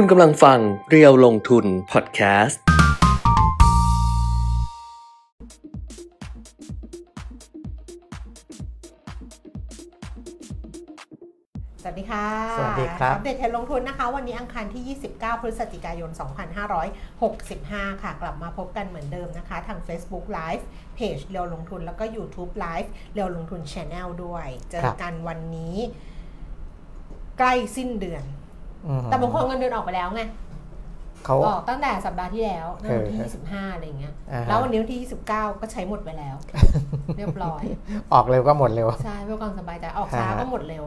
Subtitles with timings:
[0.00, 0.58] คุณกำลังฟัง
[0.90, 2.64] เรียวลงทุนพอดแคสต์ ส
[11.86, 12.26] วัสดีค่ะ
[12.58, 14.82] สวัสดีครับอัปเดตเทรนด์ลงทุนนะคะ วันนี้อังคารที่
[15.16, 16.10] 29 พฤศจิกายน
[17.26, 25.76] 2565 ค่ะ กลับมาพบกันเหมือนเดิมนะคะ ทาง Facebook Live เพจเรียวลงทุนแล้วก็ YouTube Live เรียวลงทุน Channel ด้วย เจอกันวันนี้
[27.38, 28.24] ใกล้สิ้นเดือน
[28.88, 30.22] อืม แต่บางคนเงินเดือนออกไปแล้วไง
[31.24, 33.30] เขา ออกตั้งแต่สัปดาห์ที่แล้วนั่นวันที่เออ
[33.68, 35.28] 25อะไรอย่างเงี้ยอ่าฮะแล้ววันนี้วันที่29
[35.60, 36.36] ก็ใช้หมดไปแล้ว
[37.16, 37.62] เรียบร้อย
[38.14, 40.84] ออกเร็วก็หมดเร็ว ใช่เพื่อความสบายใจออกช้าอ่าฮะก็หมดเร็ว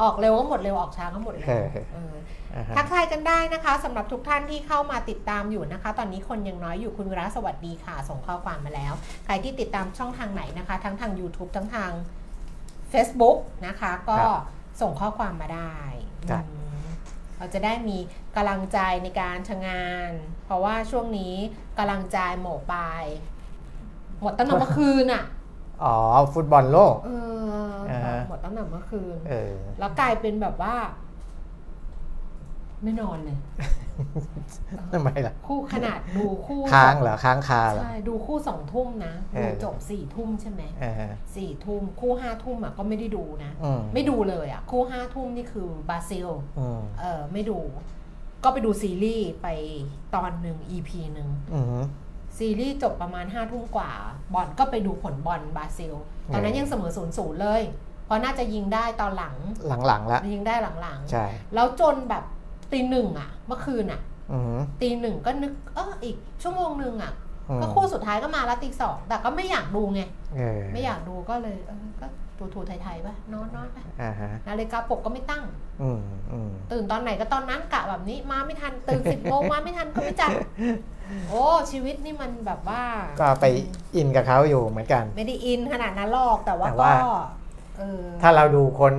[0.00, 2.14] ออกเร็วก็หมดเร็วออกช้าก็หมดเร็วเออ เออ
[2.54, 8.92] อ่าฮะ ทักทายกันได้นะคะสำหรับทุกท่านที่เข้ามาติดตามอยู่นะคะ ตอนนี้คนยังน้อยอยู่คุณวิระสวัสดีค่ะ ส่งข้อความมาแล้ว
[9.26, 11.90] ใครที่ติดตามช่องทางไหนนะคะ ทั้งทาง YouTube ทั้งทาง
[12.92, 14.16] Facebook นะคะ ก็
[14.80, 15.76] ส่งข้อความมาได้
[16.30, 16.61] ครับ อืม
[17.42, 17.98] เราจะได้มี
[18.36, 20.10] กำลังใจในการทำงาน
[20.44, 21.34] เพราะว่าช่วงนี้
[21.78, 22.76] กำลังใจหมดไป
[24.22, 25.24] หมดตั้งแต่เมื่อคืนอะ
[25.82, 25.94] อ๋อ
[26.34, 27.10] ฟุตบอลโลก เอ
[27.70, 30.74] ออ่าฮะหมดตั้งแต่เมื่อคืนเออแล้วกลายเป็นแบบว่า
[32.82, 33.38] ไม่นอนเลย
[34.92, 47.58] ทำไมล่ะ คู่ขนาดดูคู่ค้างเหรอค้างคาเหรอใช่ดูคู่สองทุ่มนะเอดูอจบสี่ทุ่มใช่ไหมเออสี่ทุ่มคู่ห้าทุ่มอะก็ไม่ได้ดูนะอืมไม่ดูเลยอะ คู่ห้าทุ่มนี่คือบราซิลอืมเออไม่ดู
[48.44, 49.48] ก็ไปดูซีรีส์ไป
[50.14, 51.82] ตอนหนึ่ง EP หนึ่งอืม
[52.38, 53.90] ซีรีส์จบประมาณห้าทุ่มกว่า
[54.34, 55.94] บอลก็ไปดูผลบอลบราซิล
[56.32, 57.62] ตอนนั้นเออยังเสมอศูนย์ศูนย์เลย
[58.06, 59.36] เพราะน่าจะยิงได้ตอนหลัง
[59.86, 62.24] หลังๆละยิงได้หลังๆใช่แล้วจนแบบ
[62.72, 64.00] ตีหนึ่งอะเมื่อคืนอะ
[64.32, 67.12] อืม ตีหนึ่งก็นึกเอออีกชั่วโมงหนึ่งอะ
[67.48, 70.00] อืม ก็คู่สุดท้ายก็มาแล้วตีสองแต่ก็ไม่อยากดูไง
[70.36, 72.06] เออไม่อยากดูก็เลยเออก็
[72.38, 75.42] ถูถูไทยๆปะนอนนอนไปอ่าฮะนาฬิกาปลุกก็ไม่ตั้ง
[75.82, 76.00] อืม
[76.32, 80.30] อืมตื่นตอนไหนก็ตอนนั้นกะแบบนี้มาไม่ทันตื่นสิบโมงมาไม่ทันก็ไม่จัด
[81.28, 82.82] โอ้ชีวิตนี่มันแบบว่า
[83.20, 83.46] ก็ไป
[83.96, 86.94] อินกับเขาอยู่เหมือนกัน ไม่ได้อินขนาดนั้นหรอกแต่ว่าแต่ก็ว่า
[87.78, 88.92] เออถ้าเราดูคน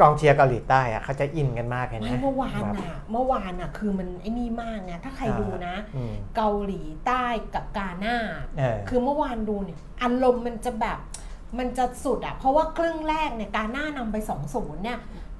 [0.00, 8.16] กองเชียร์เกาหลีใต้อะเขาจะอินกันมากเห็นไหมไม่เมื่อวานแบบ อะเมื่อวานอะคือมันไอ้นี่มากไงถ้าใครดูนะ อืมเกาหลีใต้กับกาหน้า
[8.58, 10.98] เออ คือเมื่อวานดูเนี่ยอารมณ์มันจะแบบ
[11.58, 14.98] มันจะสุดอะเพราะว่าครึ่งแรกเนี่ยกาหน้านำไป2อศูนย์เนี่ย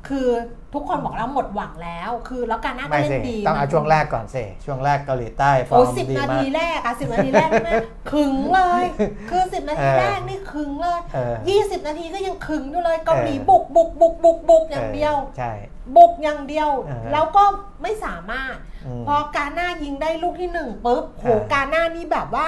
[0.09, 0.29] คือ
[0.75, 7.73] ทุกคนบอกแล้วหมดหวังแล้ว คือแล้วกาหน้าก็ไม่เล่สินดีต้องเอาช่วงแรกก่อนสิช่วงแรกเกาหลีใต้ฟอโอ้ร์มสิบดีนามาทีกแรกอะสิบนาทีแรกแม่
[8.13, 8.85] ขึงเลย
[9.31, 15.53] คือสิบนาทีเออแรกนี่ขึงเลยเออยี่สิบนาทีก็ยังขึงอยู่เลยเกาหลีเออบุกบุกบุกบุกบุกอย่างเดียวใช่
[15.97, 17.45] บุกอย่างเดียวเออแล้วก็
[17.83, 18.55] ไม่สามารถ
[19.01, 22.47] มพอกาหน้ายิงได้ลูกที่หนึ่งปุ๊บโหอ่ากาหน้านี่แบบว่า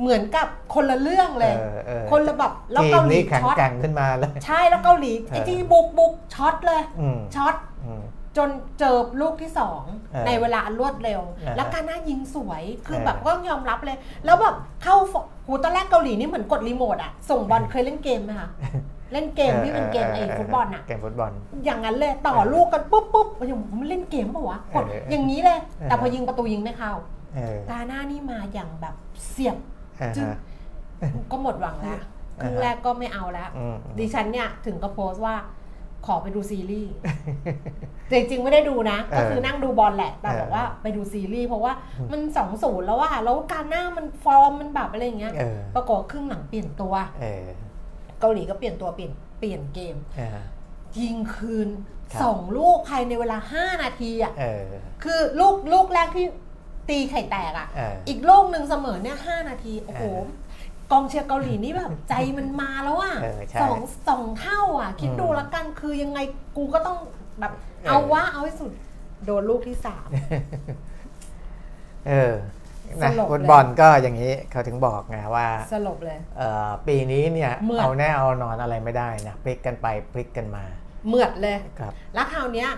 [0.00, 7.54] เหมือนกับคนละเรื่องเลยเออเออคนละแบบแล้วทีมเกาหลีนี้แข็งช็อตแกร่งขึ้นมาเลยใช่แล้วเกาหลีไอ้เออที่บุกบุกช็อตเลยอืมช็อต
[7.86, 8.02] อืม
[8.36, 15.14] จนเจอลูกที่สองเออในเวลาอันรวดเร็วเออแล้วการหน้ายิงสวยคือเออแบบก็ยอมรับเลย แล้วแบบเข้าฟ
[15.46, 18.50] หูตอนแรกเกาหลีนี่เหมือนกดรีโมทอะส่งบอลเคยเล่นเกมไหมคะ
[19.12, 21.30] เล่นเกมที่เป็นเกมไอ้ฟุตบอลอะเกมฟุตบอล
[21.64, 26.92] อย่างนั้นเลยต่อลูกกันปุ๊บปุ๊บอย่างมันเล่นเกมปะวะกดเอออย่างนี้เลยเออแต่พอยิงประตูยิงไม่เข้า
[27.34, 28.94] เออกาหน้านี่มาอย่างแบบ
[29.30, 29.75] เสียบอ่า
[30.16, 30.38] จึ๊งฮะ
[31.30, 32.00] ก็หมดหวังแล้ว
[32.42, 35.36] ครึ่งแรกก็ไม่เอาแล้วอืมดิฉันเนี่ยถึงก็โพสต์ว่า
[36.06, 36.92] ขอไปดูซีรีส์
[38.08, 41.72] แต่จริงๆไม่ได้ดูนะ ก็คือนั่งดูบอลแหละ แต่บอกว่าไปดูซีรีส์เพราะว่า
[42.12, 47.46] มันสองศูนย์แล้วว่าแล้วการหน้ามันฟอร์มมันแบบอะไรอย่างเงี้ยเออปรากฏครึ่งหลังเปลี่ยนตัวเออ
[48.20, 50.30] เกาหลีก็เปลี่ยนตัวเปลี่ยนเปลี่ยนเกมอ่า
[50.98, 51.68] ยิงคืน
[52.12, 54.64] ครับสองลูกภายในเวลาห้านาทีอะเออ
[55.04, 56.26] คือลูกลูกแรกที่
[56.88, 66.18] ตีไข่แตกอะเอออีกลูกหนึ่งเสมอเนี่ยห้านาที โอ้โหเออกองเชียร์เกาหลีนี่แบบใจมันมาแล้วอะเออใช่สองสองเท่าอะ คิดดูอืมแล้วกันคือยังไง
[66.56, 66.98] กูก็ต้อง
[67.40, 68.72] แบบเออเอาวะเอาให้สุด
[69.24, 70.08] โดนลูกที่สาม
[72.08, 72.34] เออ
[73.02, 80.64] สนะลบเลยฟุตบอลก็อย่างนี้เขาถึงบอกไงว่าสลบเลยเอ่อปีนี้เนี่ยเมื่อเอาแน่เอานอนอะไรไม่ได้นะพลิกกันไปพลิกกันมา
[81.06, 82.68] เหมือดเลยครับ แล้วคราวเนี้ย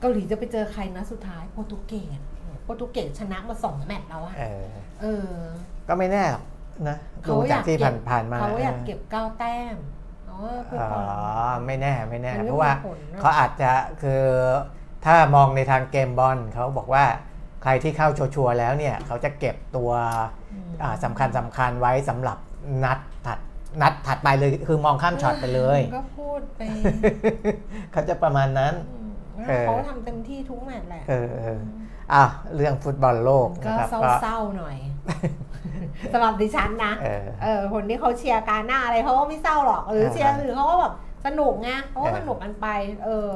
[0.00, 2.29] เกาหลีจะไปเจอใครนะสุดท้ายโปรตุเกสโป
[2.72, 4.64] รตุเกสชนะมาสองแมตช์แล้วอะเออ
[5.02, 5.30] เออ
[5.88, 6.44] ก็ไม่แน่หรอก
[6.88, 9.76] นะเขาดูอจากยากที่เก็บผ่านๆมาเขาอยากเก็บเก้าแต้ม
[10.30, 13.70] อ๋อเพื่ออ๋ความอไม่แน่ไม่แน่มันไม่เพราะว่ามีผลนะเขาอาจจะ
[14.02, 14.22] คือ
[15.04, 17.04] ถ้ามองในทางเกมบอลเขาบอกว่า
[17.62, 19.90] ใครที่เข้าชัวร์ๆแล้วเนี่ยเขาจะเก็บตัว
[20.52, 22.38] อืมอ่าสำคัญสำคัญไว้สำหรับ
[22.84, 23.38] นัดถัด
[23.82, 26.60] นัดถัดไปเลยคือมองข้ามช็อตไปเลยก็พูดไป
[27.92, 33.88] เขาจะประมาณนั้นอืมเออเขาทำเต็มที่ทุกแมตช์แหละเออเอออะเรื่องฟุตบอลโลกก็นะครับ
[34.22, 34.76] เศร้าๆหน่อย
[36.12, 40.94] สำหรับดิฉันนะเออเออคนที่เขาเชียร์การหน้าอะไรเขาก็ไม่เศร้าหรอก หรือเออเชียร์หรือเขาก็แบบ
[41.26, 42.66] สนุกไงเขาก็เออสนุกกันไป
[43.04, 43.28] เออ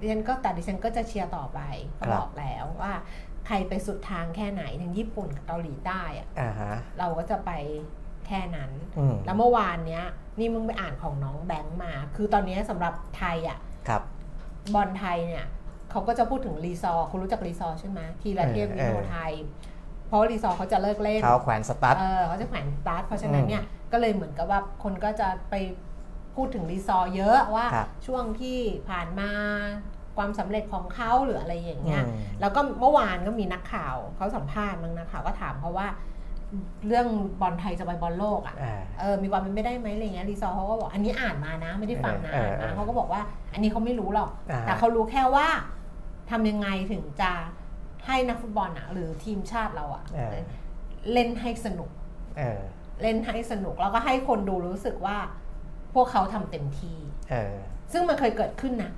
[0.00, 1.60] ดิฉันก็แต่ดิฉันก็จะเชียร์ต่อไป
[1.98, 2.92] ก็ครับบอกแล้วว่า
[3.52, 7.50] รไปสุดทางแค่ไหนทั้งญี่ปุ่นกับเกาหลีใต้อะอ่าฮะเราก็จะไป
[8.26, 10.04] แค่นั้นอืมแล้วเมื่อวานเนี้ย
[10.38, 14.02] นี่มึงไปอ่านของน้องแบงค์มา คือตอนเนี้ยสำหรับไทยอะครับ
[14.74, 15.46] บอลไทยเนี่ย
[15.90, 19.32] เขาก็จะพูดถึงรีซอร์คุณรู้จักรีซอร์ใช่ไหมทีละเทพเออวิโนไทย
[20.06, 25.54] เพราะว่ารีซอร์เขาจะเลิกเล่นเขาแขวนสตั๊ดเออเขาจะแขวนสตั๊ดเพราะฉะนั้นเนี่ยก็เลยเหมือนกับว่าคนก็จะไป
[26.34, 28.58] พูดถึงรีซอร์เยอะว่าครับช่วงที่
[28.88, 29.30] ผ่านมา
[30.16, 35.88] ความสำเร็จของเขาหรืออะไรอย่างเงี้ยอืมแล้วก็เมื่อวานก็มีนักข่าวเขาสัมภาษณ์มั้งนักข่าวก็ถามเขาว่า
[36.86, 37.06] เรื่อง
[37.40, 43.20] บอลไทยจะไปบอลโลกอะอ่าเออมีความเป็นไปได้ไหมอะไรเงี้ยรีซอร์เขาก็บอกอันนี้อ่านมานะ ไม่ได้ฟังนะเอออ่านเอมาอเขาก็บอกว่า
[43.52, 45.46] อันนี้เขาไม่รู้หรอกอ่าแต่เขารู้แค่ว่า
[46.30, 47.32] ทำยังไงถึงจะ
[48.06, 50.36] ให้นักฟุตบอลอะหรือทีมชาติเราอะเออ
[51.12, 51.90] เล่นให้สนุก
[52.38, 52.60] เออ
[53.02, 55.16] เล่นให้สนุกแล้วก็ให้คนดูรู้สึกว่า
[55.94, 56.98] พวกเขาทำเต็มที่
[57.30, 57.54] เออ
[57.92, 58.92] ซึ่งมันเคยเกิดขึ้นนะ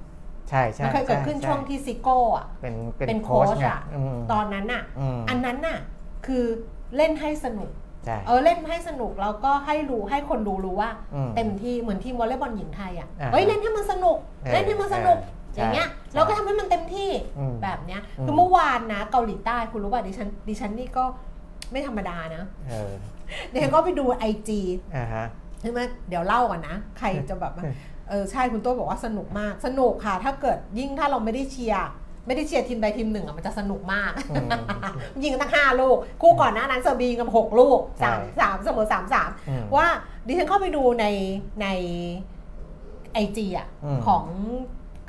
[0.49, 5.79] ใช่ใช่มันเคยเกิดขึ้นใช่วงที่ซิโก้อะเป็นเป็นเป็นโค้ชโค้ชไงอะอืมตอนนั้นอะอืมอันนั้นน่ะ
[6.27, 6.45] คือ
[6.97, 7.71] เล่นให้สนุก
[8.05, 21.05] ใช่ เออเล่นให้สนุกแล้วก็ให้รู้ให้คนดูรู้ว่า อืมเต็มที่เหมือนทีมวอลเลย์บอลหญิงไทยอะอ่าเฮ้ยเล่นให้มันสนุก เออเล่นให้มันสนุก เอ ออย่างเงี้ยใช่เราก็ทำให้มันเต็มที่อืมแบบเนี้ยอืมคือเมื่อวานนะเกาหลีใต้คุณรู้ป่ะดิฉันดิฉันนี่ก็
[21.73, 22.93] ไม่ธรรมดานะเออ
[23.53, 24.61] ดิฉันก็ไปดูไอจี
[24.97, 25.27] อ่าฮะ
[25.61, 27.75] ใช่ไหมเดี๋ยวเล่าก่อนนะ ใครจะแบบว่าเออ
[28.09, 31.89] เออใช่คุณตัวบอกว่าสนุกมาก สนุกค่ะ ถ้าเกิดยิ่งถ้าเราไม่ได้เชียร์
[32.27, 34.49] ไม่ได้เชียร์ทีมใดทีมหนึ่งอะมันจะสนุกมากอืม
[35.23, 39.87] ยิงกันตั้งห้าลูก คู่ก่อนหน้านั้นเซอร์บียิงกันหกลูกสามใช่สามเสมอสามสามอืมว่า
[40.27, 41.07] ดิฉันเข้าไปดูใน
[41.63, 41.67] ใน
[43.13, 44.25] ไอจีอะอืมของ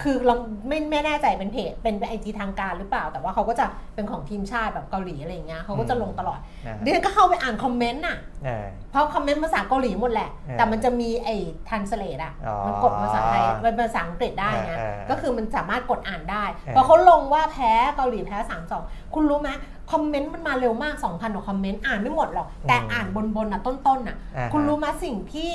[0.01, 0.36] คือเรา
[0.68, 11.36] ไม่ไม่แน่ใจเป็นเพจเป็นไอจีทางการหรือเปล่า แต่ว่าเขาก็จะเป็นของทีมชาติแบบเกาหลีอะไรอย่างเงี้ยเขาก็จะลงตลอดนะดิฉันก็เข้าไปอ่านคอมเมนต์น่ะเออเพราะคอมเมนต์ภาษาเกาหลีหมดแหละเออแต่มันจะมีไอ้
[11.70, 19.50] translate อะอ๋อมันกดภาษาไทยเป็นภาษาอังกฤษได้นะเออเออก็คือมันสามารถกดอ่านได้เออพอเขาลงว่าแพ้เกาหลีแพ้3 2คุณรู้ไหม
[19.92, 25.51] คอมเมนต์มันมาเร็วมาก 2,000กว่าคอมเมนต์อ่านไม่หมดหรอก แต่อ่านบนบนๆอะต้นๆอะอ่าฮะคุณรู้ไหมสิ่งที่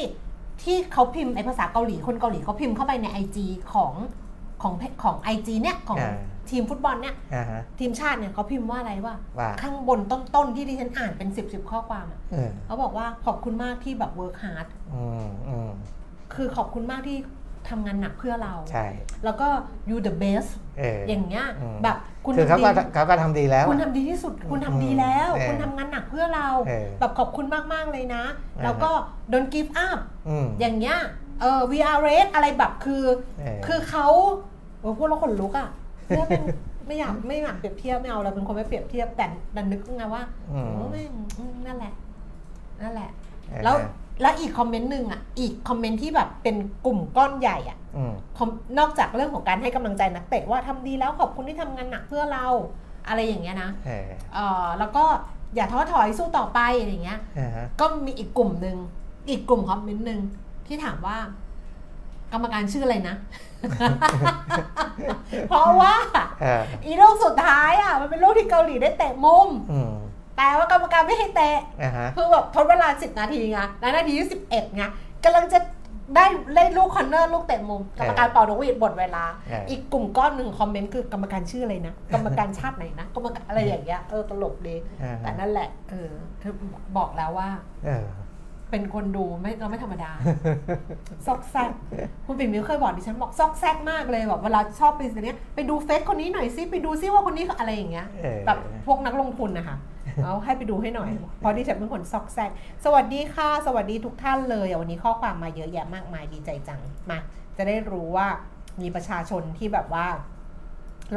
[0.62, 3.38] ที่เขาพิมพ์ไอ้ภาษาเกาหลีคนเกาหลีเขาพิมพ์เข้าไปใน IG
[3.74, 3.92] ของ
[4.62, 6.16] ของเพจของ IG เนี่ยของอ่า
[6.50, 15.70] ทีมฟุตบอลเนี่ยอ่าฮะทีมชาติเนี่ยเขาพิมพ์ว่าอะไรว่าว่า ข้างบนต้นๆที่ดิฉันอ่านเป็นสิบสิบข้อความอะเออเขาบอกว่าขอบคุณมากที่แบบ work hard อืมอืม
[16.34, 17.18] คือขอบคุณมากที่
[17.68, 18.86] ทำงานหนักเพื่อเรา ใช่
[19.24, 19.48] แล้วก็
[19.88, 28.90] you the best เอออย่างเงี้ยอืมแบบคุณคือเขาทำก็ดีเขาก็ทำดีแล้ว คุณทำดีที่สุด คุณทำดีแล้วเออคุณทำงานหนักเพื่อเราเออแบบขอบคุณมาก ๆ เลยนะอ่าฮะแล้วก็
[29.32, 30.98] don't give up อืมอย่างเงี้ย
[31.40, 33.02] เออ we are red อะไรแบบคือ
[33.38, 34.06] เออ คือเขา
[34.80, 35.68] โอ้พวกเราขนลุกอะ
[36.08, 36.42] เนี่ยเป็น
[36.86, 39.26] ไม่อยากไม่อยากเปรียบเทียบไม่เอาเราเป็นคนไม่เปรียบเทียบแต่
[39.56, 41.92] ดันนึกไงว่าอืม โอ้แม่งอืมนั่นแหละ
[42.82, 43.10] นั่นแหละ
[43.48, 43.76] เออแล้ว
[44.22, 46.56] แล้วอีกคอมเมนต์หนึ่งอะ อีกคอมเมนต์ที่แบบเป็น
[46.86, 48.48] กลุ่มก้อนใหญ่อะ อืม คอม
[48.78, 52.46] นอกจากเรื่องของการให้กำลังใจนักเตะว่าทำดีแล้วขอบคุณที่ทำงานหนักเพื่อเรา
[53.08, 55.04] อะไรอย่างเงี้ยนะเออเออแล้วก็
[55.54, 58.76] อย่าท้อถอยสู้ต่อไปอะไรอย่างเงี้ย อ่าฮะก็มีอีกกลุ่มหนึ่ง
[59.28, 60.20] อีกกลุ่มคอมเมนต์หนึ่ง
[60.68, 61.16] ที่ถามว่า
[62.32, 63.16] กรรมการชื่ออะไรนะ
[65.48, 65.94] เพราะว่า
[66.40, 69.92] เอออีลูกสุดท้ายอะมันเป็นลูกที่เกาหลีได้เตะมุมอืม
[70.36, 74.82] แต่ว่ากรรมการไม่ให้เตะอ่าฮะคือแบบทดเวลา 10 นาทีไงแล้วนาทีที่11ไง
[75.24, 75.58] กำลังจะ
[76.16, 76.24] ได้
[76.54, 86.10] เล่นลูกคอนเนอร์ลูกเตะมุมกรรมการเป่านกหวีดหมดเวลาเอออีอีกกลุ่มก้อนหนึ่งคอมเมนต์คือกรรมการชื่ออะไรนะกรรมการชาติไหนนะกรรมการอะไรอย่างเงี้ยเออตลกดีอ่าแต่ฮะนั่นแหละเออ
[86.40, 86.54] เธอ
[86.96, 87.48] บอกแล้วว่า
[88.68, 90.10] เออเป็นคนดูไม่เราไม่ธรรมดา
[91.26, 91.70] ซอกแซก
[92.26, 99.76] คุณปิ่มมิวเคยบอกดิฉันบอกซอกแซกมากเลยแบบเวลาชอบไปสิเนี้ยไปดูเฟซคนนี้หน่อยซิไปดูซิว่าคนนี้อะไรอย่างเงี้ยเออแบบพวกนักลงทุนนะคะ
[100.24, 102.50] เอาให้ไปดูให้หน่อยเพราะดิฉันเป็นคนซอกแซก
[102.84, 107.18] สวัสดีค่ะ สวัสดีทุกท่านเลยอะวันนี้ข้อความมาเยอะแยะมากมายดีใจจังมา
[107.56, 108.28] จะได้รู้ว่า
[108.80, 110.06] มีประชาชนที่แบบว่า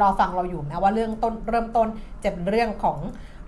[0.00, 1.88] รอฟังเราอยู่นะว่าเรื่องต้นเริ่มต้น
[2.24, 2.98] จะเป็นเรื่องของ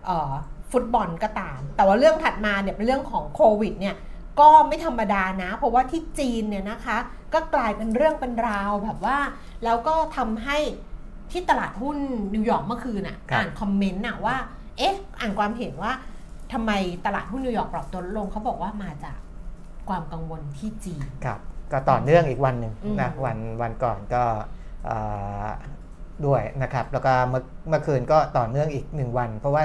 [0.04, 0.32] เออ
[0.74, 3.96] ฟุตบอลก็ตาม แต่ว่าเรื่องถัดมาเนี่ยเป็นเรื่องของโควิดเนี่ย
[4.40, 6.98] ก็ไม่ธรรมดานะ เพราะว่าที่จีนเนี่ยนะคะ
[7.34, 9.18] ก็กลายเป็นเรื่องเป็นราวแบบว่า
[9.64, 10.58] แล้วก็ทำให้
[11.30, 11.98] ที่ตลาดหุ้น
[12.34, 14.36] นิวยอร์กเมื่อคืนน่ะครับอ่านคอมเมนต์น่ะว่า
[14.78, 15.92] เอ๊ะ อ่านความเห็นว่า
[16.52, 16.70] ทำไม
[17.06, 19.18] ตลาดหุ้นนิวยอร์กปรับตัวลดลงเขาบอกว่ามาจาก
[19.88, 21.38] ความกังวลที่จีนครับ
[21.72, 24.24] ก็ต่อเนื่องอีกวันหนึ่งอืมนะวันวันก่อนก็
[24.86, 24.98] เอ่
[25.44, 25.46] อ
[26.26, 29.64] ด้วยนะครับ แล้วก็เมื่อเมื่อคืนก็ต่อเนื่องอีกหนึ่งวัน เพราะว่า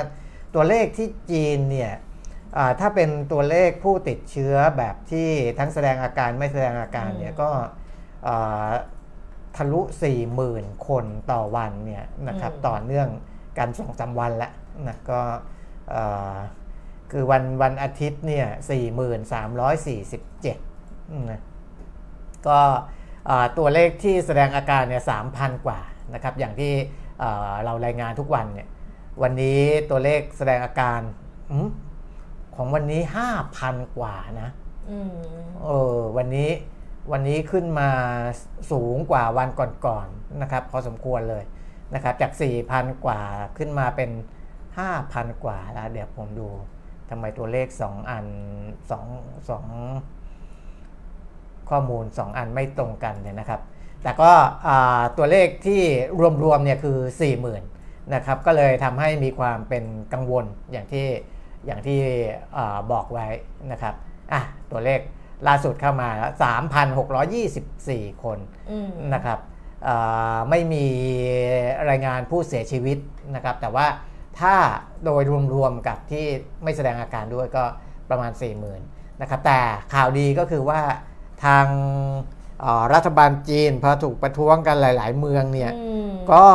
[0.56, 1.94] ตัวเลขที่จีนเนี่ย
[2.58, 5.30] อ่าถ้าเป็นตัวเลขผู้ติดเชื้อแบบที่
[5.60, 7.50] ทั้งแสดงอาการไม่แสดงอาการเนี่ยอืมก็
[8.28, 8.70] อ่า
[9.56, 9.82] ทะลุ
[10.34, 13.08] 40,000 คนต่อวันเนี่ยนะครับอืมต่อเนื่อง
[13.58, 14.52] กันสองสามวันแล้ว
[14.88, 15.22] นะก็
[15.90, 16.04] เอ่
[16.34, 16.36] อ
[17.12, 18.48] คือวันวันอาทิตย์เนี่ย
[20.08, 21.42] 4,347นะ
[22.48, 22.60] ก็
[23.26, 25.04] เอ่อตัวเลขที่แสดงอาการเนี่ย
[25.34, 25.80] 3,000 กว่า
[26.14, 26.72] นะครับอย่างที่
[27.20, 28.68] เอ่อเรารายงานทุกวันเนี่ย
[29.22, 31.02] วันนี้ตัวเลขแสดงอาการ
[31.52, 31.68] อม
[32.56, 33.02] ของวันนี้
[33.50, 34.50] 5,000กว่านะ
[34.90, 35.12] อืม
[35.66, 36.50] เออวันนี้
[37.12, 37.90] วันนี้ขึ้นมา
[38.72, 39.50] สูงกว่าวัน
[39.86, 41.44] ก่อนๆนะครับ พอสมควรเลย
[41.94, 42.32] นะครับ จาก
[42.68, 43.22] 4,000 กว่า
[43.58, 44.10] ขึ้นมาเป็น
[44.78, 46.48] 5,000 กว่าแล้วเดี๋ยวผมดู
[47.10, 48.26] ทำไมตัวเลข 2 อัน
[48.92, 53.62] 2 2ข้อมูล 2 อันไม่ตรงกันเนี่ยนะครับ
[54.04, 54.32] แต่ก็
[54.68, 55.82] อ่าตัวเลขที่
[56.44, 56.98] รวมๆเนี่ยคือ
[57.30, 57.79] 40,000
[58.14, 61.08] นะครับก็เลยทำให้มีความเป็นกังวลอย่างที่
[61.66, 62.00] อย่างที่
[62.58, 63.28] อาบอกไว้
[63.72, 63.96] นะครับ
[64.32, 65.00] อะตัวเลข
[65.48, 66.32] ล่าสุดเข้ามาแล้ว
[67.26, 68.38] 3,624 คน
[68.72, 69.40] อืมนะครับ
[69.88, 70.86] อ่าไม่มี
[71.90, 72.98] รายงานผู้เสียชีวิต
[73.36, 73.88] นะครับ แต่ว่า
[74.40, 74.56] ถ้า
[75.06, 75.22] โดย
[75.56, 76.26] รวมๆกับที่
[76.64, 77.64] ไม่แสดงอาการด้วยก็
[78.10, 78.32] ประมาณ
[78.76, 79.60] 40,000นะครับแต่
[79.94, 80.82] ข่าวดีก็คือว่า
[81.46, 81.66] ทาง
[82.64, 86.46] อ่ารัฐบาลจีนพอถูกประท้วงกันหลาย ๆ เมืองเนี่ยอืมก็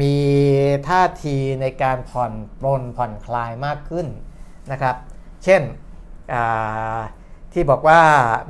[0.00, 0.16] มี
[0.88, 4.06] ท่าทีในการผ่อนปลนผ่อนคลายมากขึ้น
[4.72, 4.96] นะครับ
[5.44, 5.62] เช่น
[6.34, 6.98] อ่า
[7.52, 8.00] ที่บอกว่า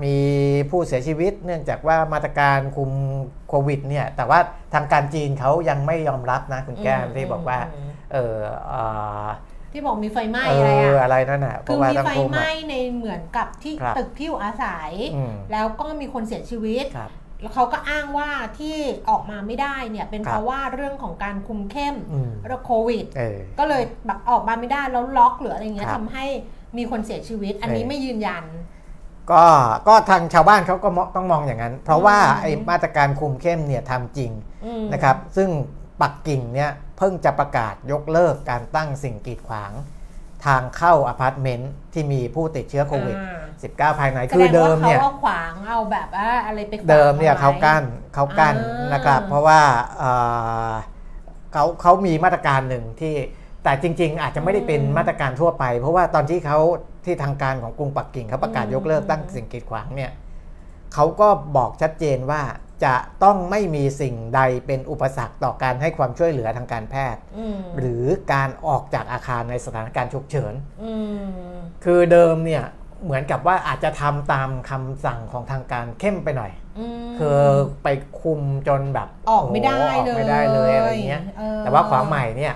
[0.05, 0.17] มี
[0.71, 2.91] ผู้เสียชีวิตเนื่องจากว่ามาตรการคุม
[3.49, 4.39] โควิดเนี่ยแต่ว่า
[4.75, 8.37] ทางการจีนเขายังไม่ยอมรับนะคุณแก้มอืมที่บอกว่าอืมเออ
[8.73, 9.29] อ่า
[9.73, 17.11] ที่บอกมีไฟไหม้เออะไรออะอะไรนั่นน่ะเพคือราะว่ามีต้องไฟคุมไหม้อะในเหมือนกับที่ครับตึกที่อยู่อาศัยอืมแล้วก็มีคนเสียชีวิตครับ
[17.45, 18.77] แล้วเขาก็อ้างว่าที่
[19.11, 26.27] ออกมาไม่ได้เนี่ยเป็นครับเพราะว่าเรื่องของการคุมเข้มอืมเรื่องโควิดเออก็เลยแบบออกมาไม่ได้แล้วล็อกหรืออะไรเงี้ยครับทำให้
[26.77, 28.45] มีคนเสียชีวิต อันนี้เออไม่ยืนยัน
[29.31, 29.45] ก็
[29.89, 34.31] ก็ทางชาวบ้านเขาก็มองต้องมองอย่างนั้น เพราะว่าอืมไอ้มาตรการคุมเข้มเนี่ยทำจริง
[34.65, 35.49] อืมนะครับ ซึ่ง
[36.03, 39.73] ปักกิ่งเนี่ยเพิ่งจะประกาศยกเลิกการตั้งสิ่งกีดขวาง
[40.47, 47.85] ทางเข้าอพาร์ตเมนต์ที่มีผู้ติดเชื้อโควิดอ่า 19 ภายในแสคือดงเดิว่ามเขาเนี่ยเอาขวางเอาแบบว่าอะไรไปขวางเดิมเนี่ยอไว้เขากั้น
[48.15, 49.61] เขากั้นอ่านนะครับ เพราะว่า
[49.99, 50.11] เอ่
[50.71, 50.73] อ
[51.53, 53.15] เขาเขามีมาตรการหนึ่งที่
[53.65, 56.59] แต่จริง ๆ อาจจะไม่ได้เป็นมาตรการทั่วไป เพราะว่าตอนที่เขา
[57.05, 60.13] ที่ทางการของกรุงปักกิ่งเขาประกาศยกเลิกตั้งสิ่งกีดขวางเนี่ย
[60.95, 62.43] เขาก็บอกชัดเจนว่า
[62.85, 62.95] จะ
[63.25, 70.93] ต้องไม่มีสิ่งใดเป็นอุปสรรคต่อการให้ความช่วยเหลือทางการแพทย์อืมหรือการออกจากอาคารในสถานการณ์ฉุกเฉินอื
[71.25, 72.65] มคือเดิมเนี่ย
[73.05, 76.53] เหมือนกับว่าอาจจะทำตามคำสั่งของทางการเข้มไปหน่อย
[77.07, 77.41] มคือ
[77.83, 77.89] ไป
[78.21, 82.55] คุมจนแบบออกไม่ได้โอ้โหออกไม่ได้เลยอะไรเงี้ยเออแต่ว่าความใหม่เนี่ย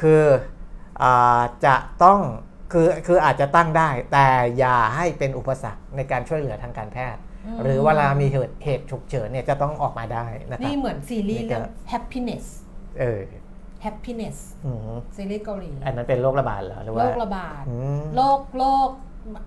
[0.00, 0.22] คือ
[1.02, 1.74] อาจะ
[2.04, 2.20] ต้อง
[2.72, 4.26] คือคืออาจจะตั้งได้ แต่
[4.58, 7.20] อย่าให้เป็นอุปสรรคในการช่วยเหลือทางการแพทย์
[7.56, 12.44] มหรือเวลามีเหตุเหตุฉุกเฉินเนี่ยจะต้องออกมาได้นะครับนี่เหมือนซีรีส์นี่ก็เรื่อง happiness
[13.00, 13.20] เออ
[13.84, 18.88] happiness อืมซีรีส์เกาหลีอันนั้นเป็นโรคระบาดเหรอหรือโรว่าคระบาดอืมโรคโรค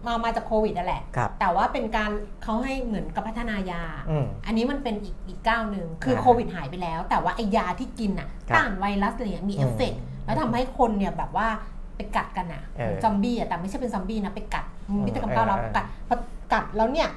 [0.06, 2.12] มามาจากโควิดนั่นแหละ ครับ แต่ว่าเป็นการ
[2.44, 11.48] เขาให้เหมือนกับพัฒนายา อืม อันนี้มันเป็นอีกอีกก้าวหนึ่งคืออ่าโควิดหายไปแล้ว แต่ว่าไอยาที่กินอะครับต้านไวรัสอะไรเงี้ยมีอืมเอฟเฟกต์แล้วทำให้คนเนี่ยแบบว่า
[11.96, 16.18] ไปกัดกันอะเออซอมบี้อะแต่ไม่ใช่เป็นซอมบี้นะไปกัดอืมพิธีกรรมก้าวแล้วเออกัดพอ
[16.54, 17.10] กัดแล้วเนี่ย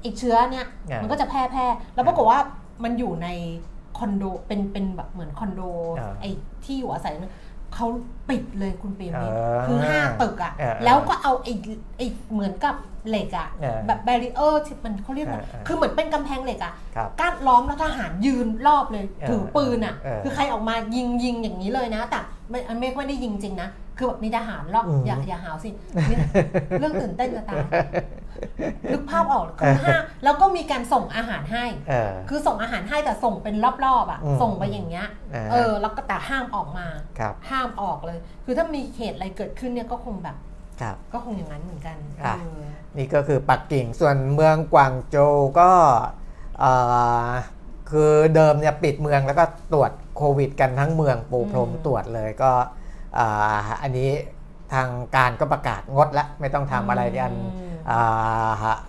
[0.00, 2.38] ไอเชื้อเนี่ยเออมันก็จะแพร่แพร่แล้วปรากฏว่า
[2.84, 3.28] มันอยู่ใน
[3.98, 5.60] คอนโดเป็นเป็นแบบเหมือนคอนโด
[5.96, 6.24] เออ ไอ
[6.64, 7.32] ที่อยู่อาศัยนั้น
[7.74, 7.86] เขา
[8.28, 11.48] ปิดเลยคุณปีมิตรเออคือห้าตึกอะเออแล้วก็เอาไอ
[11.96, 12.74] ไอเหมือนกับ
[13.08, 22.18] เหล็กอะเออแบบแบรีเออร์ที่มันเขาเรียกว่าเออเออคือเหมือนเป็นกำแพงเหล็กอะครับกั้นล้อมแล้วทหารยืนรอบเลยเออถือปืนอะเออคือใครออกมายิงยิงอย่างนี้เลยนะ แต่
[22.50, 25.70] ไม่ไม่ไม่ได้ยิงจริงนะ คือแบบมีทหารรอบอืม อย่าอย่าหาวสิ
[26.10, 26.18] นี่
[26.80, 27.64] เรื่องตื่นเต้นจะตาย
[28.92, 36.86] นึกภาพออกคือห้าแล้วก็มีการส่งอาหารให้เออคือส่งอาหารให้แต่ส่งเป็นรอบๆอะอืมส่งไปอย่างเงี้ยอ่าเออ แล้วก็แต่ห้ามออกมา
[37.18, 40.36] ครับห้ามออกเลย คือถ้ามีเหตุอะไรเกิดขึ้นเนี่ยก็คงแบบ
[40.80, 42.62] ครับก็คงอย่างนั้นเหมือนกันอะเออ
[42.96, 45.70] นี่ก็คือปักกิ่ง ส่วนเมืองกวางโจวก็
[46.60, 46.72] เอ่
[47.28, 47.30] อ
[47.90, 52.50] คือเดิมเนี่ยปิดเมืองแล้วก็ตรวจโควิด กันทั้งเมืองปูพรมอืมตรวจเลยก็
[53.18, 54.10] อ่าอันนี้
[54.72, 57.77] ทางการก็ประกาศงดละไม่ต้องทำอะไรกันอืมอ่า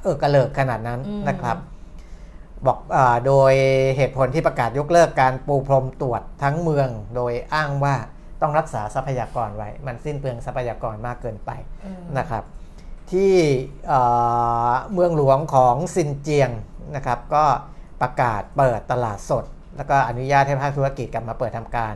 [0.01, 1.58] เออกระเลิกขนาดนั้นอืมนะครับ
[2.68, 3.53] บอกอาโดย
[3.98, 7.96] เหตุผลที่ประกาศยกเลิกการปูพรมตรวจทั้งเมือง โดยอ้างว่า
[8.41, 11.51] ต้องรักษาทรัพยากรไว้ มันสิ้นเปลืองทรัพยากรมากเกินไป
[11.82, 12.44] เออนะครับ
[13.12, 13.34] ที่
[13.88, 14.01] เอ่
[14.70, 16.51] อเมืองหลวงของซินเจียง
[16.96, 17.46] นะครับ ก็
[18.01, 19.46] ประกาศเปิดตลาดสด
[19.77, 21.94] แล้วก็อนุญาตให้ภาคธุรกิจกลับมาเปิดทำการ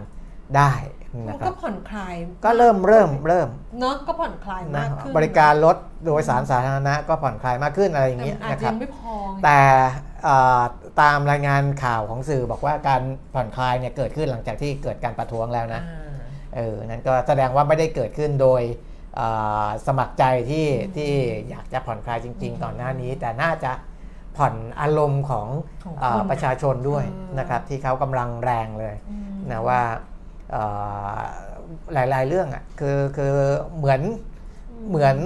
[0.57, 2.15] ได้มั นนะครัก็บผ่อนคลาย
[2.45, 9.61] ก็เริ่มเริ่มเริ่มเนาะก็ผ่อนคลายนะมากขึ้นบริการรถโดยสารสาธารณะก็ผ่อนคลายมากขึ้นอะไรอย่างแต่เงี้ยอาจนะคจะรับยังไม่พอไง แต่
[10.23, 10.61] เอ่อ
[11.01, 13.01] ตามรายงานข่าวของสื่อบอกว่าการ
[13.33, 16.13] ผ่อนคลายเนี่ยเกิดขึ้นหลังจากที่เกิดการประท้วงแล้วนะอ่า
[16.55, 18.61] เออ นั่นก็แสดงว่าไม่ได้เกิดขึ้นโดย
[19.15, 19.27] เอ่
[19.65, 21.11] อสมัครใจที่อืมที่
[21.49, 23.71] อยากจะผ่อนคลายจริงอืมๆก่อนหน้านี้ แต่น่าจะ
[24.37, 25.47] ผ่อนอารมณ์ของ
[25.83, 30.12] ของเอ่อคนประชาชนด้วยเออ นะครับ ที่เขากำลังแรงเลยอืมนะว่าเอ่อ
[31.93, 33.33] หลายๆเรื่องอะคือคือ
[33.77, 34.01] เหมือน
[34.89, 35.17] เหมือน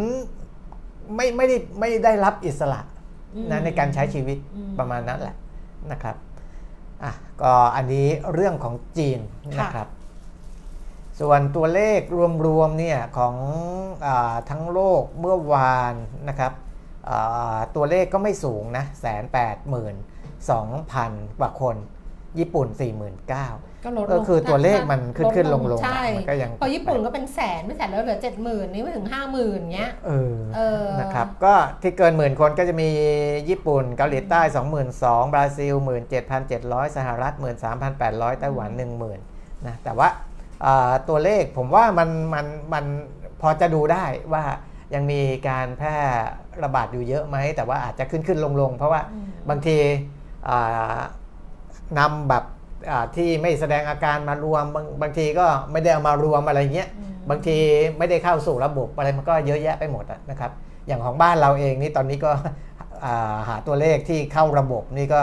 [1.16, 2.82] ไม่ไม่ได้ไม่ได้รับอิสระ
[3.36, 5.36] อืมนะในการใช้ชีวิตอืมประมาณนั้นแหละ
[5.92, 6.16] นะครับ
[7.04, 9.20] อะก็อันนี้เรื่องของจีน
[9.60, 9.88] นะครับ
[11.20, 12.00] ส่วนตัวเลข
[12.46, 13.36] รวมๆเนี่ยของ
[14.06, 15.96] อาทั้งโลกเมื่อวาน
[16.30, 16.54] นะครับ
[17.10, 19.96] อ่าตัวเลขก็ไม่สูงนะแสนแปดหมื่น
[20.52, 21.76] สองพันกว่าคน
[22.40, 32.90] ญี่ปุ่น 49,000ก็ลดลงก็คือตัวเลขมันขึ้นดขึ้นลงลงใช่มันก็ยังพอญี่ปุ่นก็เป็นแสนไม่แสนแล้วเหลือเจ็ดหมื่นนี่ไม่ถึงห้าหมื่นเงี้ยเออเออนะครับก็ที่เกินหมื่นคนก็จะมี
[33.50, 34.42] ญี่ปุ่นเกาหลีใต้
[34.88, 35.76] 22,000บราซิล
[36.36, 37.34] 17,700 สหรัฐ
[37.88, 38.70] 13,800ไต้หวัน
[39.18, 39.18] 10,000
[39.68, 40.10] นะแต่ว่า
[40.66, 42.86] อ่าตัวเลขผมว่ามันมันมัน
[43.42, 44.44] พอจะดูได้ว่า
[44.96, 45.96] ยังมีการแพร่
[46.64, 49.78] ระบาดอยู่เยอะไหมแต่ว่าอาจจะขึ้นขึ้นลงลงเพราะว่าอืมบางที
[50.50, 51.00] อ่า
[52.00, 52.44] นำแบบ
[52.90, 57.58] อ่าที่ไม่แสดงอาการมารวมบางบางทีก็ไม่ได้เอามารวมอะไรเงี้ยอืมบางที
[57.98, 60.52] ไม่ได้เข้าสู่ระบบอะไรมันก็เยอะแยะไปหมดอะนะครับ
[60.88, 62.32] อย่างของบ้านเราเองนี่ตอนนี้ก็
[63.06, 65.22] อ่าหาตัวเลขที่เข้าระบบนี่ก็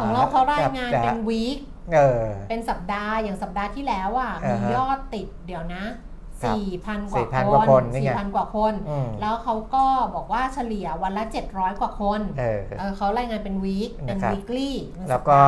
[0.00, 1.58] ของเราเขารายงานจะเป็นวีค
[1.94, 5.94] เออเป็นสัปดาห์อย่างสัปดาห์ที่แล้วอะมีอ่าฮะยอดติดเดี๋ยวนะครับ
[6.42, 14.70] 4,000 กว่า4,000คกว่าคนนนี่ไง4,000 กว่าคน อืมแล้วเขาก็บอกว่าเฉลี่ยวันละ 700 กว่าคนเออเออเขารายงานเป็นวีคเป็น นะครับ weekly
[15.10, 15.38] แล้วก็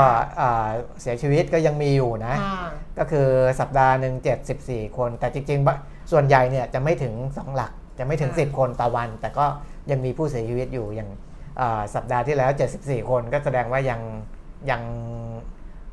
[0.40, 0.68] อ่า
[1.00, 2.60] เสียชีวิตก็ยังมีอยู่นะค่ะ
[2.98, 3.28] ก็คือ
[3.60, 4.14] สัปดาห์หนึ่ง
[4.56, 5.76] 74 คน แต่จริงๆบะ
[6.12, 9.46] ส่วนใหญ่เนี่ยจะไม่ถึง 2 หลักจะไม่ถึงค่ะ10 คนต่อวัน แต่ก็
[9.90, 11.10] ยังมีผู้เสียชีวิตอยู่อย่าง
[11.60, 12.50] อ่าสัปดาห์ที่แล้ว
[12.80, 14.00] 74 คนก็แสดงว่ายัง
[14.70, 14.82] ยัง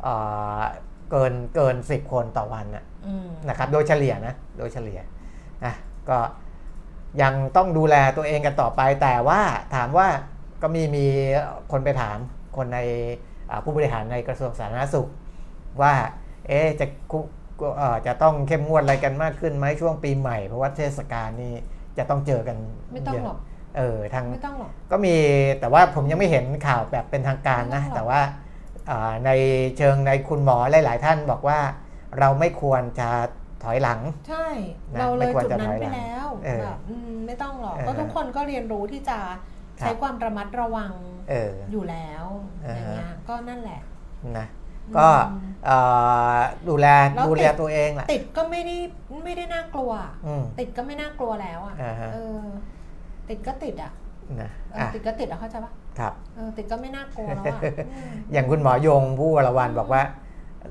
[0.06, 0.64] อ่า
[1.14, 5.00] เกินเกิน10คนต่อวันนะอืมนะครับ โดยเฉลี่ยนะ โดยเฉลี่ย
[5.66, 5.74] นะ
[6.10, 6.18] ก็
[7.22, 9.42] ยังต้องดูแลตัวเองกันต่อไป แต่ว่า
[9.76, 10.08] ถามว่า
[10.62, 11.06] ก็มีมี
[11.72, 12.18] คนไปถาม
[12.58, 12.80] คนใน
[13.50, 15.08] อ่าผู้บริหารในกระทรวงสาธารณสุข
[15.82, 15.94] ว่า
[16.48, 17.20] เอ๊ะจะคุ
[17.78, 21.54] เอ่อจะต้องเข้มงวดอะไรกันมากขึ้นไหมช่วงปีใหม่ เพราะว่าเทศกาลนี่
[21.98, 22.58] จะต้องเจอกัน
[22.92, 23.38] ไม่ต้องเยะหรอก
[23.78, 25.16] เออทางไม่ต้องหรอกก็มี
[25.60, 28.43] แต่ว่าผมยังไม่เห็นข่าวแบบเป็นทางการนะไม่หรอกแต่ว่าอ่า
[29.26, 29.32] ใน
[29.78, 31.60] เชิงในคุณหมอหลาย ๆ ท่านบอกว่า
[32.20, 33.10] เราไม่ควรจะ
[33.64, 34.48] ถอยหลัง ใช่
[34.94, 39.20] นะเราเลไม่ยควรจุดจะนั้นถอยไปหลังแล้วเออแบบอืมไม่ต้องหรอกเออก็ทุกคนก็เรียนรู้ที่จะ
[39.80, 40.92] ใช้ครับความระมัดระวัง
[41.30, 42.26] เอออยู่แล้ว
[42.66, 43.82] อ่าฮะอย่างเงี้ยก็นั่นแหละ
[44.38, 44.48] นะ
[44.98, 45.78] ก็อืมเอ่
[46.36, 46.38] อ
[46.70, 48.76] ดูแลแล้วดูแลติดตัวเองแหละติดก็ไม่ได้
[49.24, 49.92] ไม่ได้น่ากลัว
[50.28, 52.42] อืมติดก็ไม่น่ากลัวแล้วอะอ่าฮะเออ
[53.30, 53.92] ติดก็ติดอะ
[54.42, 57.62] นะเอออะติดก็ติดอะเข้าใจปะครับเออติดก็ไม่น่ากลัวแล้วอะ
[57.94, 60.02] อืมอย่างคุณหมอยงผู้วรวันบอกว่า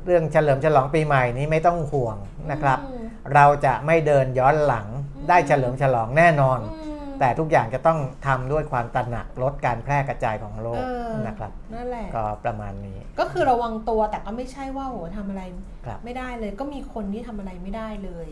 [0.05, 2.17] เรื่องเฉลิมฉลองปีใหม่นี้ไม่ต้องห่วง
[2.53, 4.87] นะครับอืมเราจะไม่เดินย้อนหลัง
[5.17, 15.43] อืมได้เฉลิมฉลองแน่นอนอืมแต่ทุกอย่างจะต้องทำด้วยความตระหนักลดการแพร่กระจายของโรคเออนะครับนั่นแหละก็ประมาณนี้ ก็คือระวังตัวแต่ก็ไม่ใช่ว่าโหทำอะไร
[15.87, 18.29] ครับไม่ได้เลยก็มีคนที่ทำอะไรไม่ได้เลย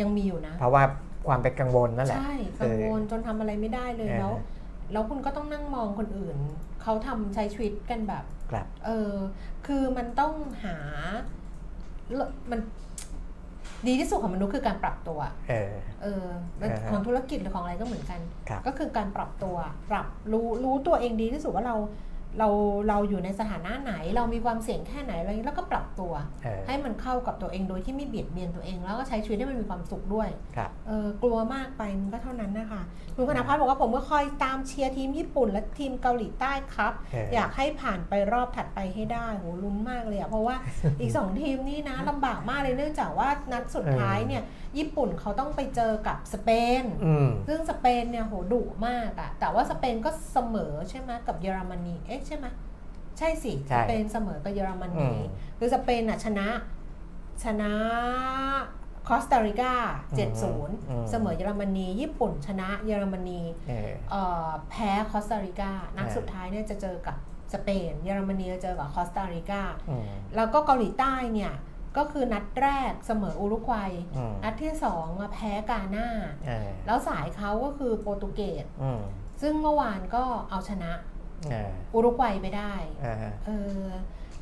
[0.00, 0.82] ยังมีอยู่นะ เพราะว่า
[1.28, 4.32] ความเป็นกังวลนั่นแหละใช่กังวลจนทำอะไรไม่ได้เลยเออแล้ว
[4.92, 6.36] แล้วคุณก็ต้องนั่งมองคนอื่น
[6.82, 9.12] เขาทำใช้ชีวิตกันแบบครับเออ
[9.66, 10.32] คือมันต้อง
[10.64, 10.76] หา
[12.50, 12.60] มัน
[13.86, 15.18] ดีที่สุดของมนุษย์คือการปรับตัว
[15.48, 15.72] เออ
[16.02, 16.24] เออ
[16.60, 19.56] มันอ่าฮะของธุรกิจหรือของอะไรก็เหมือนกันครับก็คือการปรับตัว
[19.90, 21.76] ปรับรู้รู้ตัวเองดีที่สุดว่าเรา
[22.38, 22.48] เรา
[22.88, 26.12] เราอยู่ในสถานะไหน เรามีความเสี่ยงแค่ไหนอะไรอย่างนี้แล้วก็ปรับตัว
[26.44, 32.82] เออให้มันเข้ากับตัวเองโดยที่ไม่เบียดเบียนตัวเอง แล้วก็ใช้ชีวิตให้มันมีความสุขด้วยครับเออกลัวมากไปมันก็เท่านั้นนะคะ
[33.14, 40.56] คุณพนพัฒน์บอกว่าผมก็คอยตามเชียร์ทีมญี่ปุ่น และทีมเกาหลีใต้ครับเออออยากให้ผ่านไปรอบถัดไปให้ได้โหลุ้นมากเลยอะเพราะว่า
[41.00, 44.42] อีกสองทีมนี่นะลำบากมากเลยเนื่องจากว่านัดสุดท้ายเนี่ย
[44.78, 46.50] ญี่ปุ่นเขาต้องไปเจอกับสเป
[46.82, 52.46] นอืมซึ่งสเปนเนี่ยโหดุมากอะแต่ว่าสเปนก็เสมอใช่ไหมกับเยอรมนีเอ๊ะใช่ไหม
[53.18, 55.20] ใช่สิใช่สเปนเสมอกับเยอรมอืนีม
[55.58, 56.48] คือสเปนอะชนะ
[57.44, 57.72] ชนะ
[59.08, 59.74] คอสตาริกา
[60.12, 60.32] อืม
[60.70, 67.16] 7-0 เสมอเยอรมนี ญี่ปุ่นชนะเยอรมนีเออเอ่อแพ้คอสตาริกา นัดอ่าสุดท้ายเนี่ยจะเจอกับ
[67.54, 70.04] สเปน เยอรมนีจะเจอกับคอสตาริกาอืม
[70.36, 71.52] แล้วก็เกาหลีใต้เนี่ย
[71.98, 76.08] ก็คือนัดแรกเสมออุรุกวัยอืมนัดที่สองอะแพ้กาหน้า
[76.46, 79.02] เออแล้วสายเขาก็คือโปรตุเกสอืม
[79.42, 80.92] ซึ่งเมื่อวานก็เอาชนะ
[81.50, 83.86] เอออุรุกวัยไปได้เออเออ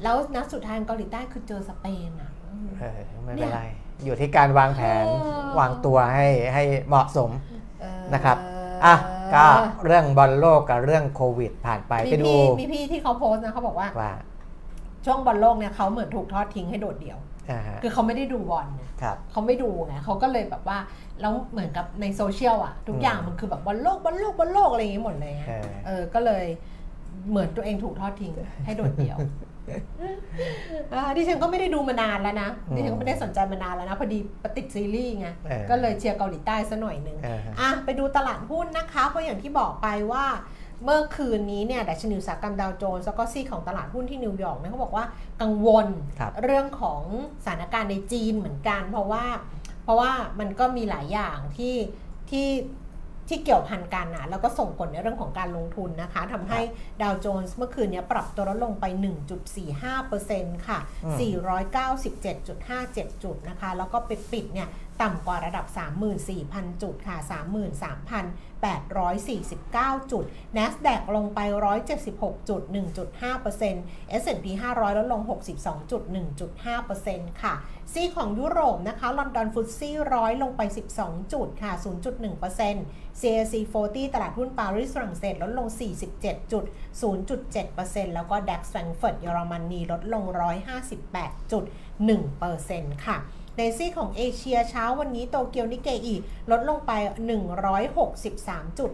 [0.02, 3.62] แล้วนัดสุดท้ายเกาหลีใต้คือเจอสเปนอะอืมเออไม่เป็นไรเนี่ย
[4.04, 7.30] อยู่ที่การวางแผนเออวางตัวให้ให้เหมาะสม
[7.80, 8.36] เออนะครับ
[8.84, 8.94] อะ
[9.34, 9.44] ก็
[9.86, 14.14] เรื่องบอลโลกกับเรื่องโควิด ผ่านไปมีไปดูพี่มีพี่ที่เขาโพสต์นะเขาบอกว่าว่า
[15.04, 17.33] ช่วงบอลโลกเนี่ยเขาเหมือนถูกทอดทิ้งให้โดดเดี่ยวอ่าฮะ
[17.82, 20.78] คือเขาไม่ได้ดูบอลเนี่ยครับเขาไม่ดูไงเขาก็เลยแบบว่า
[21.20, 26.44] แล้วเหมือนกับในโซเชียลอะ ทุกอย่างอืมมันคือแบบบอลโลกบอลโลกบอลโลกอะไรอย่างงี้หมดเลยไงเออเออก็เลย
[27.30, 28.32] เหมือนตัวเองถูกทอดทิ้ง
[28.64, 29.18] ให้โดดเดี่ยว
[30.92, 40.24] อ่าดิฉันก็ไม่ได้ดูมานานแล้วนะอืมดิฉันก็ไม่ได้สนใจมานานแล้วนะ พอดีปติดซีรีส์ไงเออก็เลยเชียร์เกาหลีใต้ซะหน่อยหนึ่งเออฮะอะไปดูตลาดหุ้นนะคะ เพราะอย่างที่บอกไปว่า
[40.82, 45.04] เมื่อคืนนี้เนี่ยดัชนีอุตสาหกรรมดาวโจนส์แล้วก็ซีกของตลาดหุ้นที่นิวยอร์กเนี่ยเขาบอกว่า
[45.42, 45.86] กังวล
[46.18, 47.02] ครับเรื่องของ
[47.44, 49.24] สถานการณ์ในจีนเหมือนกัน เพราะว่า
[49.84, 51.76] เพราะว่ามันก็มีหลายอย่างที่
[52.30, 52.46] ที่
[53.28, 56.60] ที่เกี่ยวพันกันนะแล้วก็ส่งผลในเรื่องของการลงทุนนะคะทำให้
[57.02, 58.84] ดาวโจนส์เมื่อคืนเนี้ปรับตัวลดลงไป
[59.96, 61.18] 1.45%ค่ะอืม
[62.34, 64.68] 497.57 จุดนะคะ แล้วก็ไปปิดเนี่ย
[65.02, 65.66] ต่ำกว่าระดับ
[66.24, 67.16] 34,000 จุดค่ะ
[68.64, 70.24] 33,849 จุด
[70.56, 71.40] NASDAQ ลงไป
[71.94, 72.62] 176จุด
[73.42, 75.22] 1.5% S&P 500 ลดลง
[75.56, 76.02] 62จุด
[76.72, 77.54] 1.5%ค่ะ
[77.94, 80.60] ซีของยุโรปนะคะ ลอนดอนฟุตซี่ร้อยลงไป
[80.96, 81.72] 12 จุดค่ะ
[82.26, 83.54] 0.1% CAC
[83.84, 85.68] 40 ตลาดหุ้นปารีสฝรั่งเศสลดลง
[86.10, 86.64] 47จุด
[87.42, 90.24] 0.7%แล้วก็ DAX แฟรงเฟิร์ตเยอรมนีลดลง
[91.84, 93.16] 158.1%ค่ะ
[93.58, 96.14] ในซีของเอเชียเช้าวันนี้โตเกียวนิเกอี
[96.50, 96.92] ลดลงไป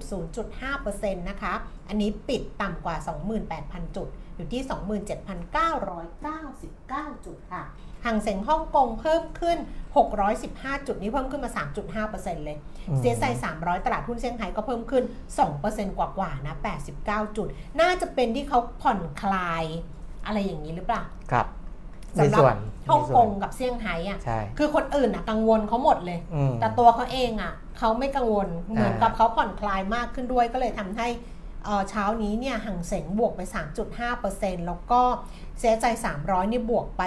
[0.00, 1.54] 163.0.5%นะคะ
[1.88, 2.96] อันนี้ปิดต่ำกว่า
[3.46, 7.64] 28,000 จุด อยู่ที่ 27,999 จุดค่ะ
[8.04, 9.58] ห่างเสงฮ่องกงเพิ่มขึ้น
[10.22, 11.50] 615 จุดนี้เพิ่มขึ้นมา
[12.08, 12.58] 3.5%เลย
[12.88, 15.04] อืมเซียไซ300 ตลาดหุ้นเซี่ยงไฮ้ก็เพิ่มขึ้น
[15.50, 16.56] 2%กว่าๆนะ
[16.96, 17.46] 89 จุด
[17.80, 19.64] น่าจะเป็นที่เขาผ่อนคลาย
[20.26, 21.46] อะไรอย่างนี้หรือเปล่า ครับ
[22.18, 22.56] สำมีหรับส่วน
[22.88, 31.08] ฮ่องมีส่กวนงกับเซี่ยงไฮ้อะใช่คือคนอื่นอะกังวลเขาหมดเลยอืมแต่ตัวเขาเองอะเขาไม่กังวล เหมือนกับเขาผ่อนคลายมากขึ้นด้วยก็เลยทำให้
[31.90, 33.40] เช้านี้เนี่ยห่างเสงบวกไป
[34.04, 35.02] 3.5%แล้วก็
[35.58, 35.86] เสียใจ
[36.20, 37.02] 300นี่บวกไป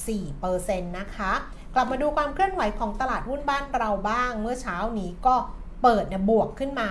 [0.00, 1.32] 2.4%นะคะ
[1.74, 5.36] กลับมาดูความเคลื่อนไหวของตลาดหุ้นบ้านเราบ้าง เมื่อเช้านี้ก็
[5.82, 6.90] เปิดเนี่ยบวกขึ้นมา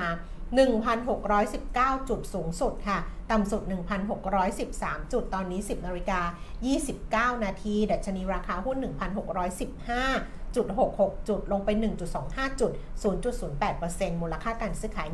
[1.23, 2.99] 1,619 จุดสูงสุดค่ะ
[3.31, 3.61] ต่ำสุด
[4.37, 8.77] 1,613 จุดตอนนี้ 10นาฬิกา29 นาทีดัชนีราคาหุ้น
[9.63, 11.69] 1,615 จุด66 จุดลงไป
[12.15, 12.71] 1.25 จุด
[13.03, 15.07] 0.08%มูลค่าการซื้อขาย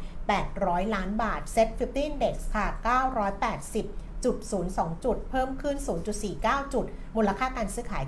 [0.00, 2.66] 12,800 ล้านบาท Set 50 Index ค่ะ
[3.64, 4.36] 980จุด
[4.72, 5.76] 02 จุด เพิ่มขึ้น
[6.24, 8.04] 0.49 จุด มูลค่าการซื้อขาย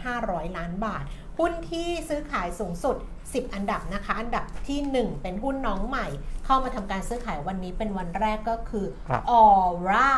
[0.00, 1.04] 7,500 ล้านบาท
[1.38, 6.06] หุ้นที่ซื้อขายสูงสุด 10 อันดับนะคะ อันดับที่ 1 เป็นหุ้นน้องใหม่
[6.44, 9.44] เข้ามาทำการซื้อขายวันนี้เป็นวันแรกก็คือครับออ
[9.90, 10.12] ร่า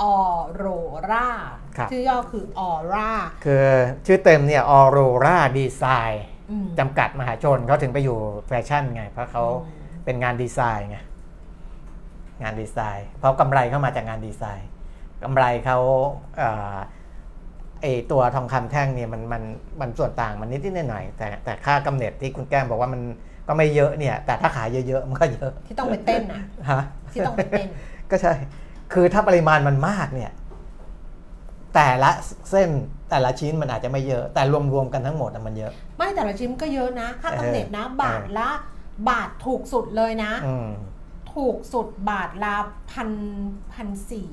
[0.00, 0.16] ออ
[0.54, 0.64] โร
[1.10, 1.28] รา
[1.76, 3.10] ครับชื่อย่อคือออร่า
[3.44, 3.66] คือ
[4.06, 6.24] ชื่อเต็มเนี่ยออโรราดีไซน์
[6.78, 9.44] จำกัดมหาชนเขาถึงไปอยู่แฟชั่นไง เพราะเขา
[10.04, 10.98] เป็นงานดีไซน์ไง
[12.42, 14.68] งานดีไซน์ เพราะกำไรเข้ามาจากงานดีไซน์
[15.22, 15.78] กำไรเขา
[16.38, 16.74] เอ่อ
[17.82, 19.42] ไอตัวทองคำแท่งเนี่ยมันมัน
[19.80, 23.00] มันส่วนต่างมันนิดนิดหน่อยๆแต่แต่ค่ากำเนิดที่คุณแก้มบอกว่ามัน
[23.48, 26.82] ก็ไม่เยอะเนี่ย แต่ถ้าขายเยอะๆมันก็เยอะ ที่ต้องไปเต้นอะฮะ
[27.12, 27.68] ที่ต้องไปเต้น
[28.10, 28.34] ก็ใช่
[28.92, 30.32] คือถ้าปริมาณมันมากเนี่ย
[31.74, 32.10] แต่ละ
[32.50, 32.68] เส้น
[33.10, 38.50] แต่ละชิ้นมันอาจจะไม่เยอะแต่รวมๆกันทั้งหมดอะมันเยอะ ไม่แต่ละชิ้นก็เยอะนะ ค่ากำเนิดนะเออบาทละ
[39.08, 40.68] บาทถูกสุดเลยนะอืม
[41.34, 42.54] ถูกสุดบาทละ
[42.92, 43.10] พัน
[43.74, 44.30] พันสี่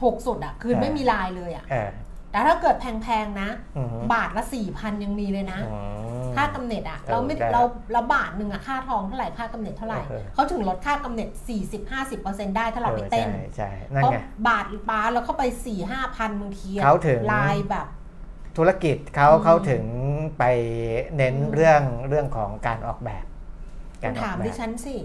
[0.00, 1.90] ถูกสุดอะคือเออไม่มีลายเลยอะเออ
[2.30, 5.78] แต่ถ้าเกิดแพงๆนะอืมบาทละสี่พันยังมีเลยนะอื
[6.26, 7.62] มค่ากำเนิดอะเออเราไม่ได้เรา
[7.92, 11.28] เราบาทหนึ่งอะค่าทองเท่าไหร่ค่ากำเนิดเท่าไหร่เออเขาถึงลดค่ากำเนิด
[11.92, 17.86] 40-50%ได้ถ้าเราไปเต้นออใช่ใช่นั่นเพราะไงบาทปาแล้วเข้าไปสี่ห้าพันบางทีอะเขาถึงลายแบบ
[18.56, 19.84] ธุรกิจเขาอืมเขาถึง
[20.38, 20.44] ไป
[21.16, 23.24] เน้นอืมเรื่องเรื่องของการออกแบบ
[24.02, 24.96] คุณออถากมแบบดิฉันสิ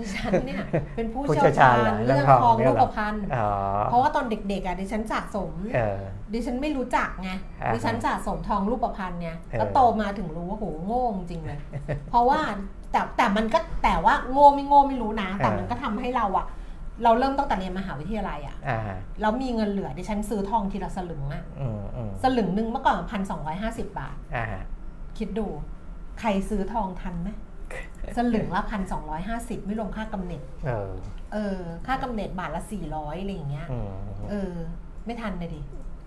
[0.00, 0.62] ดิฉันเนี่ย
[0.96, 3.48] เป็นผู้ผู้เชี่ยวเชี่ยวชาชาญญเหรอเรื่องเรื่องททอองงเนี่ยรูเหรปอพรรณอ๋อ
[3.90, 6.00] เพราะว่าตอนเด็กๆอะดิฉันสะสมเออ
[6.34, 7.30] ดิฉันไม่รู้จักไง
[7.62, 11.58] อ่าฮะดิฉันสะสมทองรูปพรรณเนี่ยเออแล้วโตมาถึงรู้ว่าโหโง่จริงเลย
[12.10, 12.40] เพราะว่า
[12.92, 16.46] แต่แต่มันก็แต่ว่าโง่ไม่โง่ไม่รู้นะ แต่มันก็ทำให้เราอะ
[17.04, 18.80] เราเริ่มตั้งแต่เรียนมหาวิทยาลัยอะอ่า
[19.20, 24.46] แล้วมีเงินเหลือดิฉันซื้อทองทีละสลึงอะอืมอืมสลึงหนึ่งเมื่อก่อนพันสองร้อยห้าสิบบาทอ่า
[25.18, 25.46] คิดดู
[26.20, 27.28] ใครซื้อทองทันไหม
[28.16, 30.90] สลึงละพันสองร้อยห้าสิบไม่รวมค่ากำเนิดเออ
[31.32, 33.92] เออ ค่ากำเนิดบาทละสี่ร้อยอะไรอย่างเงี้ยอืม
[34.30, 34.52] เออ
[35.06, 35.60] ไม่ทันเลยดิ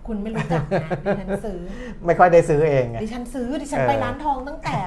[0.06, 1.60] คุณไม่รู้จักนะดิฉันซื้อ
[2.06, 4.78] ไม่ค่อยได้ซื้อเองไงดิฉันซื้อดิฉันเออไปร้านทองตั้งแต่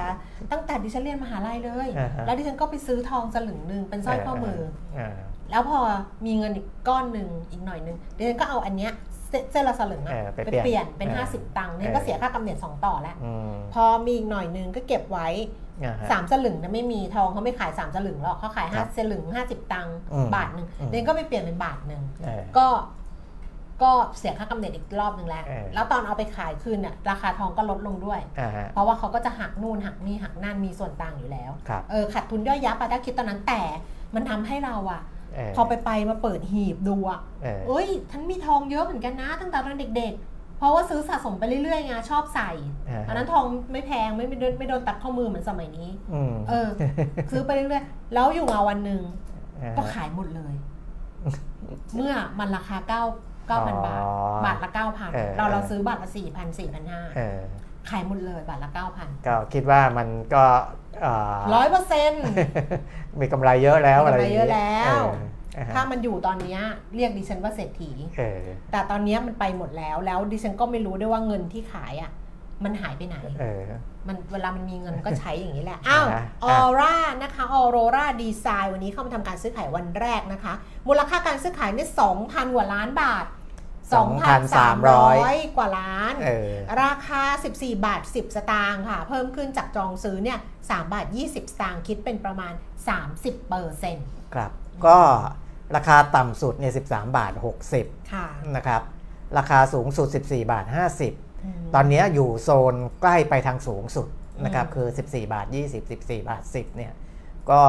[0.52, 4.60] ตั้งแต่ดิฉันเรียนมหาลัยเลยอ่าฮะแล้วดิฉันก็ไปซื้อทองสลึงหนึ่งเป็นสร้อยข้อมือ
[4.98, 5.10] อ่า
[5.50, 5.78] แล้วพอ
[6.26, 8.92] มีเงินอีกก้อนหนึ่งอีกหน่อยหนึ่งดิฉันก็เอาอันเนี้ย
[9.32, 15.28] เส้นเส้นละสลึงอะเออไปไปเปลี่ยนเปลี่ยนเป็น เออ50 ตังค์เนี่ยเออ ก็เสียค่ากำเนิดสองต่อแล้ว อืมพอมีอีกหน่อยหนึงก็เก็บไว้
[15.84, 22.66] อ่าฮะ สามสลึงนะไม่มีทองเขาไม่ขายสามสลึงหรอกเขาขายคห้ารับสลึงห้าสิบตังค์อืมบาทหนึ่งอืมเดนก็ไปเปลี่ยนเป็นบาทหนึ่งเออก็
[23.82, 33.60] ก็เสียค่ากำเนิดอีกรอบหนึ่งแล้ว เออ แล้วตอนเอาไปขายคืนเนี่ยราคาทองก็ลดลงด้วย อ่าฮะเพราะว่าเขาก็จะหักนู่นหักนี่หักนั่นมีส่วนต่างอยู่แล้ว ครับ เออขาดทุนย่อยยับอะถ้าคิดตอนนั้นแต่
[34.14, 35.11] มันทำให้เราอะเออ
[35.56, 42.50] พอไปไปมาเปิดหีบดูอะเออเอ้ยฉันมีทองเยอะเหมือนกันนะ ตั้งแต่ตอนเด็ก ๆ เพราะว่าซื้อสะสมไปเรื่อยๆไงชอบใส่
[42.88, 46.68] อ่าฮะอันนั้นทองไม่แพงไม่ไม่โดนไม่โดนตัดข้อมือเหมือนสมัยนี้อืมเออ
[47.30, 49.02] ซื้อไปเรื่อยๆแล้วอยู่มาวันหนึ่ง
[49.62, 50.54] อ่าก็ขายหมดเลย
[51.94, 53.02] เมื่อมันราคาเก้า
[53.48, 54.12] เก้าพันบาทอ๋อ
[54.44, 57.40] บาทละเก้าพันเออเราเราเออซื้อบาทละสี่พันสี่พันห้าเออ
[57.90, 60.81] ขายหมดเลยบาทละเก้าพันก็คิดว่ามันก็เอ่อ
[61.54, 62.24] ร้อยเปอร์เซ็นต์
[63.20, 65.00] มีกำไรเยอะแล้วมีอะไรกำไรเยอะแล้ว
[65.54, 66.60] เออถ้ามันอยู่ตอนเนี้ย
[66.96, 72.10] เรียกดิฉันว่าเศรษฐีเออแต่ตอนเนี้ยมันไปหมดแล้วแล้วดิฉันก็ไม่รู้ด้วยว่าเงินที่ขายอะ
[72.64, 73.62] มันหายไปไหนเออ
[74.08, 80.54] มันเวลามันมีเงินก็ใช้อย่างนี้แหละ อ้าวอ่าออร่านะคะออโรราดีไซน์วันนี้เข้ามาทำการซื้อขายวันแรกนะคะ
[80.88, 81.88] มูลค่าการซื้อขายเนี่ย
[82.22, 83.24] 2,000 กว่าล้านบาท
[83.92, 86.52] 2,300 กว่าล้านเออ
[86.82, 87.22] ราคา
[87.54, 92.52] 14 บาท 10 สตางค์ค่ะ เพิ่มขึ้นจากจองซื้อเนี่ย3บาท 20 สตางค์คิดเป็นประมาณ
[93.00, 94.50] 30เปอร์เซ็นต์ครับ
[94.86, 94.98] ก็
[95.76, 97.32] ราคาต่ำสุดเนี่ย13 บาท
[97.72, 98.26] 60ค่ะ
[98.56, 98.82] นะครับ
[99.38, 101.12] ราคาสูงสุด 14 บาท 50ม
[101.74, 104.08] ตอนนี้อยู่โซนใกล้ไปทางสูงสุด
[104.44, 106.92] นะครับอืมคือ 14 บาท 20 14 บาท 10เนี่ย
[107.50, 107.62] ก็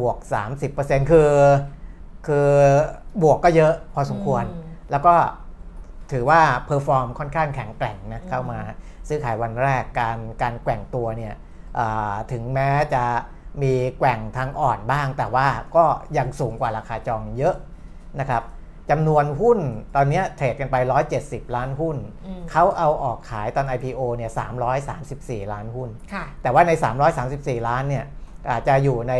[0.00, 0.16] บวก
[0.64, 1.30] 30%คือ
[2.26, 2.48] คือ
[3.22, 5.14] บวกก็เยอะพอสมควรอืมแล้วก็
[6.12, 8.60] ถือว่า perform ค่อนข้างแข็งแกร่งนะอืมเข้ามา
[9.08, 11.34] ซื้อขายวันแรกการการแกว่งตัวเนี่ย
[11.78, 13.04] อ่าถึงแม้จะ
[13.62, 15.46] มีแกว่งทางอ่อนบ้าง แต่ว่า
[15.76, 15.84] ก็
[16.18, 17.56] ยังสูงกว่าราคาจองเยอะ
[18.20, 18.42] นะครับ
[18.90, 19.58] จำนวนหุ้น
[19.96, 20.76] ตอนนี้เทรดกันไป
[21.16, 21.96] 170 ล้านหุ้น
[22.26, 24.30] อืมเขาเอาออกขายตอน IPO เนี่ย
[24.90, 26.72] 334 ล้านหุ้นค่ะแต่ว่าใน
[27.20, 28.04] 334 ล้านเนี่ย
[28.50, 29.14] อาจจะอยู่ใน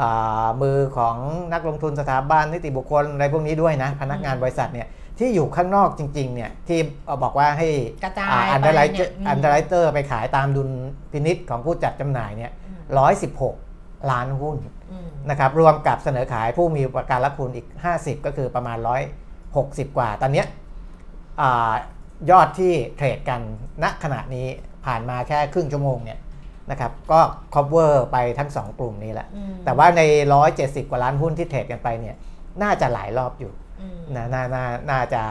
[0.00, 1.16] อ่ามือของ
[1.52, 4.86] นักลงทุนสถาบันนิติบุคคลอะไรพวกนี้ด้วยนะ พนักงานอืมบริษัทเนี่ย
[5.18, 6.80] ที่อยู่ข้างนอกจริงๆเนี่ยที่
[7.22, 7.68] บอกว่าให้
[8.04, 10.70] กระจายอันไปเดอร์ไลเนี่เตอยอืม underwriter ไปขายตามดุล
[11.12, 12.78] พินิจของผู้จัดจำหน่ายเนี่ยอืม
[13.62, 14.56] 116ล้านหุ้น
[14.92, 18.78] อืมนะครับรวมกับเสนอขายผู้มีประกันรับคุณอีก 50 ก็คือประมาณ
[19.36, 20.46] 160 กว่า ตอนเนี้ย
[21.40, 21.74] อา
[22.30, 23.40] ยอดที่เทรดกัน
[23.82, 24.46] ณขณะนี้
[24.86, 26.18] ผ่านมาแค่ครึ่งชั่วโมงเนี่ย
[26.70, 27.20] นะครับก็
[27.54, 30.02] cover ไปทั้ง 2 กลุ่มนี้แหละอืมแต่ว่าใน
[30.46, 32.16] 170 กว่าล้านหุ้นที่เทรดกันไปเนี่ย
[32.62, 33.65] น่าจะหลายรอบอยู่อืม
[34.16, 35.22] นะนานาน่าจะ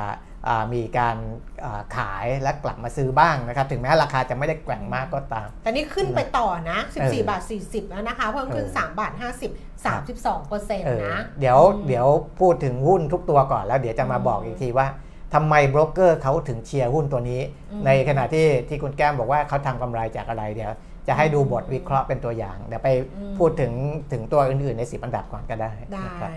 [0.49, 1.17] อ่ามีการ
[1.65, 12.07] อ่าขายและกลับมาซื้อบ้างนะครับ ถึงแม้ราคาจะไม่ได้แกว่งมากก็ตาม แต่นี่ขึ้นไปต่อนะเออ14 บาท 40 แล้วนะคะ เพิ่มขึ้นเออ3บาท 50 32เปอร์เซ็นเอต์อนะเดี๋ยวอืมเดี๋ยว
[12.39, 14.87] พูดถึงหุ้นทุกตัวก่อนแล้วเดี๋ยวจะมาอืมบอกอีกทีว่า
[15.33, 20.71] ทำไมโบรกเกอร์เขาถึงเชียร์หุ้นตัวนี้อืมในขณะที่ที่คุณแก้มบอกว่าเขาทำกำไรจากอะไรเดี๋ยว
[21.07, 23.71] จะให้ดูบทวิเคราะห์เป็นตัวอย่าง เดี๋ยวไปอืมพูดถึง
[24.11, 26.31] ถึงตัวอื่นๆในสิบอันดับก่อนก็ได้ได้นะครับ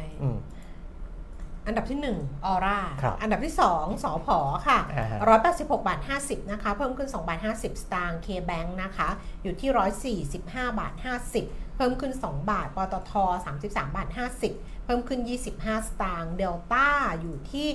[1.68, 9.08] อืมอันดับที่1ออร่าครับอันดับที่ 2สอพอค่ะอ่าฮะ186บาท50นะคะ เพิ่มขึ้น2บาท50 สตางค์ K-Bank นะคะ
[9.42, 10.92] อยู่ที่ 145บาท
[11.34, 13.12] 50 เพิ่มขึ้น 2 บาท ปตท
[13.54, 14.08] 33บาท
[14.46, 15.20] 50 เพิ่มขึ้น
[15.54, 16.88] 25 สตางค์ เดลต้า
[17.20, 17.68] อยู่ที่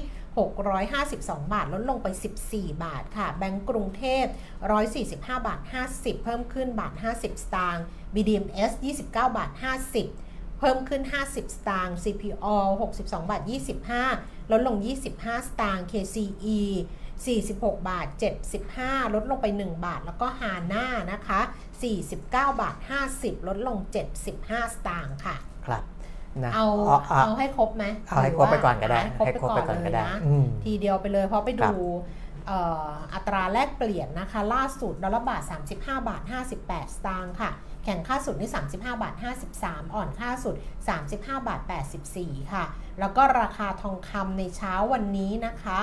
[0.73, 2.07] 652 บาท ลดลงไป
[2.45, 4.25] 14 บาทค่ะ แบงก์กรุงเทพ
[4.85, 5.59] 145 บาท
[5.91, 10.32] 50 เพิ่มขึ้นบาท 50 สตางค์ BDMs 29 บาท 50
[10.63, 11.37] เพิ่มขึ้น 50 ส
[11.69, 12.47] ตางค์ CPO
[12.81, 13.41] 62 บาท
[13.97, 14.75] 25 ลดลง
[15.11, 16.59] 25 สตางค์ KCE
[17.27, 18.07] 46 บาท
[18.61, 21.41] 75 ลดลงไป 1 บาท แล้วก็ฮาน่านะคะ
[22.01, 22.21] 49
[22.61, 22.75] บาท
[23.11, 23.77] 50 ลดลง
[24.25, 25.83] 75 สตางค์ค่ะ ครับ
[26.43, 35.41] นะเอาเอาเอาเอาให้ครบไหมเอาให้ครบไปก่อนก็ได้ให้ครบให้ไปครบก่ไปอนก่อนเลก็ยได้นะอืมทีเดียวไปเลยเพราะไปครัดูบเอัตราแลกเปลี่ยนนะคะ ล่าสุดดอลลาร์บาท
[35.73, 37.51] 35 บาท 58 สตางค์ค่ะ
[37.83, 39.13] แข่งค่าสุดนี่ 35 บาท
[39.55, 40.55] 53 อ่อนค่าสุด
[41.01, 41.61] 35 บาท
[42.05, 42.63] 84 ค่ะ
[42.99, 45.79] แล้วก็ราคาทองคำในเช้าวันนี้นะคะ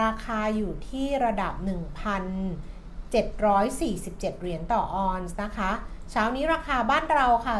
[0.00, 5.70] ราคาอยู่ที่ระดับ 1,747 เหรียญต่อออนซ์นะคะ
[6.10, 7.54] เช้านี้ราคาบ้านเราค่ะ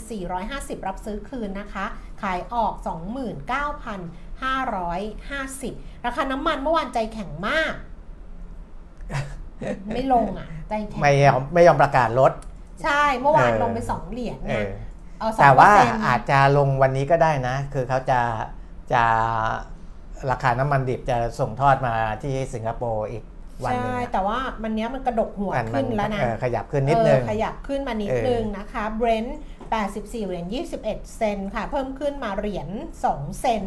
[0.00, 1.84] 29,450 รับซื้อคืนนะคะ
[2.22, 2.72] ขายออก
[4.42, 7.74] 29,550 ราคาน้ำมันเมื่อวานใจแข็งมาก
[9.94, 12.32] ไม่ลงอะ ใจแข็งไม่ยอมไม่ยอมประกาศลด
[12.82, 14.68] ใช่เมื่อวานเออลงไป 2 เหรียญเอเนี่ยอ
[15.18, 15.70] เอา2%แต่ว่า
[16.06, 18.20] อาจจะลงวันนี้ก็ได้นะ คือเขาจะ
[18.92, 19.04] จะ
[20.30, 23.24] ราคาน้ำมันดิบจะส่งทอดมาที่สิงคโปร์อีก
[23.64, 29.30] วันหนึงใช่อะแต่ว่ามันเนี้ยมันกระดกหัวมันมัขึ้นแล้วนะเออขยับขึ้นนิดนึงเออขยับขึ้นมานิดเออนึงนะคะ Brent
[29.74, 30.46] 84 เหรียญ
[30.80, 30.82] 21
[31.16, 32.68] เซนค่ะ เพิ่มขึ้นมาเหรียญ
[33.04, 33.62] 2 เซน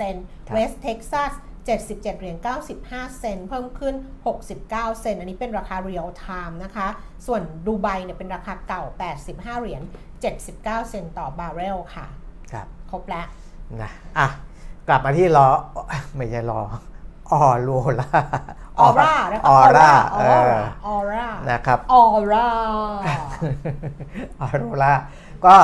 [0.00, 1.32] 1% West Texas
[1.68, 2.36] 77 เหรียญ
[2.78, 3.94] 95 เซน เพิ่มขึ้น
[4.32, 6.88] 69 เซน อันนี้เป็นราคา real time นะคะ
[7.26, 8.82] ส่วนดูไบเนี่ยเป็นราคาเก่า
[9.20, 9.82] 85 เหรียญ
[10.36, 12.06] 79 เซนต่อบาร์เรลค่ะ
[12.52, 13.26] ครับ ครบแล้ว
[13.82, 14.26] นะอะ
[14.88, 15.46] กลับมาที่รอ
[16.16, 16.60] ไม่ใช่รอ
[17.30, 18.10] ออโรล่า
[18.78, 22.48] ออร่านะคะออร่าอเอออร่าออร่านะครับออร่า
[24.40, 24.92] ออโรล่า
[25.46, 25.56] ก็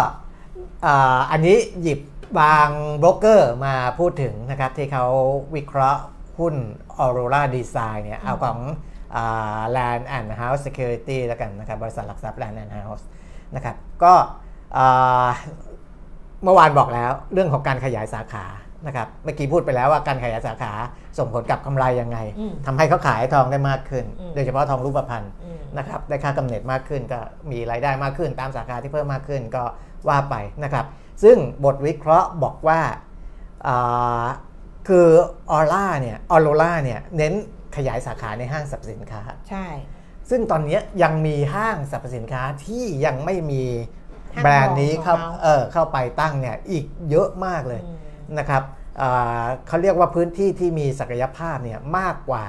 [0.87, 2.01] อ่าอันนี้หยิบ
[2.41, 5.05] บางโบรกเกอร์มาพูดถึงนะครับที่เขา
[5.55, 6.03] วิเคราะห์
[6.39, 6.55] หุ้น
[7.05, 8.59] Aurora Design เนี่ยเอาของ
[9.17, 13.05] อ่า Land and House Security แล้วกันนะครับบริษัทหลักทรัพย์ Land and House
[13.55, 14.13] นะครับก็
[14.77, 15.29] อ่า
[16.45, 18.45] เมื่อวานบอกแล้วเรื่องของการขยายสาขา
[18.87, 20.73] นะครับเมื่อกี้พูดไปแล้วว่าการขยายสาขา
[21.19, 29.65] ส่งผลกับกำไรยังไงอืมทำให้เขาขายทองได้มากขึ้นอืมโดยเฉพาะทองรูปพรรณอืม นะครับได้ค่ากำเนิดมากขึ้น ก็มีรายได้มากขึ้น ตามสาขาที่เพิ่มมากขึ้นก็
[30.09, 30.87] ว่าไปนะครับ
[31.23, 32.81] ซึ่งบทวิเคราะห์บอกว่า
[33.67, 34.25] อ่า
[34.89, 35.09] คือ
[35.51, 37.35] ออร่าเนี่ยออโรล่าเนี่ยเน้น
[37.77, 39.67] ขยายสาขาในห้างสรรพสินค้าใช่
[40.31, 43.65] ซึ่งตอนนี้ยังมีห้างสรรพสินค้าที่ยังไม่มี
[44.35, 47.97] ห้างแบรนด์นี้เข้าของเขาเออเข้าไปตั้งเนี่ยอีกเยอะมากเลยอืม
[48.39, 48.63] นะครับ
[49.01, 52.45] อ่าเขาเรียกว่าพื้นที่ที่มีศักยภาพเนี่ยมากกว่า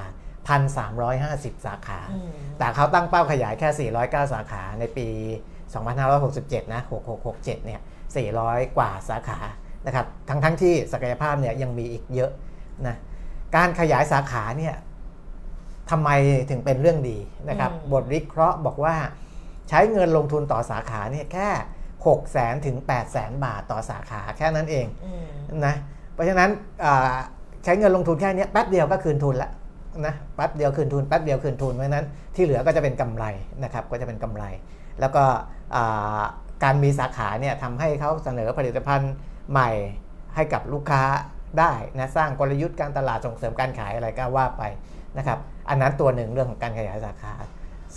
[0.48, 5.08] 1,350 สาขาอืมแต่เขาตั้งเป้าขยายแค่ 409 สาขาในปี
[5.86, 6.82] 2567 นะ
[7.24, 7.82] 6667 เนี่ย
[8.28, 9.40] 400 กว่าสาขา
[9.86, 12.32] นะครับ ทั้งทั้งที่ศักยภาพเนี่ยยังมีอีกเยอะ
[12.88, 12.96] นะ
[13.56, 14.76] การขยายสาขาเนี่ย
[15.92, 16.10] ทำไม
[16.50, 17.18] ถึงเป็นเรื่องดี
[17.50, 18.96] นะครับอืมบทวิเคราะห์บอกว่า
[19.70, 21.50] ใช้เงินลงทุนต่อสาขาเนี่ยแค่
[22.06, 25.26] 6 0แสนถึง8 0แสนบาทต่อสาขาแค่นั้นเองอืม
[25.66, 25.76] นะ
[26.14, 26.50] เพราะฉะนั้น
[26.86, 27.16] อ่า
[27.64, 29.52] ใช้เงินลงทุนแค่เนี้ยแป๊บเดียวก็คืนทุนละ
[30.06, 32.06] นะแป๊บเดียวคืนทุนแป๊บเดียวคืนทุนเพราะฉะนั้น
[32.36, 33.26] ที่เหลือก็จะเป็นกำไร
[33.64, 34.44] นะครับก็จะเป็นกำไร
[35.00, 35.24] แล้วก็
[35.76, 36.22] อ่า
[36.64, 39.14] การมีสาขาเนี่ยทำให้เขาเสนอผลิตภัณฑ์
[39.52, 39.70] ใหม่
[40.36, 41.04] ให้กับลูกค้า
[41.60, 44.64] ได้นะสร้างกลยุทธ์การตลาดส่งเสริมการขายอะไรก็ว่าไป
[45.18, 47.34] นะครับอันนั้นตัวหนึ่งเรื่องของการขยายสาขา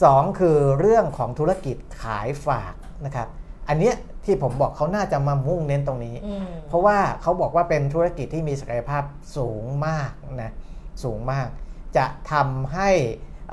[0.03, 2.75] สองคือเรื่องของธุรกิจขายฝาก
[3.07, 3.29] นะครับ
[3.69, 9.03] อันเนี้ยที่ผมบอกเขาน่าจะมามุ่งเน้นตรงนี้อืมเพราะว่าเขาบอกว่าเป็นธุรกิจที่มีศักยภาพ
[9.37, 10.53] สูงมากนะ
[11.05, 11.49] สูงมาก
[11.99, 12.91] จะทำให้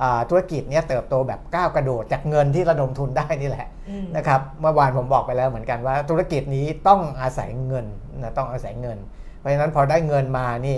[0.01, 7.85] อ่าธุรกิจเนี้ยเติบโตแบบก้าวกระโดดจากเงินที่ระดมทุนได้นี่แหละอืมนะครับเมื่อวานผมบอกไปแล้วเหมือนกันว่า ธุรกิจนี้ต้องอาศัยเงิน
[8.21, 8.97] นะต้องอาศัยเงิน
[9.37, 10.77] เพราะฉะนั้นพอได้เงินมานี่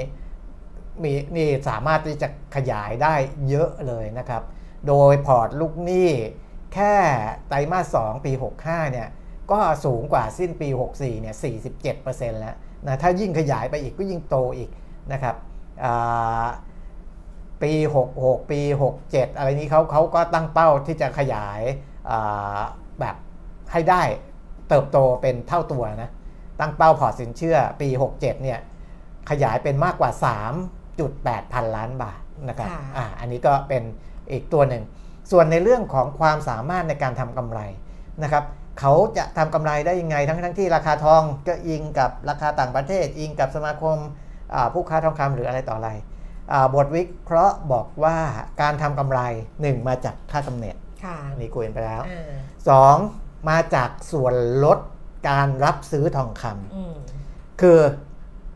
[1.04, 3.14] มีนี่สามารถที่จะขยายได้
[3.50, 4.44] เยอะเลยนะครับ
[4.88, 6.10] โดยพอร์ตลูกหนี้
[6.74, 6.94] แค่
[7.48, 8.32] ไตรมาส2ปี
[8.64, 9.08] 65เนี่ย
[9.52, 11.36] ก็สูงกว่าสิ้นปี 64เนี่ย
[11.88, 14.70] 47%แล้วนะถ้ายิ่งขยายไปอีกก็ยิ่งโตอีก
[15.14, 15.36] นะครับ
[15.84, 16.46] อ่า
[17.64, 17.72] ปี
[18.14, 18.60] 66 ปี
[19.00, 21.62] 67 อะไรนี้เขาเขาก็ตั้งเป้าที่จะขยาย
[22.10, 22.60] อ่า
[23.00, 23.16] แบบ
[23.72, 24.02] ให้ได้
[24.70, 26.10] เติบโตเป็นเท่าตัวนะ
[26.60, 28.60] ตั้งเป้าพอร์ตสินเชื่อปี 67 เนี่ย
[29.30, 30.12] ขยายเป็นมากกว่า
[30.82, 33.84] 3.8 พันล้านบาทนะครับค่ะอ่าอันนี้ก็เป็น
[34.32, 34.84] อีกตัวหนึ่ง
[35.32, 37.60] ส่วนในเรื่องของความสามารถในการทำกำไร
[38.24, 38.44] นะครับ
[38.80, 43.98] เขาจะทำกำไรได้ยังไงทั้งทั้งที่ราคาทองก็อิงกับราคาต่างประเทศ อิงกับสมาคม
[44.54, 46.17] อ่าผู้ค้าทองคำหรืออะไรต่ออะไรอา
[46.76, 48.18] บทวิเคราะห์บอกว่า
[48.62, 49.20] การทำกำไร
[49.58, 54.34] 1 มาจากค่ากำเนิดค่ะอันนี้คุยกันไปแล้วอ่า2มาจากส่วน
[54.66, 54.80] ลด
[55.30, 56.94] การรับซื้อทองคำอืม
[57.62, 57.80] คือ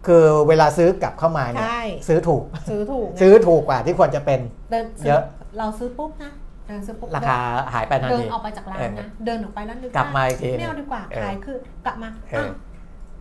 [0.07, 4.39] คือเวลาซื้อกลับเข้ามาเนี่ยใช่ซื้อถูก ซื้อถูกไงซื้อถูกกว่าที่ควรจะเป็น
[4.71, 5.21] เดินซื้เยอะ
[5.57, 6.31] เราซื้อปุ๊บนะ
[6.67, 7.39] เดินซื้อปุ๊บราคา
[7.73, 12.31] หายไปทันเดินทีออกไปจากร้านนะเดินออกไปแล้วนึกกลับมาว่อีกทีไม่เอาดีกว่าเออขายคือกลับมาเ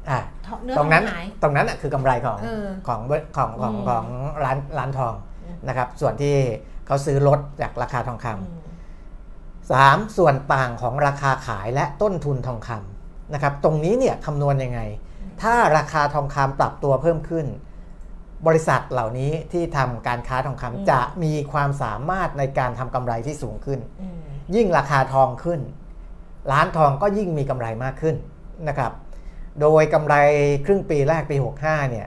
[0.09, 3.01] อออ้าวอะเนื้อตรงนั้นทอหายตรงนั้นน่ะคือกำไรของเออของ
[3.37, 4.05] ของของอืมของ
[4.45, 6.37] ร้านร้านทองอืมนะครับ ส่วนที่
[6.87, 8.61] เขาซื้อลดจากราคาทองคำอืม
[9.73, 14.81] สามส่วนต่างของราคาขายและต้นทุนทองคำนะครับ ตรงนี้เนี่ยคำนวณยังไง
[15.43, 17.47] ถ้าราคาทองคำปรับตัวเพิ่มขึ้น
[18.47, 24.19] บริษัทเหล่านี้ที่ทำการค้าทองคำอืมจะมีความสามารถในการทำกำไรที่สูงขึ้นอืม
[24.55, 25.61] ยิ่งราคาทองขึ้น
[26.53, 28.17] ร้านทองก็ยิ่งมีกำไรมากขึ้น
[28.69, 28.93] นะครับ
[29.61, 30.15] โดยกำไร
[30.67, 32.07] ครึ่งปีแรกปี 65 เนี่ย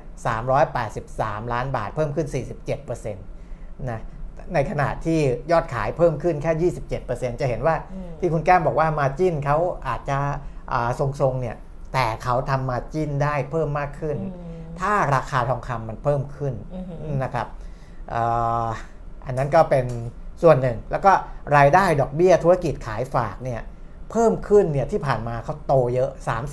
[0.75, 2.27] 383 ล้านบาทเพิ่มขึ้น
[2.89, 4.01] 47%นะ
[4.53, 5.19] ในขณะที่
[5.51, 10.17] ยอดขายเพิ่มขึ้นแค่ 27%จะเห็นว่าอืมที่คุณแก้มบอกว่ามาจิ้นเขาอาจจะ
[10.71, 11.55] อ่าทรงๆเนี่ย
[11.93, 17.47] แต่เขาทำมาจิ้นได้เพิ่มมากขึ้นอืมถ้าราคาทองคำมันเพิ่มขึ้นอือหือนะครับ
[18.09, 18.21] เอ่
[18.65, 18.67] อ
[19.25, 19.85] อันนั้นก็เป็น
[20.41, 21.13] ส่วนหนึ่ง แล้วก็
[21.57, 23.61] รายได้ดอกเบี้ยธุรกิจขายฝากเนี่ย
[24.11, 26.09] เพิ่มขึ้นเนี่ยที่ผ่านมาเขาโตเยอะ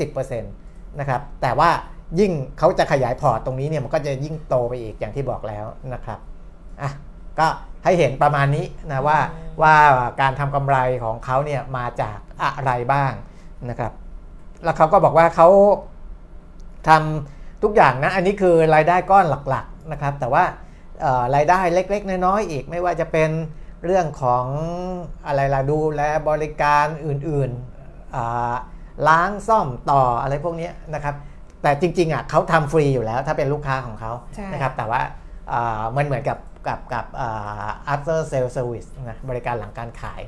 [0.06, 0.59] 30%
[0.98, 1.70] นะครับแต่ว่า
[2.20, 6.18] ยิ่งเขาจะขยายพอร์ตตรงนี้เนี่ยมันก็จะยิ่งโตไปอีกอย่างที่บอกแล้วนะครับ
[6.82, 6.90] อะ
[7.38, 7.46] ก็
[7.84, 9.18] ให้เห็นประมาณนี้นะว่า
[9.62, 9.74] ว่า
[10.20, 13.12] การทำกำไรของเขาเนี่ยมาจากอะไรบ้าง
[13.70, 13.92] นะครับ
[14.64, 15.48] แล้วเขาก็บอกว่าเขา
[16.88, 20.44] ทำทุกอย่างนะอันนี้คือรายได้ก้อนหลักๆนะครับ แต่ว่า
[21.00, 23.30] เอ่อรายได้เล็กๆ น้อยๆอีก ไม่ว่าจะเป็น
[23.84, 24.44] เรื่องของ
[25.26, 28.54] อะไรล่ะดูแลบริการอื่นๆอ่า
[29.08, 31.14] ล้างซ่อมต่ออะไรพวกเนี้ยนะครับ
[31.62, 35.00] แต่จริงๆอะเขาทำฟรีอยู่แล้วถ้าเป็นลูกค้าของเขาใช่นะครับ แต่ว่า
[35.52, 40.22] อ่ามันเหมือนกับกับกับอ่า after sale service นะบริการหลังการขาย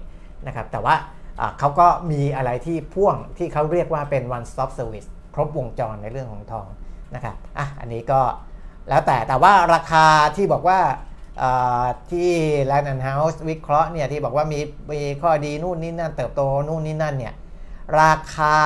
[0.47, 0.95] นะครับ แต่ว่า
[1.41, 6.67] อ่าเขาก็มีอะไรที่พ่วงที่เขาเรียกว่าเป็น one stop service ครบวงจรในเรื่องของทอง
[7.15, 8.21] นะครับอะอันนี้ก็
[8.89, 10.07] แล้วแต่แต่ว่าราคา
[10.37, 10.81] ที่บอกว่า
[11.43, 12.31] อ่าที่
[12.71, 14.61] Land and House วิเคราะห์เนี่ยที่บอกว่ามี
[14.93, 17.35] มีข้อดีนู่นนี่นั่นเติบโตนู่นนี่นั่นเนี่ย
[18.01, 18.57] ราคา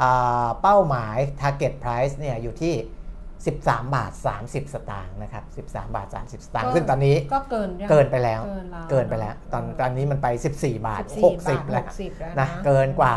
[0.00, 2.74] อ่าเป้าหมาย target price เนี่ยอยู่ที่
[3.44, 13.16] 13 บาท 30 สตางค์นะครับ 13 บาท 30 สตางค์ซึ่งตอนนี้ก็เกินยังเกินไปแล้วเกินแล้ว เกินไปแล้ว ตอนเออตอนนี้มันไป 14 บาท14 60 แล้ว60แล้วนะนะเกินกว่า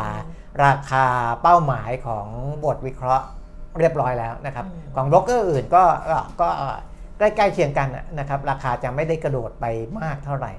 [0.65, 1.05] ราคา
[1.41, 2.27] เป้าหมายของ
[2.65, 3.25] บทวิเคราะห์
[3.79, 4.65] เรียบร้อยแล้วนะครับ
[4.95, 6.47] ของบล็อกเกอร์อื่นก็ก็ก็
[7.19, 7.87] ใกล้ๆเคียงกัน
[8.19, 9.65] นะครับ ราคาจะไม่ได้กระโดดไป
[9.99, 10.51] มากเท่าไหร่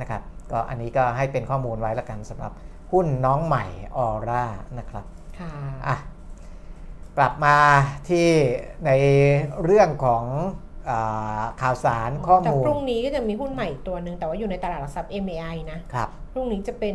[0.00, 0.22] นะครับ
[0.52, 2.52] ก็อันนี้ก็ให้เป็นข้อมูลไว้แล้วกันสำหรับ
[2.94, 3.64] หุ้นน้องใหม่
[3.96, 4.44] ออร่า
[4.78, 5.04] นะครับ
[5.38, 5.52] ค่ะ
[5.86, 5.96] อะ
[7.16, 7.56] กลับมา
[8.08, 8.28] ที่
[8.86, 8.90] ใน
[9.64, 10.24] เรื่องของ
[10.90, 16.94] อาข่าวสารข้อแต่มูลพรุ่งนี้ก็จะมีหุ้นใหม่อีกตัวหนึ่งแต่ว่าอยู่ในตลาดหลักทรัพย์ MAI นะครับพรุ่งนี้จะเป็น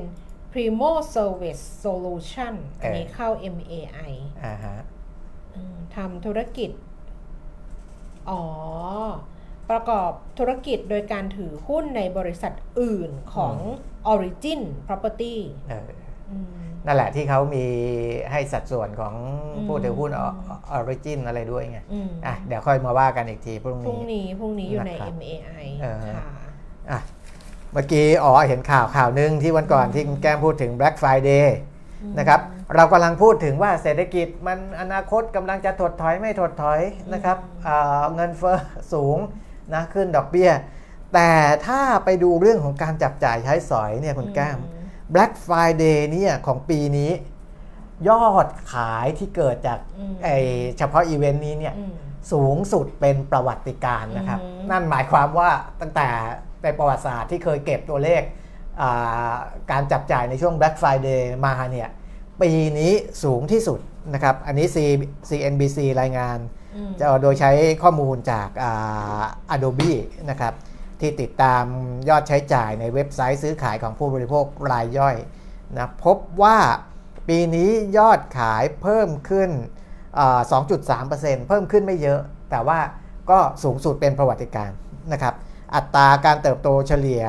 [0.51, 4.11] Primo Service Solution อันนี้เออเข้า MAI
[4.43, 4.77] อ่าฮะ
[5.55, 6.69] อืมทำธุรกิจ
[8.29, 8.43] อ๋อ
[9.71, 13.55] ประกอบธุรกิจโดยการถือหุ้นในบริษัทอื่นของ
[14.13, 15.35] Origin Property
[15.69, 15.89] เออ
[16.31, 16.45] อืม
[16.85, 17.65] นั่นแหละที่เขามี
[18.31, 19.13] ให้สัดส่วนของ
[19.55, 20.21] อืมผู้ถือหุ้นอ
[20.71, 26.23] อริจินอะไรด้วยไงอืมอะเดี๋ยวค่อยมาว่ากันอีกทีพรุ่งพรุ่งนี้นี้พรุ่งนี้อยู่ในนะครับ MAI เออค่ะ
[26.91, 26.99] อะ
[27.73, 31.47] เมื่อกี้อ๋อเห็นข่าวข่าวหนึ่งที่วันก่อนที่คุณแก้มพูดถึง Black Friday
[32.19, 32.39] นะครับ
[32.75, 36.81] เรากำลังพูดถึงว่าเศรษฐกิจมันอนาคตกำลังจะถดถอยไม่ถดถอย
[37.13, 38.57] นะครับอ่าเงินเฟ้อ
[38.93, 39.17] สูง
[39.73, 40.51] นะขึ้นดอกเบี้ย
[41.13, 41.31] แต่
[41.65, 44.59] ถ้าไปดูเรื่องของการจับจ่ายใช้สอยเนี่ยคุณแก้ม
[45.13, 47.11] Black Friday เนี่ยของปีนี้
[48.09, 50.29] ยอดขายที่เกิดจากอืมไอ
[50.77, 51.93] เฉพาะอีเวนต์นี้เนี่ยอืม
[52.31, 55.49] สูงสุดเป็นประวัติการณ์นะครับอืมนั่นหมายความว่า
[55.81, 56.07] ตั้งแต่
[56.63, 58.21] ในประวัติศาสตร์ที่เคยเก็บตัวเลข
[58.81, 59.33] อ่า
[59.71, 61.89] การจับจ่ายในช่วง Black Friday มาเนี่ย
[62.41, 62.93] ปีนี้
[63.23, 63.79] สูงที่สุด
[64.13, 64.77] นะครับ อันนี้ C
[65.29, 66.58] CNBC รายงานอืม
[66.99, 67.51] จะโดยใช้
[67.83, 69.21] ข้อมูลจากอ่า
[69.55, 69.93] Adobe
[70.29, 70.53] นะครับ
[70.99, 71.63] ที่ติดตาม
[72.09, 75.15] ยอดใช้จ่ายในเว็บไซต์ซื้อขายของผู้บริโภครายย่อย
[75.77, 76.57] นะพบว่า
[77.27, 79.49] ปีนี้ยอดขายเพิ่มขึ้น
[80.19, 80.39] อ่า
[80.89, 82.19] 2.3%เพิ่มขึ้นไม่เยอะ
[82.51, 82.79] แต่ว่า
[83.29, 84.77] ก็สูงสุดเป็นประวัติการณ์
[85.13, 85.33] นะครับ
[85.75, 87.23] อัตราการเติบโตเฉลี่ย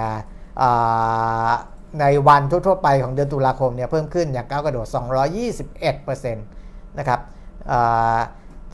[2.00, 4.86] ในวันทั่วๆไปของเดือนตุลาคมเนี่ยเพิ่มขึ้นอย่างก้าวกระโดด
[5.72, 7.20] 221%นะครับ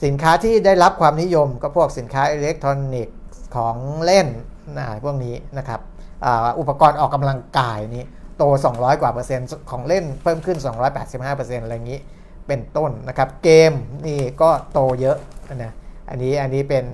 [0.05, 3.19] สินค้าที่ได้รับความนิยมก็พวกสินค้าอิเล็กทรอนิกส์
[3.57, 4.27] ของเล่น
[4.79, 5.81] นะพวกนี้นะครับ
[6.25, 6.29] อ,
[6.59, 8.05] อุปกรณ์ออกกำลังกายนี้
[8.39, 10.59] โต 200 กว่าเปอร์เซ็นต์ของเล่นเพิ่มขึ้น
[10.93, 12.01] 285เปอร์เซ็นต์อะไรอย่างนี้
[12.47, 13.73] เป็นต้นนะครับ เกม
[14.07, 15.19] นี่ก็โตเยอะ
[15.55, 15.73] นะ
[16.09, 16.85] อันนี้อันนี้เป็น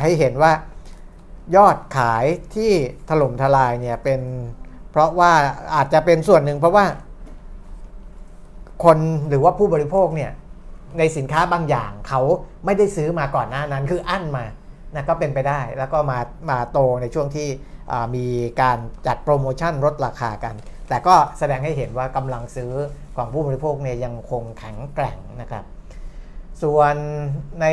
[0.00, 0.52] ให้เห็นว่า
[1.56, 2.24] ยอดขาย
[2.54, 2.70] ที่
[3.08, 4.20] ถล่มทลายเนี่ยเป็น
[4.90, 5.32] เพราะว่า
[5.74, 6.84] อาจจะเป็นส่วนหนึ่งเพราะว่า
[8.84, 10.30] คนหรือว่าผู้บริโภคเนี่ย
[10.98, 12.20] ในสินค้าบางอย่างเขา
[12.64, 14.44] ไม่ได้ซื้อมาก่อนหน้านั้น คืออั้นมา
[14.94, 16.18] นะก็เป็นไปได้ แล้วก็มา
[16.50, 17.48] มาโตในช่วงที่
[18.16, 18.26] มี
[18.60, 20.54] การจัดโปรโมชั่นลดราคากัน
[20.88, 22.72] แต่ก็แสดงให้เห็นว่ากำลังซื้อ
[23.16, 25.64] ของผู้บริโภคเนี่ยยังคงแข็งแกร่งนะครับ
[26.62, 26.94] ส่วน
[27.60, 27.66] ใน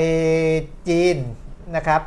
[0.88, 1.18] จีน
[1.76, 2.02] นะครับ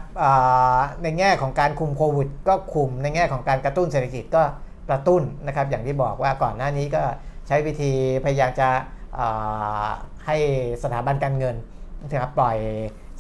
[1.03, 4.43] ในแง่ของการคุมโควิดก็คุมในแง่ของการกระตุ้นเศรษฐกิจก็
[4.89, 7.03] กระตุ้นนะครับ อย่างที่บอกว่าก่อนหน้านี้ก็
[7.47, 7.93] ใช้วิธี
[8.25, 8.69] พยายามจะ
[10.27, 10.37] ให้
[10.83, 11.57] สถาบันการเงิน
[12.03, 12.59] นะครับปล่อย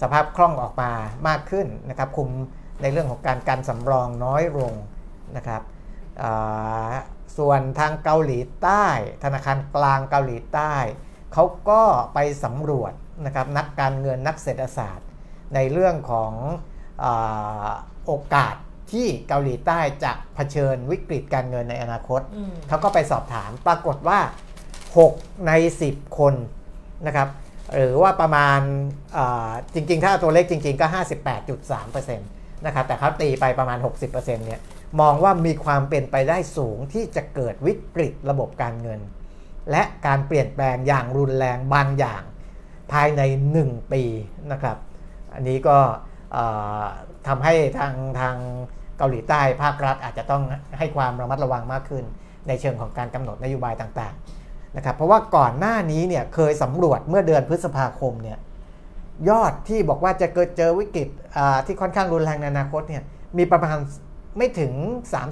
[0.02, 0.90] สภาพคล่องออกมา
[1.28, 2.28] มากขึ้นนะครับคุม
[2.82, 4.72] ในเรื่องของการกันสำรองน้อยลง
[5.36, 5.62] นะครับ
[6.22, 6.92] อ่า
[7.38, 8.86] ส่วนทางเกาหลีใต้
[9.24, 10.74] ธนาคารกลางเกาหลีใต้
[11.32, 11.82] เขาก็
[12.14, 12.92] ไปสำรวจ
[13.26, 15.08] นะครับนักการเงินนักเศรษฐศาสตร์
[15.54, 16.32] ในเรื่องของ
[17.04, 17.70] อา
[18.06, 18.54] โอกาส
[18.92, 24.20] ที่เกาหลีใต้จะเผชิญวิกฤตการเงินในอนาคตอืมเขาก็ไปสอบถามปรากฏว่า
[24.82, 25.52] 6 ใน
[25.86, 26.34] 10 คน
[27.06, 27.28] นะครับ
[27.74, 28.60] หรือว่าประมาณ
[29.74, 30.86] จริง ๆ ถ้าตัวเลขจริง ๆ ก็
[31.56, 34.60] 58.3%นะครับแต่เขาตีไปประมาณ 60%เนี่ย
[35.00, 39.00] มองว่ามีความเป็นไปได้สูงที่จะเกิดวิกฤตระบบการเงิน
[39.70, 42.22] และการเปลี่ยนแปลงอย่างรุนแรงบางอย่าง
[42.92, 43.22] ภายใน
[43.58, 44.02] 1 ปี
[44.52, 44.76] นะครับ
[45.34, 45.78] อันนี้ก็
[47.28, 48.36] ทำให้ทางทาง
[48.98, 50.42] เกาหลีใต้ภาครัฐอาจจะต้อง
[50.78, 52.04] ให้ความระมัดระวังมากขึ้น
[52.48, 54.41] ในเชิงของการกำหนดนโยบายต่างๆ
[54.76, 58.38] นะครับเพราะว่าก่อนหน้านี้เนี่ยเคยสำรวจเมื่อเดือนพฤษภาคมเนี่ย
[59.28, 61.08] ยอดที่บอกว่าจะเกิดเจอวิกฤต
[61.66, 63.02] ที่ค่อนข้างรุนแรงในอนาคตเนี่ย
[63.38, 63.76] มีประมาณ
[64.38, 64.72] ไม่ถึง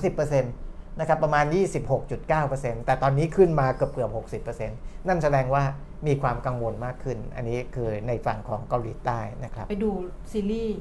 [0.00, 1.44] 30%นะครับประมาณ
[2.14, 5.62] 26.9%แต่ตอนนี้ขึ้นมาเกือบเกือบ60%นั่นแสดงว่า
[6.06, 9.90] มีความกังวลมากขึ้น อันนี้คือในฝั่งของเกาหลีใต้นะครับ ไปดู
[10.32, 10.78] ซีรีส์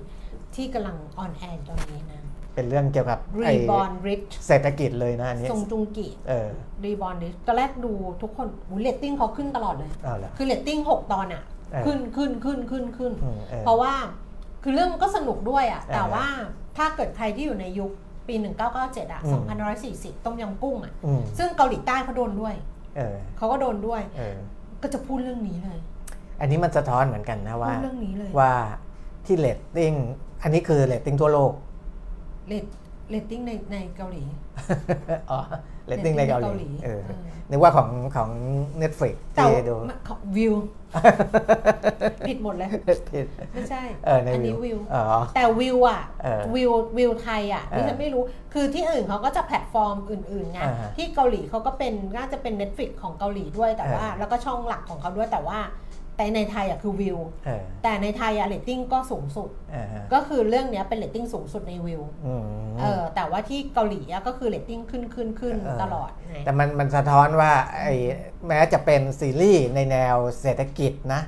[0.55, 2.21] ที่กำลัง on air ตอนนี้นะ
[2.59, 6.47] เป็นเรื่องเกี่ยวกับไอ้ Reborn Rich เศรษฐกิจเลยนะอันนี้ซงจุงกิเออ
[6.85, 7.91] Reborn Rich ตอนแรกดู
[8.21, 13.93] ทุกคนหูเรตติ้งเขาขึ้นตลอดเลยเอาละคือเรตติ้ง6ตอนอะเออขึ้นขึ้นขึ้นขึ้นขึ้นอืมออเพราะว่า
[14.63, 16.25] คือเรื่องมันก็สนุกด้วยอะเออแต่ว่า
[16.77, 17.91] ถ้าเกิดใครที่อยู่ในยุค
[18.27, 18.35] ปี
[18.73, 19.41] 1997อะอืม
[19.83, 22.53] 2540 ต้มยำกุ้งอะอืมซึ่งเกาหลีใต้เขาโดนด้วย
[22.97, 24.37] เออเขาก็โดนด้วยเออ
[24.81, 25.79] ก็จะพูดเรื่องนี้เลย
[26.39, 28.53] อันนี้มันสะท้อนเหมือนกันนะพูดเรื่องนี้เลยว่า
[29.25, 29.93] ที่ว่าเรตติ้ง
[30.43, 31.51] อันนี้คือเรตติ้งทั่วโลก
[32.49, 32.65] เรต
[33.09, 34.23] เรตติ้งในในเกาหลี
[35.31, 35.39] อ๋อ
[35.87, 37.19] เรตติ้งในเกาหลีเรตติ้งในเกาหลีเออเออ
[37.49, 38.29] นึกว่าของของ
[38.81, 40.53] Netflix แต่ที่ดูว่าของวิว
[42.27, 42.69] ผิดหมดเลย
[43.11, 45.03] ผิดไม่ใช่เออใน Viu อันนี้ Viu อ๋อ
[45.35, 48.23] แต่ Viu อะเออ Viu Viu ไทยอะเออที่ฉันไม่รู้
[48.53, 55.59] คือที่อื่นเขาก็จะแพลตฟอร์มอื่นๆไงอ่าฮะที่เกาหลีเขาก็เป็นน่าจะเป็น Netflix ของเกาหลีด้วยแต่ว่าเออแล้วก็ช่องหลักของเขาด้วยแต่ว่า
[56.19, 62.43] แต่ในไทยอะคือวิวเออแต่ในไทยอะเรตติ้งก็สูงสุดเออฮะก็คือเรื่องเนี้ยเป็นเรตติ้งสูงสุดในวิวอืม
[62.81, 67.51] เออแต่ว่าที่เกาหลีอะก็คือเรตติ้งขึ้นขึ้นขึ้นเออตลอดไงแต่มันมันสะท้อนว่า
[67.81, 67.95] ไอ้
[68.47, 71.21] แม้จะเป็นซีรีส์ในแนวเศรษฐกิจนะ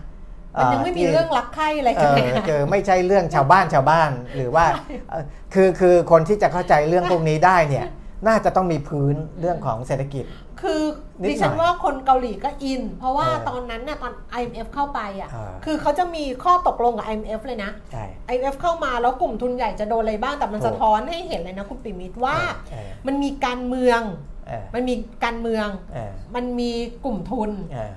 [0.59, 4.65] มันยังไม่มีเรื่องรักใคร่อะไรเอกันอเลยนะเจอไม่ใช่เรื่องชาวบ้านชาวบ้านหรือว่า
[5.09, 5.23] เอ่อ
[5.53, 7.87] คือคือคนที่จะเข้าใจเรื่องพวกนี้ได้เนี่ย
[8.27, 10.25] น่าจะต้องมีพื้นเรื่องของเศรษฐกิจ
[10.61, 10.81] คือ
[11.21, 22.37] นิดหน่อยดิฉันว่าคนเกาหลีก็อิน เพราะว่าเออตอนนั้นน่ะตอน IMF เข้าไปอะเออคือเขาจะมีข้อตกลงกับ IMF เลยนะใช่ IMF เข้ามาแล้วกลุ่มทุนใหญ่จะโดนอะไรบ้างแต่มันถูกสะท้อนให้เห็นเลยนะคุณปิมิตว่า
[22.71, 24.01] เออมันมีการเมือง
[24.47, 26.71] เออมันมีการเมืองเออมันมี
[27.05, 27.91] กลุ่มทุนเออ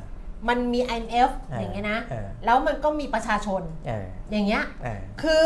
[0.48, 5.44] มันมี IMF เออออย่างเงี้ยนะเออแล้วมันก็มีประชาชนเอออย่างเงี้ยเออคือ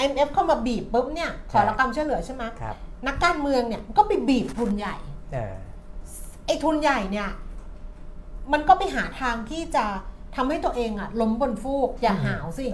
[0.00, 4.96] IMF เข้ามาบีบปุ๊บเนี่ยขอรับความช่วยเหลือใช่ไหมครับนักการเมืองเนี่ยก็ไปบีบทุนใหญ่
[5.32, 5.54] เออ
[6.48, 7.30] ไอ้ทุนใหญ่เนี่ย
[8.52, 9.84] มันก็ไปหาทางที่จะ
[10.36, 12.66] ทำให้ตัวเองอะล้มบนฟูก อย่าหาวสิ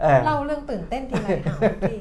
[0.00, 1.96] เออเล่าเรื่องตื่นเต้นทีไรหาวทุกที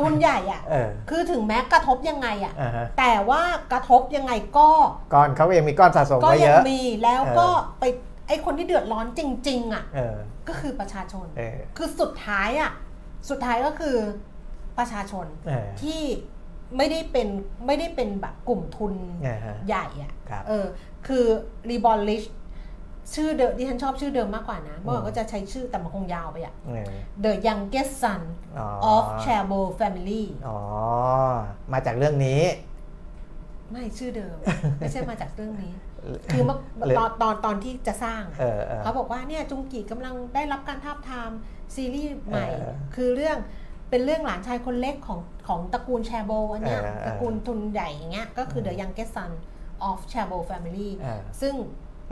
[0.00, 4.68] ทุนใหญ่อะเออคือถึงแม้กระทบยังไงอะอ่าฮะแต่ว่ากระทบยังไงก็
[5.14, 7.84] ก้อนเขาเองมีก้อนสะสมก็ไว้ยัเยอะมีแล้วก็เออไป
[8.28, 10.16] ไอ้คนที่เดือดร้อนจริง ๆอะเออ
[10.48, 12.70] ก็คือประชาชนเออคือสุดท้ายอะ
[13.30, 13.96] สุดท้ายก็คือ
[14.78, 16.02] ประชาชนเออที่
[16.76, 17.28] ไม่ได้เป็น
[17.66, 18.94] ไม่ได้เป็นแบบกลุ่มทุน
[19.26, 20.66] อ่าฮะใหญ่อะครับเออ
[21.06, 21.24] คือ
[21.70, 22.24] รีบอลลิช
[23.14, 26.92] ชื่อเดิมที่ฉันชอบชื่อเดิมมากกว่านะเมื่อก่อนก็จะใช้ชื่อแต่มันคงยาวไปอะเออ
[27.24, 28.22] The Youngest Son
[28.58, 30.58] อ๋อ of Chaebol Family อ๋อ
[31.72, 32.42] มาจากเรื่องนี้
[33.72, 34.36] ไม่ชื่อเดิม
[34.78, 35.72] ไม่ใช่มาจากเรื่องนี้
[36.32, 41.30] คือเมื่อหรือตอนตอนตอนที่จะสร้างอะเออเออเขาบอกว่าเนี่ยจุงกีกำลังได้รับการทาบทาม
[41.74, 43.38] ซีรีส์ใหม่เออคือเรื่อง
[43.90, 49.30] เป็นเรื่องหลานชายคนเล็กของของตระกูลแชโบอันเนี้ยเออเออตระกูลทุนใหญ่อย่างเงี้ยก็คือ The Youngest Son
[49.88, 51.54] of Chabo Family เออซึ่ง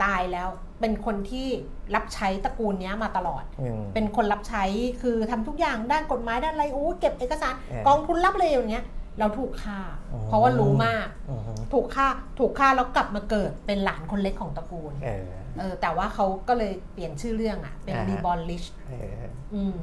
[0.03, 0.47] ตายแล้ว
[0.79, 1.47] เป็นคนที่
[1.95, 4.63] รับใช้ตระกูลเนี้ยมาตลอด อืม เป็นคนรับใช้
[5.01, 8.85] คือทำทุกอย่างด้านกฎหมายด้านอะไรโอ้เก็บเอกสารเออกองทุนรับเลยอย่างเงี้ย
[9.19, 9.79] เราถูกฆ่า
[10.13, 11.41] อ๋อ เพราะว่ารู้มาก อืม
[11.73, 12.07] ถูกฆ่า
[12.39, 15.25] ถูกฆ่าแล้วกลับมาเกิดเป็นหลานคนเล็กของตระกูลเออ
[15.59, 19.77] เออแต่ว่าเขาก็เลยเปลี่ยนชื่อเรื่องอะเป็นอ่าฮะ รีบอลลิช เออ อืม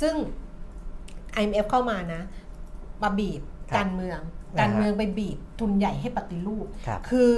[0.00, 0.14] ซึ่ง
[1.38, 2.22] IMF เข้ามานะ
[3.02, 4.18] มาบีบครับการเมือง
[4.54, 7.32] อ่าฮะการเมืองไปบีบทุนใหญ่ให้ปฏิรูปครับคือ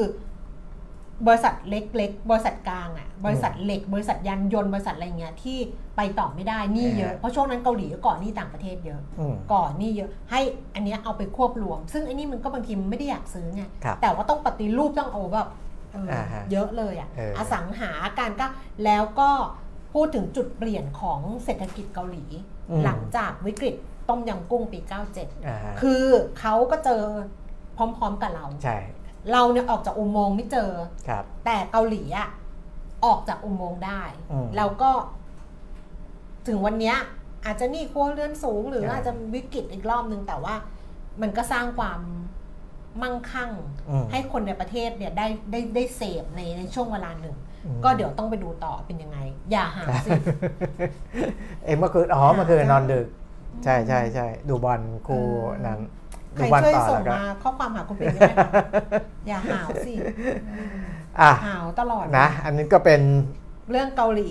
[1.26, 5.58] บริษัทเล็กๆ บริษัทกลางอะบริษัทเหล็ก บริษัทยานยนต์ บริษัทอะไรเงี้ยที่
[5.96, 10.40] ไปต่อไม่ได้หนี่เยอะอ่าฮะเพราะช่วงนั้นเกาหลีก็ก่อนหนี้ต่างประเทศเยอะอืมก่อนหนี่เยอะ ให้
[10.74, 15.48] อันเนี้ยเอาไปควบรวม ซึ่งไอ้นี่มันก็บางทีมันไม่ได้อยากซื้อไงครับแต่ว่าต้องปฏิรูปต้องเอาแบบ
[15.92, 18.46] เอออาฮะเยอะเลยอะเออออสังหาการก็
[18.84, 19.30] แล้วก็
[19.94, 22.53] พูดถึงจุดเปลี่ยนของเศรษฐกิจเกาหลีอืม
[22.84, 23.74] หลังจากวิกฤต
[24.08, 24.78] ต้มยำกุ้งปี
[25.12, 26.04] 97อ่าฮะคือ
[26.38, 27.02] เขาก็เจอ
[27.76, 28.76] พร้อมๆกับเรา ใช่
[29.32, 30.70] เราเนี่ยออกจากอุโมงค์ไม่เจอ
[31.08, 32.28] ครับแต่เกาหลีอะ
[33.04, 34.02] ออกจากอุโมงค์ได้
[34.32, 34.90] อืมแล้วก็
[36.46, 36.96] ถึงวันเนี้ย
[37.44, 40.54] อาจจะหนี่ครัวเรือนสูง หรือใช่อาจจะวิกฤตอีกรอบนึง แต่ว่า
[41.22, 42.00] มันก็สร้างความ
[43.02, 43.50] มั่งคั่ง
[43.88, 47.43] อืมให้คนในประเทศเนี่ยได้ได้ได้เสพในในช่วงเวลาหนึ่งอืม
[47.84, 49.18] ก็เดี๋ยวต้องไปดูต่อเป็นยังไง
[49.50, 50.10] อย่าหาสิ
[51.64, 53.06] เอ้ยเมื่อคืนอ๋อเมื่อคืนนอนดึก
[53.64, 55.80] ใช่ใช่ใช่ดูบอลคู่เออนั้น
[56.34, 58.52] ใคดูรบอลช่วยต่อส่แล้งวก็มาข้อความหาคุณปิ่นได้ไหมคะ
[59.26, 59.94] อย่าหาวสิ
[61.20, 63.00] อะหาวตลอดนะ อันนี้ก็เป็น
[63.70, 64.30] เรื่องเกาหลี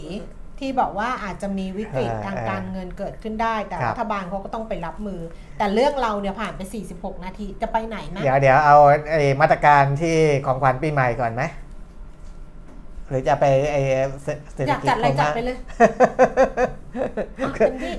[0.59, 5.19] ที่บอกว่าอาจจะมีวิกฤตเออทางการเงินเกิดขึ้นได้ แต่ครับรัฐบาลเขาก็ต้องไปรับมือ
[5.57, 6.61] แต่เรื่องเราเนี่ยผ่านไป
[6.93, 8.77] 46 นาทีจะไปไหนนะ เดี๋ยวเดี๋ยวเอา
[9.09, 11.43] ไอ้มาตรการที่ของขวัญปีใหม่ก่อนไหม
[13.09, 13.81] หรือจะไปไอ้
[14.23, 15.57] เศรเศรษฐอยากกิจจัดอะไรของจัดนะไปเลย
[17.41, 17.93] อะเต็มที่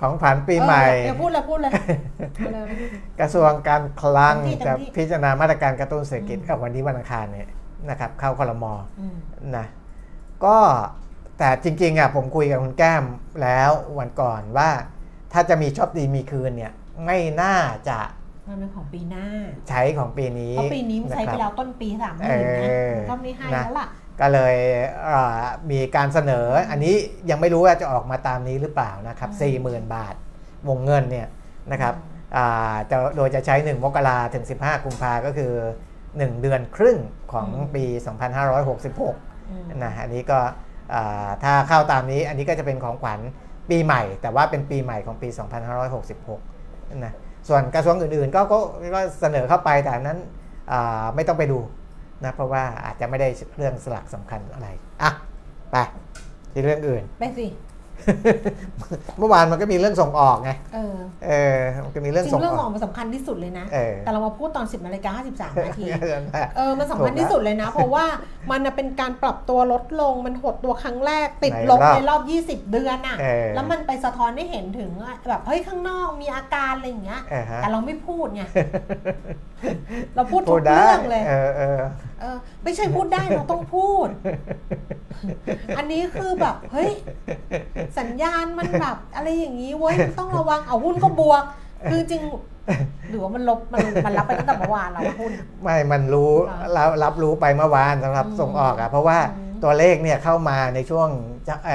[0.00, 1.72] ของขวัญปีใหม่ เออเดี๋ยวพูดเลยพูดเลย
[2.38, 2.64] เอาเลย
[3.20, 7.48] กระทรวงการคลังเต็มที่เต็จะมที่ พิจารณามาตรการกระตุ้นเศรษฐกิจอืมเอ่อวันนี้วันอังคารเนี่ย
[7.90, 8.64] นะครับ เข้าคลม
[9.00, 9.16] อืม
[9.56, 9.66] นะ
[10.44, 10.58] ก็
[11.38, 13.04] แต่จริงๆอะผมคุยกับคุณแก้ม
[13.42, 14.70] แล้ววันก่อนว่า
[15.32, 16.72] ถ้าจะมีชอบดีมีคืนเนี่ย
[17.04, 17.56] ไม่น่า
[17.88, 17.98] จะ
[18.48, 19.26] มันเป็นของปีหน้า
[19.68, 23.86] ใช้ของปีนี้เพราะปีนี้มันใช้ไปะคแล้รับวต้นปีสามหมื่นนะเออมันก็ไม่ให้นะแล้วล่ะ
[24.20, 24.56] ก็เลย
[25.04, 25.40] เอ่อ
[25.70, 26.94] มีการเสนออันนี้
[27.30, 29.30] ยังไม่รู้ว่าจะออกมาตามนี้หรือเปล่านะครับ
[29.62, 30.14] 40,000 บาท
[30.68, 31.28] วงเงินเนี่ย
[31.72, 31.94] นะครับ
[32.36, 35.52] อ่าจะโดยจะใช้ 1 มกราถึง 15 กุมภาก็คือ
[35.96, 36.98] 1 เดือนครึ่ง
[37.32, 37.84] ของปี
[38.46, 40.38] 2566อืมนะอันนี้ก็
[40.94, 43.20] อ่าถ้าเข้าตามนี้อันนี้ก็จะเป็นของขวัญ
[43.70, 45.28] ปีใหม่ แต่ว่าเป็นปีใหม่ของปี
[46.16, 47.12] 2566นะ
[47.48, 48.58] ส่วนกระทรวงอื่นๆ ก็ก็
[48.94, 50.18] ก็เสนอเข้าไปแต่อันนั้น
[50.72, 51.58] อ่าไม่ต้องไปดู
[52.24, 54.68] นะเพราะว่าอาจจะไม่ได้เรื่องสลักสำคัญอะไร
[55.02, 55.10] อะ
[55.72, 55.76] ไป
[56.52, 57.46] ที่เรื่องอื่นไปสิ
[59.18, 60.96] เมื่อวานมันก็มีเรื่องส่งออกไง เออ
[61.26, 68.04] เออ มันก็มีจเรื่องริส่งงเรื่องอขออกงมันสำคัญที่สุดเลยนะเออแต่เรามาพูดตอน 10นาฬิกา53นาทีนั่นแหละเออ มันสำคัญที่สุดเลยนะ เพราะว่า
[68.50, 74.90] มันน่ะเป็นการปรับตัวลดลง มันหดตัวครั้งแรกติดลบในรอบในรอบ20 เดือนอะเออแล้วมันไปสะท้อนให้เห็นถึง
[75.28, 78.42] แบบเฮ้ยข้างนอกมีอาการอะไรอย่างเงี้ยเออฮะแต่เราไม่พูดไง
[80.16, 81.80] เราพูดทุพูกดได้เรื่องเลย เออ
[82.20, 84.08] เออเออไม่ใช่พูดได้เราต้องพูด
[85.78, 86.90] อันนี้คือแบบเฮ้ย
[87.98, 91.42] สัญญาณมันแบบอะไรอย่างนี้เว้ยมันต้องระวังเอาหุ้นก็บวก
[91.90, 92.22] คือจริง
[93.10, 101.08] หรือว่ามันลบมันมันรับไปตั้งแต่เมื่อวานแล้วว่าหุ้นไม่มันรู้เหรอรับรับรู้ไปเมื่อวานสำหรับอืมส่งออกอะเพราะว่าอืมตัวเลขเนี่ยเข้ามาในช่วง
[101.48, 101.70] จะไอ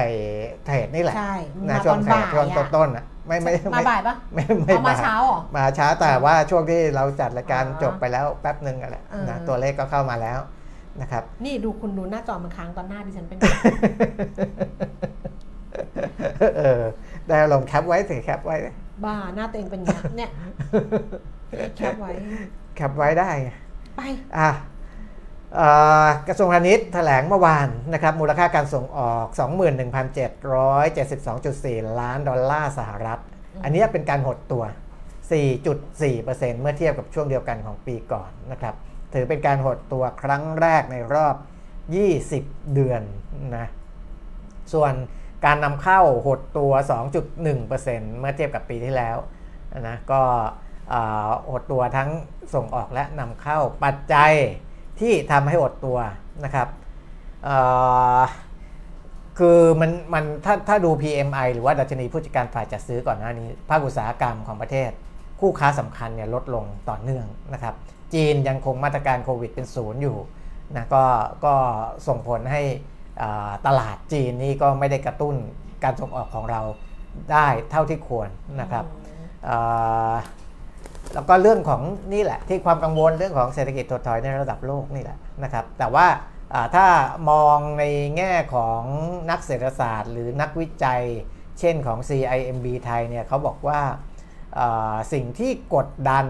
[0.65, 1.35] เทรดนี่แหละใช่
[1.69, 10.39] นะมาช่ตวองนเทรบ่าดยช่วงอะต้นๆอะ ไม่ไม่มาไม่บ่ายปะไม่ไม่เอามาเช้าเหรอมาช้าแต่ว่าช่วงที่เราจัดรายการอ๋อจบไปแล้วแป๊บหนึ่งอะแหละเออนะตัวเลขก็เข้ามาแล้ว
[11.01, 13.37] นะครับนี่ดูคุณดูหน้าจอมันค้างตอนหน้าดิฉันเป็น
[16.57, 16.81] เออ
[17.27, 18.55] ได้ลงแคปไว้สิแคปไว้
[19.05, 20.29] บ้าหน้าตัวเองเป็นอย่างเงี้ยเนี่ย
[21.77, 22.11] แคปไว้
[22.75, 23.51] แคปไว้ได้ไง
[23.97, 24.49] ไปอะเอ่อ
[26.27, 29.25] กระทรวงพาณิชย์แถลงเมื่อวานนะครับมูลค่าการส่งออก
[30.43, 33.19] 21,772.4 ล้านดอลลาร์สหรัฐ
[33.63, 34.63] อันนี้เป็นการหดตัว
[35.41, 38.75] 4.4%เมื่อเทียบกับช่วงเดียวกันของปีก่อนนะครับ
[39.13, 41.35] ถือเป็นการหดตัวครั้งแรกในรอบ
[42.09, 43.01] 20 เดือน
[43.57, 43.67] นะ
[44.73, 44.93] ส่วน
[45.45, 46.71] การนำเข้าหดตัว
[47.45, 49.17] 2.1%เมื่อเทียบกับปีที่แล้ว
[49.87, 50.21] นะก็
[50.93, 52.09] อ่าหดตัวทั้ง
[52.53, 54.33] ส่งออกและนำเข้าปัจจัย
[55.01, 55.97] ที่ทำให้หดตัว
[56.45, 56.67] นะครับ
[59.39, 64.91] คือมันมันถ้าถ้าดู PMI หรือว่าดัชนีผู้จัดการฝ่ายจัดซื้อก่อนหน้านี้ ภาคอุตสาหกรรมของประเทศ
[65.39, 67.75] คู่ค้าสำคัญเนี่ยลดลงต่อเนื่องนะครับ
[68.13, 70.17] จีนยังคงมาตรการโควิดเป็นศูนย์อยู่
[70.75, 71.03] นะก็
[71.45, 71.53] ก็
[72.07, 72.61] ส่งผลให้
[73.67, 75.35] ตลาดจีนนี่ก็ไม่ได้กระตุ้น
[75.83, 76.61] การส่งออกของเรา
[77.31, 78.29] ได้เท่าที่ควร
[78.61, 78.85] นะครับ
[81.13, 81.81] แล้วก็เรื่องของ
[82.13, 86.07] นี่แหละ ที่ความกังวลเรื่องของเศรษฐกิจถดถอยในระดับโลกนี่แหละนะครับ แต่ว่า
[86.53, 86.87] อ่าถ้า
[87.29, 87.83] มองใน
[88.17, 88.81] แง่ของ
[89.29, 91.01] นักเศรษฐศาสตร์ หรือนักวิจัย
[91.59, 93.81] เช่นของ CIMB ไทยเนี่ยเขาบอกว่า
[94.59, 96.25] อ่าสิ่งที่กดดัน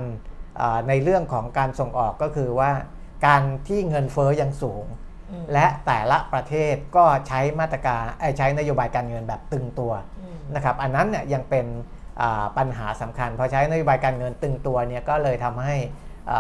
[0.61, 2.71] อ่าในเรื่องของการส่งออกก็คือว่า
[3.27, 4.86] การที่เงินเฟ้อยังสูง
[5.32, 12.01] อืมและแต่ละประเทศก็ใช้มาตรการเอ้ยใช้นโยบายการเงินแบบตึงตัวอืมนะครับ อันนั้นเนี่ยยังเป็นอ่า
[12.57, 15.76] ปัญหาสำคัญพอใช้นโยบายการเงินตึงตัวเนี่ยก็เลยทำให้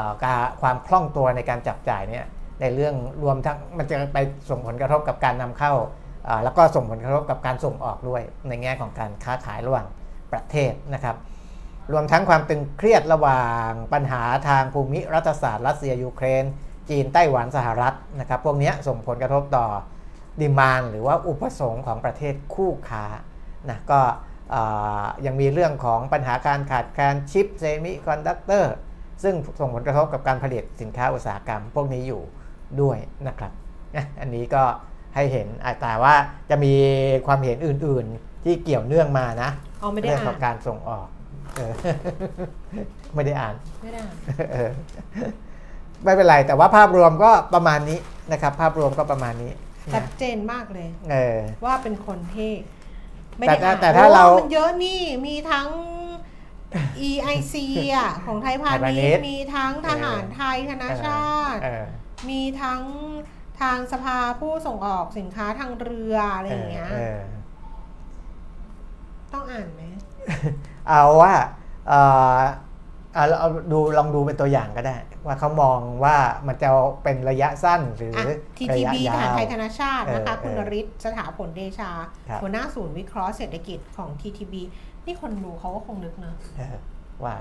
[0.07, 2.25] าการความคล่องตัวในการจับจ่ายเนี่ย
[2.61, 4.17] ในเรื่องรวมทั้งมันจะไป
[4.49, 9.87] ส่งผลกระทบกับการนำเข้าาแล้วก็ส่งผลกระทบกับการส่งออกด้วยในแง่ของการค้าขายระหว่าง
[10.31, 11.15] ประเทศนะครับ
[11.91, 16.43] รวมทั้งความตึงเครียดระหว่างปัญหาทางภูมิรัฐศาสตร์รัสเซียยูเครน
[16.89, 19.65] จีนไต้หวันสหรัฐนะครับ พวกนี้ส่งผลกระทบต่อ
[20.41, 23.05] demand หรือว่าอุปสงค์ของประเทศคู่ค้า
[23.69, 23.99] นะก็
[25.25, 28.75] ยังมีเรื่องของปัญหาการขาดแคลนชิปเซมิคอนดักเตอร์
[29.23, 32.21] ซึ่งส่งผลกระทบกับการผลิตสินค้าอุตสาหกรรมพวกนี้อยู่
[32.81, 32.97] ด้วย
[33.27, 33.51] นะครับ
[33.95, 34.63] นะอันนี้ก็
[35.15, 36.15] ให้เห็นอะแต่ว่า
[36.49, 36.73] จะมี
[37.27, 39.49] ความเห็นอื่น ๆ ที่เกี่ยวเนื่องมานะ
[39.79, 41.07] เอาไม่ได้เรื่องขอ่าอนงการส่งออก
[41.55, 41.73] เออ
[43.13, 44.15] ไม่ได้อ่านไม่ได้อ่าน
[44.51, 44.71] เออ
[46.03, 47.99] ไม่เป็นไร แต่ว่าภาพรวมก็ประมาณนี้
[48.31, 49.51] นะครับ ภาพรวมก็ประมาณนี้
[49.93, 52.51] ชัดนะเจนมากเลยเออว่าเป็นคนที่
[53.41, 55.67] ไม่แต่ได้อ่านแต่ถ้าเราโอ้มันเยอะนี่มีทั้ง
[57.07, 57.55] EIC
[57.97, 61.85] อะของไทยพาไทยพาณิณิชชย์ ย์มีทั้งทหารไทยธนาชาติ เออ
[62.29, 62.81] มีทั้ง
[63.61, 67.19] ทางสภาผู้ส่งออกสินค้าทางเรืออะไรอย่างเงี้ยเออ
[69.33, 69.81] ต้องอ่านไหม
[70.87, 71.33] เอาว่า
[71.87, 71.93] เอ
[72.35, 72.39] อ
[73.13, 74.95] เอาเอาดูลองดูเป็นตัวอย่างก็ได้
[75.25, 76.17] ว่าเขามองว่า
[76.47, 76.69] มันจะ
[77.03, 78.25] เป็นระยะสั้นหรืออะ
[78.73, 81.91] ระยะ TTB ยาทหารวไทยธนาชาตินะคะเออคุณเออฤทธิ์สถาผลเดชา
[82.29, 84.53] ครับหัวหน้าศูนย์วิเคราะห์เศรษฐกิจของ TTB
[85.05, 86.75] นี่คนดูเขาก็คงนึกนะเออ
[87.23, 87.35] ว่า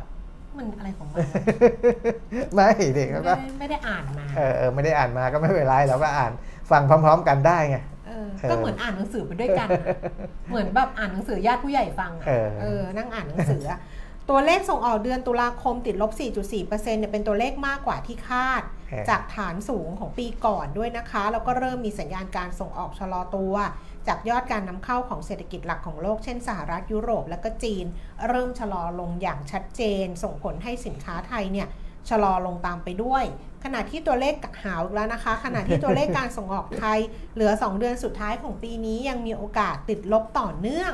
[0.56, 1.26] มันอะไรของมันวะ
[2.54, 6.32] ไม่เด็กไม่ก็ได้ไม่ได้อ่านมาเออเออไม่ได้อ่านมาก็ไม่เป็นไรเราก็อ่าน
[6.70, 7.78] ฟังพร้อม ๆ กันได้ไง
[8.08, 9.86] เออเออก็เหมือนอ่านหนังสือไปด้วยกันอะ
[10.50, 13.78] เหมือนแบบอ่านหนังสือญาติผู้ใหญ่ฟังอะเออเออนั่งอ่านหนังสืออะ
[14.30, 23.54] ตัวเลขส่งออกเดือนตุลาคมติดลบ 4.4%เนี่ยเป็นตัวเลขมากกว่าที่คาดเออจากฐานสูงของปีก่อนด้วยนะคะ แล้วก็เริ่มมีสัญญาณการส่งออกชะลอตัว
[24.06, 27.84] จากยอดการนำเข้าของเศรษฐกิจหลักของโลก เช่นสหรัฐยุโรป และก็จีน
[28.28, 31.68] เริ่มชะลอลงอย่างชัดเจน ส่งผลให้สินค้าไทยเนี่ย
[32.10, 33.24] ชะลอลงตามไปด้วย
[33.64, 36.98] ขณะที่ตัวเลขหาวอีกแล้วนะคะ ขณะที่ตัวเลขการส่งออกไทย
[37.34, 40.92] เหลือ 2 เดือนสุดท้ายของปีนี้ยังมีโอกาสติดลบต่อเนื่อง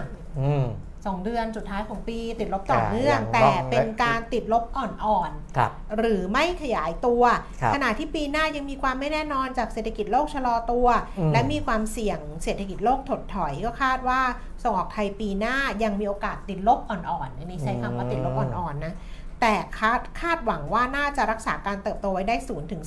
[1.07, 7.23] อืมสองเดือนสุดท้ายของปีติดลบต่อเนื่องอ่ายังแต่ต้องเป็นการติดลบอ่อนครับๆหรือไม่ขยายตัว
[7.61, 10.87] ครับขณะที่ปีหน้ายังมีความไม่แน่นอนจากเศรษฐกิจโลกชะลอตัว
[11.19, 14.21] อืมและมีความเสี่ยงเศรษฐกิจโลกถดถอยก็คาดว่า
[14.63, 18.95] ส่งออกไทยปีหน้ายังมีโอกาสติดลบอ่อนๆอันนี้ใช้คำว่าติดลบอ่อนๆนะ
[19.41, 22.37] แต่คาดคาดหวังว่าน่าจะรักษาการเติบโตไว้ได้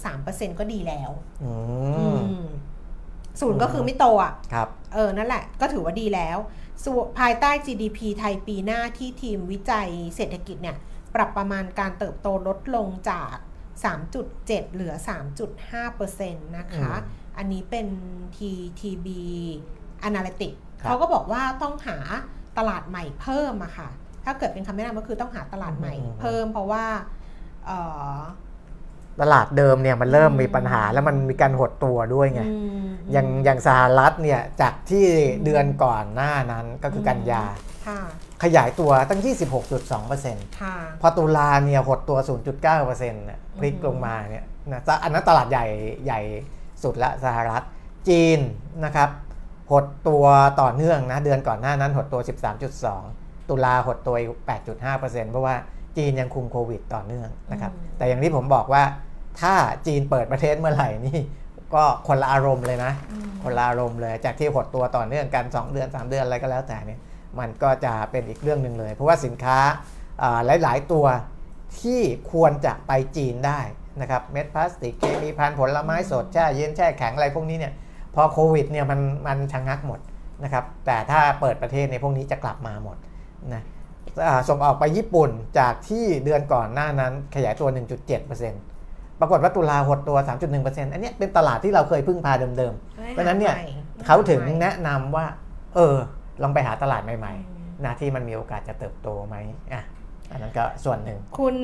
[0.03, 1.09] 0-3%ก็ดีแล้ว
[1.43, 1.51] อื
[1.97, 2.45] อืมม
[3.41, 6.37] ศูนย์ก็คือไม่โตอะครับเออนั่นแหละ ก็ถือว่าดีแล้ว
[6.68, 6.68] ส่วน
[7.19, 10.77] ภายใต้ GDP ไทยปีหน้าที่ทีมวิจัยเศรษฐกิจเนี่ย
[11.15, 13.33] ปรับประมาณการเติบโตลดลงจาก
[14.03, 14.93] 3.7 เหลือ
[15.59, 17.87] 3.5%นะคะอืมอันนี้เป็น
[18.37, 19.07] TTB
[20.07, 21.97] Analytics ครับเขาก็บอกว่าต้องหา
[22.57, 23.89] ตลาดใหม่เพิ่มอะค่ะ
[24.25, 26.85] ถ้าเกิดเป็นคำแนะนำก็คือต้องหาตลาดใหม่เพิ่มเพราะว่า
[27.65, 27.79] เอ่
[28.15, 28.17] อ
[29.21, 35.05] ตลาดเดิมเนี่ยมันเริ่มอืมมีปัญหาแล้วมันมีการหดตัวด้วยไงอืมอย่างอย่างสหรัฐเนี่ยจากที่
[35.43, 37.43] เดือนก่อนหน้านั้นก็คือกันยา
[37.87, 37.99] ค่ะ
[38.43, 39.21] ขยายตัวตั้ง
[39.89, 42.17] 26.2%ค่ะพอตุลาเนี่ยหดตัว
[42.59, 45.65] 0.9%เนี่ยพลิกลงมาเนี่ยนะอันนั้นตลาดใหญ่
[46.05, 46.21] ใหญ่
[46.83, 47.63] สุดละสหรัฐ
[48.09, 48.39] จีน
[48.85, 49.09] นะครับ
[49.71, 50.25] หดตัว
[50.61, 52.21] ต่อเนื่องนะเดือนก่อนหน้านั้นหดตัว
[52.85, 54.31] 13.2 ตุลาหดตัวอีก
[54.81, 55.55] 8.5%เพราะว่า
[55.97, 58.83] จีนยังคุมโควิดต่อเนื่องนะครับอืมแต่อย่างที่ผมบอกว่า
[59.41, 59.53] ถ้า
[59.85, 61.19] จีนเปิดประเทศเมื่อไหร่นี่
[61.75, 66.99] ก็คนละอารมณ์เลยนะอืมคนละอารมณ์เลย จากที่หดตัวต่อเนื่องกัน 2 เดือน 3 เดือนอะไรก็แล้วแต่เนี่ย
[67.39, 69.57] มันก็จะเป็นอีกเรื่องหนึ่งเลย เพราะว่าสินค้า
[70.21, 71.05] อ่าหลาย ๆ ตัว
[71.81, 73.59] ที่ควรจะไปจีนได้
[74.01, 77.73] นะครับเม็ดพลาสติกเคมีพันธุ์ผลไม้สดแช่เย็นแช่แข็งอะไรพวกนี้เนี่ย
[78.15, 79.99] พอโควิดเนี่ยมันมันชะงักหมด
[80.43, 82.97] นะครับแต่ถ้าเปิดประเทศในยพวกนี้จะกลับมาหมด
[83.53, 83.63] นะ
[84.25, 85.29] อ่าส่งออกไปญี่ปุ่น
[85.59, 88.68] จากที่เดือนก่อนหน้านั้นขยายตัว 1.7%
[89.19, 90.17] ปรากฏว่าตุลาหดตัว
[90.55, 93.55] 3.1%อันเนี้ยเป็นตลาดที่เราเคยพึ่งพาเดิมๆ เพราะฉะนั้นเนี่ย
[94.05, 95.25] เขาถึงแนะนำว่า
[95.75, 95.95] เออ
[96.43, 99.35] ลองไปหาตลาดใหม่ๆนะที่มันมีโอกาสจะเติบโตไหม
[99.73, 99.83] อะ
[100.31, 101.57] อันนั้นก็ส่วนหนึ่ง คุณ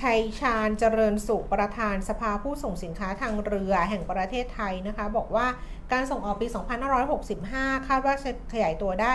[0.00, 5.46] ชัยชาญเจริญสุขประธานสภาผู้ส่งสินค้าทางเรือแห่งประเทศไทยนะคะ บอกว่า
[5.92, 6.46] การส่งออกปี
[7.16, 9.14] 2565 คาดว่าจะขยายตัวได้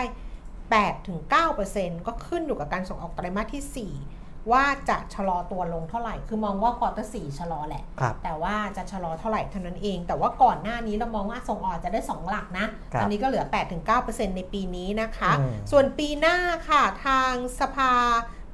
[0.82, 4.17] 8-9%ก็ขึ้นอยู่กับการส่งออกไตรมาสที่ 4
[4.52, 13.44] ว่าจะชะลอตัวลงเท่าไหร่ คือมองว่า quarter 4ชะลอแหละครับแต่ว่าจะชะลอเท่าไหร่เท่านั้นเอง แต่ว่าก่อนหน้านี้เรามองว่าส่งออกจะได้ 2 หลักนะครับตอนนี้ก็เหลือ
[13.90, 16.36] 8-9%ในปีนี้นะคะอืมส่วนปีหน้า
[16.68, 17.92] ค่ะทางสภา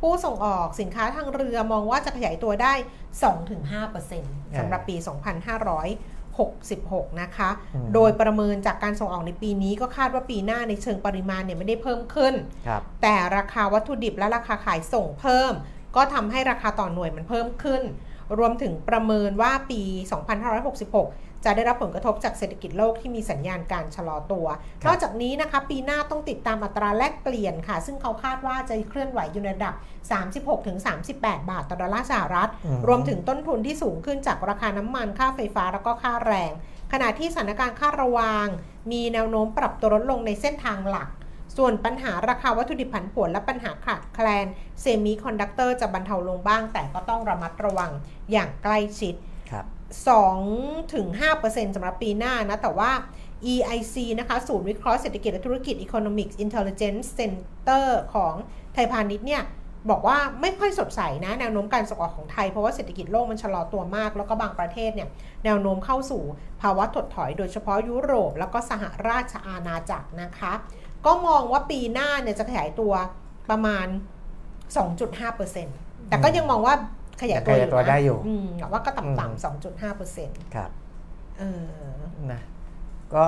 [0.01, 2.75] ผู้ส่งออกสินค้าทางเรือมองว่าจะขยายตัวได้
[3.85, 4.97] 2-5%สำหรับปี
[6.49, 12.35] 2566 นะคะอืมโดยประเมินจากการส่งออกในปีนี้ก็คาดว่าปีหน้าในเชิงปริมาณเนี่ยไม่ได้เพิ่มขึ้น
[12.67, 15.53] ครับแต่ราคาวัตถุดิบและราคาขายส่งเพิ่ม
[15.97, 17.83] ก็ทำให้ราคาต่อหน่วยมันเพิ่มขึ้น
[18.39, 19.83] รวมถึงประเมินว่าปี
[20.65, 24.47] 2566 จะได้รับผลกระทบจากเศรษฐกิจโลกที่มีสัญญาณการชะลอตัว
[24.83, 29.75] ครับนอกจากนี้นะคะปีหน้าต้องติดตามอัตราแลกเปลี่ยนค่ะ ซึ่งเขาคาดว่าจะเคลื่อนไหวอยู่ในระดับ
[30.83, 36.53] 36-38 บาทต่อดอลลาร์สหรัฐอืมรวมถึงต้นทุนที่สูงขึ้นจากราคาน้ำมันค่าไฟฟ้าแล้วก็ค่าแรง
[36.93, 38.47] ขณะที่สถานการณ์ค่าระวาง
[38.93, 41.09] มีแนวโน้มปรับตัวลดลงในเส้นทางหลัก
[41.57, 44.47] ส่วนปัญหาราคาวัตถุดิบผันผวนและปัญหาขาดแคลน
[44.81, 47.93] เซมิคอนดักเตอร์จะบรรเทาลงบ้าง แต่ก็ต้องระมัดระวัง
[48.33, 49.15] อย่างใกล้ชิด
[49.51, 49.67] ครับ
[50.31, 51.07] 2ถึง
[51.43, 52.91] 5%สำหรับปีหน้านะ แต่ว่า
[53.53, 58.35] EIC นะคะ ศูนย์วิเคราะห์เศรษฐกิจและธุรกิจ Economics Intelligence Center ของ
[58.75, 59.43] ไทยพาณิชย์เนี่ย
[59.91, 65.09] บอกว่าไม่ค่อยสดใสนะ แนวโน้มการส่งออกของไทย เพราะว่าเศรษฐกิจโลกมันชะลอตัวมาก แล้วก็บางประเทศเนี่ย
[65.45, 66.23] แนวโน้มเข้าสู่
[66.63, 70.53] ภาวะถดถอย โดยเฉพาะยุโรป แล้วก็สหราชอาณาจักรนะคะ
[71.07, 72.93] ก็มองว่าปีหน้าเนี่ยจะขยายตัว
[73.51, 73.87] ประมาณ
[74.79, 76.75] 2.5%แต่ก็ยังมองว่า
[77.23, 79.45] ขยายตัวขยายตัวนะได้อยู่อืมแต่ว่าก็อืมต่ำๆ
[79.95, 80.71] 2.5%ครับ
[81.39, 81.65] เออ
[82.33, 82.41] นะ
[83.15, 83.27] ก็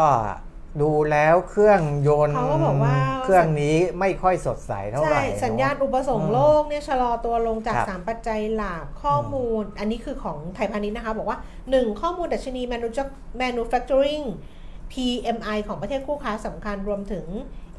[0.83, 13.13] ดูแล้วเครื่องยนต์เขาก็บอกว่าเครื่องนี้ไม่ค่อยสดใสเท่าไหใช่ร่สัญญาณเนอะอุปสงอืค์มโลกเนี่ยชะลอตัวลงจากครับ3ปัจจัยหลักข้อมูล อันนี้คือของไทยพาณิชย์นะคะ บอกว่า 1 ข้อมูลดัชนี Manu-
[13.43, 14.25] manufacturing
[14.93, 17.27] PMI ของประเทศคู่ค้าสำคัญรวมถึง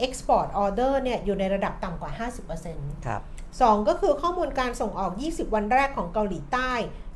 [0.05, 2.11] export order เนี่ยอยู่ในระดับต่ำกว่า
[2.59, 3.21] 50%ครับ
[3.59, 6.71] 2ก็คือข้อมูลการส่งออก 20 วันแรกของเกาหลีใต้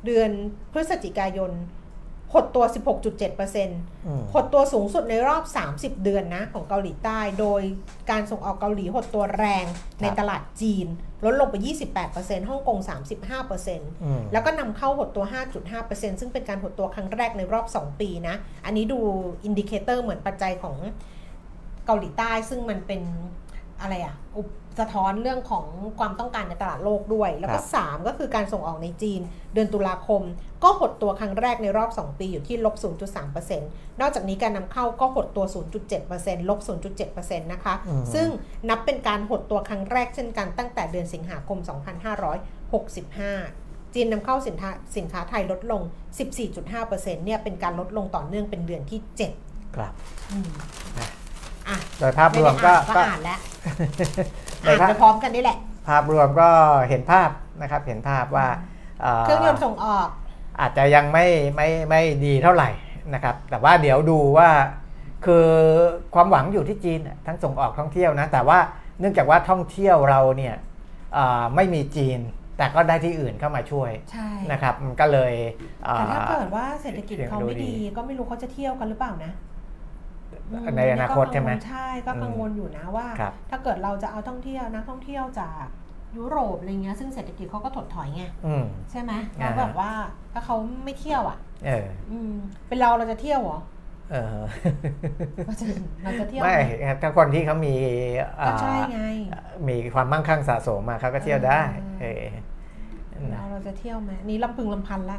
[0.06, 0.30] เดือน
[0.72, 1.50] พฤศจิกายน
[2.32, 2.64] หดตัว
[3.14, 7.62] 16.7%อืมหดตัวสูงสุดในรอบ 30 เดือนนะของเกาหลีใต้ โดย
[8.10, 9.64] การส่งออกเกาหลีหดตัวแรง
[10.02, 10.86] ในตลาดจีน
[11.24, 11.56] ลดลงไป
[12.02, 12.78] 28%ฮ่องกง
[13.40, 15.24] 35%อืมแล้วก็นำเข้าหดตัว
[15.72, 18.98] 5.5%ซึ่งเป็นการหดตัวครั้งแรกในรอบ 2 ปีนะ อันนี้ดู
[19.44, 20.76] indicator เหมือนปัจจัยของ
[21.86, 23.02] เกาหลีใต้ ซึ่งมันเป็น
[23.80, 24.48] อะไรอะอุป
[24.80, 25.66] สะท้อนเรื่องของ
[25.98, 29.20] ความต้องการในตลาดโลกด้วย แล้วก็ครับ3ก็คือการส่งออกในจีน
[29.54, 30.22] เดือนตุลาคม
[30.64, 32.74] ก็หดตัวครั้งแรกในรอบ 2 ปีอยู่ที่ลบ
[33.38, 33.58] 0.3%
[34.00, 35.44] นอกจากนี้การนำเข้าก็หดตัว
[35.96, 36.60] 0.7%ลบ
[37.00, 38.28] 0.7%นะคะอืมซึ่ง
[38.68, 41.58] นับเป็นการหดตัวครั้งแรกเช่นกันตั้งแต่เดือนสิงหาคม
[43.16, 45.82] 2565จีนนำเข้าสินค้าสินค้าไทยลดลง
[46.52, 49.00] 14.5%เนี่ยเป็นการลดลงต่อเนื่องเป็นเดือนที่
[49.38, 49.92] 7 ครับ
[51.68, 53.38] อืมนะอะโดยภาพไม่รวได้มก็อ่านก็ก็อ่านแล้ว
[54.62, 55.56] โดอ่ายนภาพไปพร้อมกันนี่แหละ
[55.88, 56.48] ภาพรวมก็
[56.88, 57.30] เห็นภาพ
[57.62, 58.46] นะครับ เห็นภาพว่า
[59.24, 60.08] เครื่องยนต์ส่งออก
[60.60, 62.70] อาจจะยังไม่ไม่ไม่ดีเท่าไหร่
[63.14, 64.48] นะครับ แต่ว่าเดี๋ยวดูว่า
[65.24, 65.46] คือ
[66.14, 68.58] ความหวังอยู่ที่จีนน่ะทั้งส่งออกท่องเที่ยวนะ แต่ว่า
[69.00, 70.54] เนื่องจากว่าท่องเที่ยวเราเนี่ย
[71.16, 72.18] อ่าไม่มีจีน
[72.58, 75.32] แต่ก็ได้ที่อื่นเข้ามาช่วยใช่นะครับมันก็เลย
[75.86, 79.51] อ่าแต่ถ้าเกิดว่าเศรษฐกิจเขาไม่เสียงดูดีดี ก็ไม่รู้เขาจะเที่ยวกันหรือเปล่านะอืม
[80.76, 85.64] ในอนาคตใช่ไหมก็กังวลใช่ก็กังวลอยู่นะว่าครับถ้าเกิดเราจะเอาท่องเที่ยวนักท่องเที่ยวจาก
[86.16, 89.90] ยุโรปอะไรเงี้ยซึ่งเศรษฐกิจเขาก็ถดถอยไงอืมใช่ไหมอ่าแล้วแบบว่า
[90.32, 92.32] ถ้าเขาไม่เที่ยวอะเอออืม
[92.68, 93.58] เป็นเราเราจะเที่ยวเหรอ
[94.12, 94.26] เออ
[95.46, 95.66] เราจะ
[96.02, 97.74] เราจะเที่ยวไม่ไหมถ้าคนที่เขามี
[98.40, 99.00] อ่าก็ใช่ไง
[99.68, 101.60] มีความมั่งคั่งสะสมมาเขาก็เที่ยวได้
[102.00, 102.22] เอเออ
[103.14, 105.18] อนะเราเราจะเที่ยวไหมนี่ลำพึงลำพันละ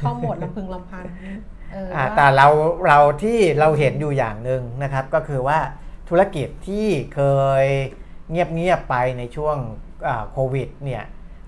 [0.00, 1.53] เข้าโหมดลำพึงลำพันเอออ่าว่า
[2.16, 2.48] แต่เรา
[2.86, 5.58] เราที่เราเห็นอยู่อย่างหนึ่งนะครับก็คือว่า
[6.08, 7.20] ธุรกิจที่เค
[7.62, 7.66] ย
[8.30, 9.56] เงียบๆไปในช่วง
[10.06, 11.04] อ่าโควิดเนี่ย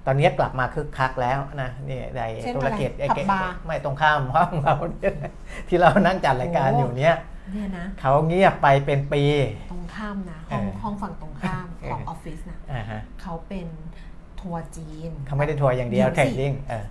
[0.06, 5.14] ตอนนี้กลับมาคึกคักแล้วนะนี่ในเช่นธุรกิจอะไรไอ้ผับเก๋บาร์ไม่ตรงข้ามห้องเราเนี่ย
[5.68, 7.16] ที่เรานั่งจัดรายการอยู่เนี่ย
[7.52, 9.22] เนี่ยนะเขาเงียบไปเป็นปี
[9.72, 13.66] ตรงข้ามนะห้องเออห้องฝั่งตรงข้ามเออของออฟฟิศนะอ่าฮะเขาเป็น
[14.46, 16.84] ทัวร์จีนเขาไม่ได้ทัวร์อย่างเดียวเดี๋ยวสิ trading เออ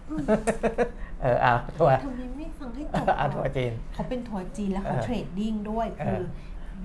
[1.21, 6.23] เออเอาทัวร์ทำไมไม่ฟังให้จบเอาทัวร์จีนเขาเป็นทัวร์จีนแล้วเขาเออ trading ด้วยเออคือ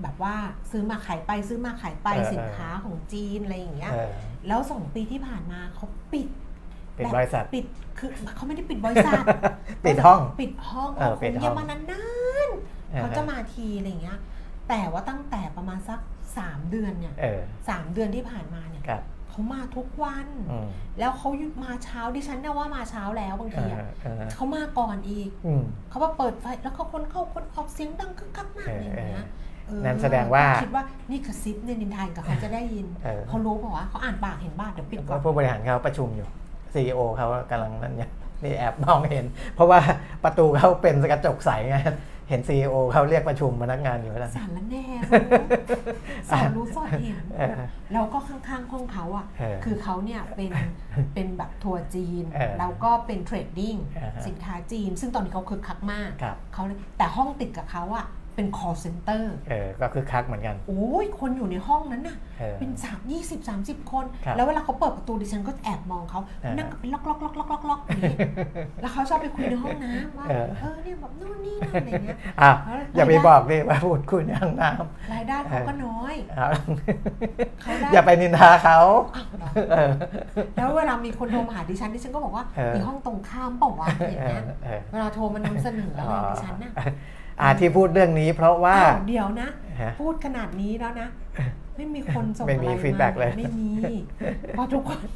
[0.02, 0.34] แบบว่า
[0.70, 4.10] ซื้อมาขายไปซื้อมาขายไปเออเออสินค้าของจีนอะไรอย่างเงี้ยเออ
[4.48, 6.28] แล้วสองปีที่ผ่านมาเขาปิด
[6.98, 7.64] ปิดแบบบริษัทปิด
[7.98, 9.22] คือเขาไม่ได้ปิดบริษัท
[9.84, 14.18] ปิดห้องปิดห้องเออปิดห้องเงียบมานานเอๆอเขาจะมาทีอะไรอย่างเงี้ย
[14.68, 16.00] แต่ว่าตั้งแต่ประมาณสัก
[16.38, 20.66] สามเดือนเนี่ยเออสามเดือนที่ผ่านมาเนี่ยครับ เขามาทุกวันอืม
[20.98, 29.26] แล้วเขาหยุดมาเช้าดิฉันเนี่ยว่ามาเช้าแล้วบางเอทีออะเออเขามาก่อนอีกอืมเขาว่าเปิดไฟแล้วเขาคนเข้าคนออกเสียงดังคึกคักมากเอออะไรอย่างเงี้ย
[29.66, 36.28] เออนั่นแสดงว่าคิดว่านี่กระซิบเนี่ยนินทานกับเขาจะได้ยินเออเขารู้เปล่าวะเขาอ่านปากเห็นบ้านเดี๋ยวปิดก่อว่านผู้บริหารเขาประชุมอยู่
[36.72, 38.10] CEO เขากำลังนั่นเนี่ย
[38.44, 39.24] นี่แอบมองเห็น
[39.54, 39.78] เพราะว่า
[40.24, 41.76] ประตูเขาเป็นกระจกใสไง
[42.30, 44.84] เห็น CEO เขาเรียกประชุมพนักงานอยู่แล้วสารละแน่
[46.30, 47.60] สอนรู้สอนเห็นเออ
[47.92, 50.50] แล้วก็ข้างๆห้องเขาอะเออคือเขาเนี่ยเป็น
[51.14, 68.16] เป็นแบบทัวร์จีนเออแล้วก็เป็นเทรดดิ้งอ่าฮะสินค้าจีน ซึ่งตอนนี้เขาคึกคักมากครับเขาเลยแต่ห้องติดกับเขาอะ เป็น call center เออ ก็คือคักเหมือนกัน โอ้ย คนอยู่ในห้องนั้นน่ะเออเป็นสามยี่สิบสามสิบคนครับแล้วเวลาเขาเปิดประตูดิฉันก็แอบมองเขาอ่าฮะนั่งกันเป็นล็อกล็อกล็อกล็อกล็อกล็อกอย่างนี้
[68.80, 74.68] แล้วเขาชอบไปคุยในห้องน้ำว่าเออเออเนี่ยแบบนู่นนี่นั่นอะไรเงี้ยอะแล้วอย่าไปรายได้บอกดิว่าพูดคุยในห้องน้
[75.12, 76.48] รายได้เขาก็น้อยำเอา
[77.62, 78.78] เขาได้อย่าไปนินทาเขา
[79.16, 79.90] อ้าวเหรอเออ
[80.56, 86.72] แล้วเวลามีคนโทรมาหาดิฉันดิฉันก็บอกว่าเออมีห้องตรงข้ามเปล่าวะอย่างเงี้ยเออเวลาโทรมานำเสนออะไรดิฉันน่ะ
[87.40, 89.48] อ่าที่พูดเรื่องนี้เพราะว่าอ้าวเดี๋ยวนะ
[89.80, 91.08] ฮะพูดขนาดนี้แล้วนะ
[91.76, 93.70] ไม่มีคนส่งไม่อะไรมีมา feedback เลยไม่มี
[94.50, 95.06] เพราะทุกคน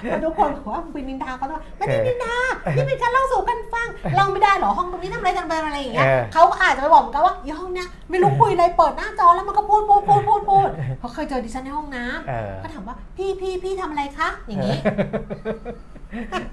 [0.00, 2.36] เพราะทุกคนบอกว่าคุณนินทาเขาว่าไม่ได้นินทา
[2.76, 10.68] นี่เป็นการเล่าสู่กันฟังเราไม่ได้เหรอห้องตรงนี้ทำอะไรทำอะไรอะไรอย่างเงี้ยเออเขาก็อาจจะไปบอกเหมือนกันว่าอีห้องเนี้ยไม่รู้คุยอะไรเปิดหน้าจอแล้วมันก็พูดพูดพูดพูดพูด
[10.98, 14.76] เขาเคยเจอดิฉันในห้องน้ำเออก็ถามว่าพี่พี่พี่ทำอะไรคะอย่างนี้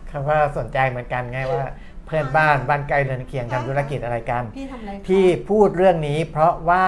[0.10, 1.64] เขาก็สนใจเหมือนกันไงว่า
[2.06, 6.84] เพื่อนบ้านบ้านใกล้เรือนเคียงทำธุรกิจอะไรกัน พี่ทำอะไรคะที่พูดเรื่องนี้เพราะว่า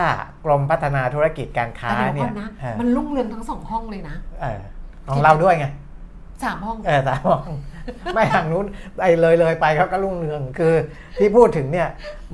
[0.46, 4.60] กรมพัฒนาธุรกิจการค้าแต่เดี๋ยวเนี่ก่ยอนนะเออมันรุ่งเรืองทั้งสองห้องเลยนะเออ
[5.10, 5.68] ของเราด้วยไง
[6.44, 7.42] สามห้อง เออสามมอง
[8.14, 8.66] ไม่ทางนู้น
[9.02, 10.74] ไอ้เลยเลยไปเขาก็รุ่งเรืองคือ
[11.20, 11.88] ที่พูดถึงเนี่ย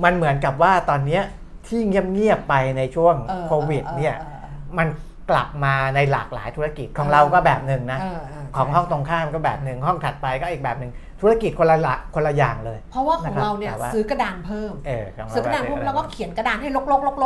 [0.04, 1.22] มันเหมือนกับว่าตอนเนี้ย
[1.68, 4.46] ที่เงียบๆไปในช่วงเออโควิดเนี่ยออออ
[4.78, 4.88] มัน
[5.30, 16.78] กลับมาในหลากหลายธุรกิจของเราก็แบบหนึ่งนะ เออเออ ของห้องตรงข้ามก็แบบหนึ่งห้องถัดไปก็อีกแบบหนึ่งธุรกิจคนละละคนละอย่างเลย เพราะว่าของนะครับเราเนี่ยแต่ว่าซื้อกระดานเพิ่มเออของซื้อกระดานเพิ่มแล้วก็เขียนกระดานให้ล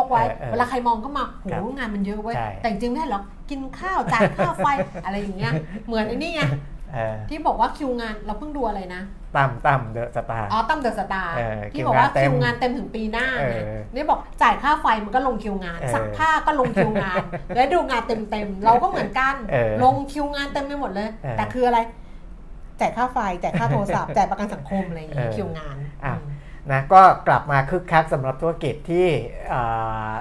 [0.04, 4.66] กๆๆๆไว้เออเออเวลาใครมองก็มาโหครับงานมันเยอะเว้ยใช่แต่จริงๆไม่ใช่หรอกกินข้าวจ่ายค่าไฟ
[5.04, 5.52] อะไรอย่างเงี้ย
[5.86, 6.56] เหมือนไอ้นี่ไงเออ
[7.30, 9.02] ที่บอกว่าคิวงานเราเพิ่งดูอะไรนะ
[9.36, 13.56] ตั้มตั้มเดอะสตาร์อ๋อตั้มเดอะสตาร์เออที่บอกว่าคิคิวงางวานนเต็เต็มมถึงปีหน้าเออไง
[13.94, 17.22] นี่บอกจ่ายค่าไฟมันก็ลงคิวงานเออซักผ้าก็ลงคิวงาน
[17.54, 21.78] แล้วดูงานเต็มๆเราก็เหมือนกันเออลงคิวงานเต็มไปหมดเลยเออแต่คืออะไร
[22.80, 26.20] จ่ายค่าไฟจ่ายค่าโทรศัพท์จ่ายประกันสังคมอะไรอย่างงี้เออคิวงานอะอืม
[26.70, 29.06] นะก็กลับมาคึกคักสำหรับธุรกิจที่
[29.52, 30.12] อ่า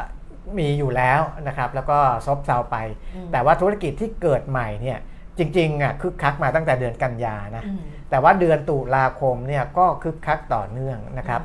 [0.60, 2.78] มีอยู่แล้วนะครับ แล้วก็ซบเซาไป
[3.16, 5.00] อืมแต่ว่าธุรกิจที่เกิดใหม่เนี่ย
[5.40, 7.80] จริงๆอะคึกคักมาตั้งแต่เดือนกันยานะอืม
[8.10, 11.42] แต่ว่าเดือนตุลาคมเนี่ยก็คึกคักต่อเนื่องนะครับ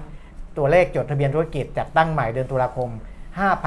[0.58, 2.90] ตัวเลขจดทะเบียนธุรกิจจัดตั้งใหม่เดือนตุลาคม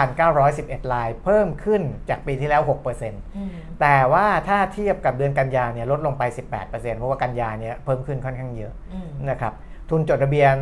[0.07, 3.49] 5,911ราย เพิ่มขึ้นจากปีที่แล้ว6%อืม
[3.81, 6.23] แต่ว่าถ้าเทียบกับเดือนกันยาเนี่ยลดลงไป
[6.55, 9.53] 18%เพราะว่ากันยาเนี่ยเพิ่มขึ้นค่อนข้างเยอะอืมนะครับ
[9.89, 10.55] ทุนจดทะเบียน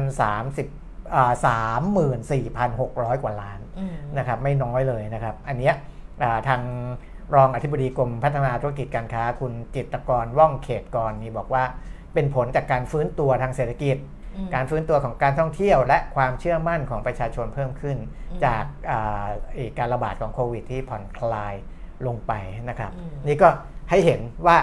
[0.53, 1.34] 30อ่า
[2.74, 5.74] 34,600กว่าล้านอืมนะครับไม่น้อยเลยนะครับ อันเนี้ย
[6.24, 6.61] อ่าทาง
[7.36, 11.63] รองอธิบดีกรมพัฒนาธุรกิจการค้า คุณจิตรกรว่องเขตกรนี่บอกว่า
[12.13, 13.97] เป็นผลจากการฟื้นตัวทางเศรษฐกิจ
[14.36, 17.97] อืมการฟื้นตัวของการท่องเที่ยว และความเชื่อมั่นของประชาชนเพิ่มขึ้น
[18.32, 21.53] อืมจากอ่าเอ่อการระบาดของโควิดที่ผ่อนคลาย
[22.07, 22.34] ลงไป
[22.69, 23.49] นะครับอืมนี่ก็
[23.89, 24.57] ให้เห็นว่า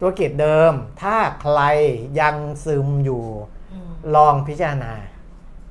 [0.00, 1.60] ธุรกิจเดิม ถ้าใคร
[2.20, 3.24] ยังซึมอยู่
[3.72, 4.92] อืมลองพิจารณา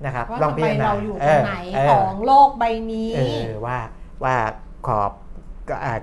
[0.06, 3.80] นะครับว่าลองทำพิไมจารณาเราอยู่ตรงไหนเออของโลกใบนี้เออว่า
[4.24, 4.36] ว่า
[4.88, 5.21] ขอบอ่า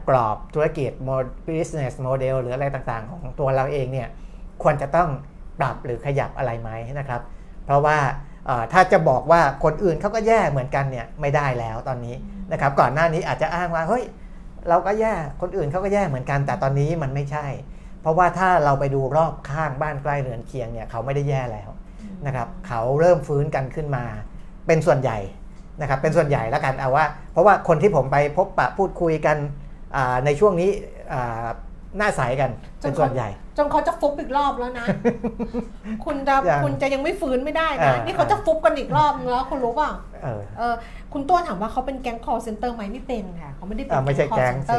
[0.08, 0.90] กรอบธุรกิจ
[1.48, 4.08] business model หรืออะไรต่างๆ ของตัวเราเองเนี่ย
[4.62, 5.08] ควรจะต้อง
[5.58, 7.20] ปรับหรือขยับอะไรไหมนะครับ
[7.64, 7.98] เพราะว่า
[8.72, 12.14] ถ้าจะบอกว่าคนอื่นเขาก็แย่เหมือนกันเนี่ยไม่ได้แล้วตอนนี้
[12.52, 14.04] นะครับ ก่อนหน้านี้อาจจะอ้างว่าเฮ้ย
[14.68, 17.46] เราก็แย่คนอื่นเขาก็แย่เหมือนกัน แต่ตอนนี้มันไม่ใช่
[18.00, 21.70] เพราะว่าถ้าเราไปดูรอบข้างบ้านใกล้เรือนเคียงเนี่ยเขาไม่ได้แย่แล้ว
[22.26, 24.04] นะครับ เขาเริ่มฟื้นกันขึ้นมา
[24.66, 25.18] เป็นส่วนใหญ่
[25.80, 29.36] นะครับเป็นส่วนใหญ่แล้วกันเอาว่า เพราะว่าคนที่ผมไปพบปะพูดคุยกัน
[30.24, 30.70] ในช่วงนี้
[31.12, 31.46] อ่า
[31.96, 32.50] หน้าใสกัน
[32.80, 34.86] เป็นส่วนใหญ่ จนเขาจะฟุบอีกรอบแล้วนะ
[36.04, 39.90] คุณจะยังคุณจะยังไม่ฟื้นไม่ได้เอนะอนี่เขาจะฟุบกันอีกรอบนึงแล้วคุณรู้เปล่า
[40.22, 40.74] เออเออ
[41.12, 44.78] คุณตัวถามว่าเขาเป็นแก๊ง call center ไหมไม่เป็นค่ะเขาไม่ได้เป็น อ่าไม่ใช่ call แก๊ง center สิ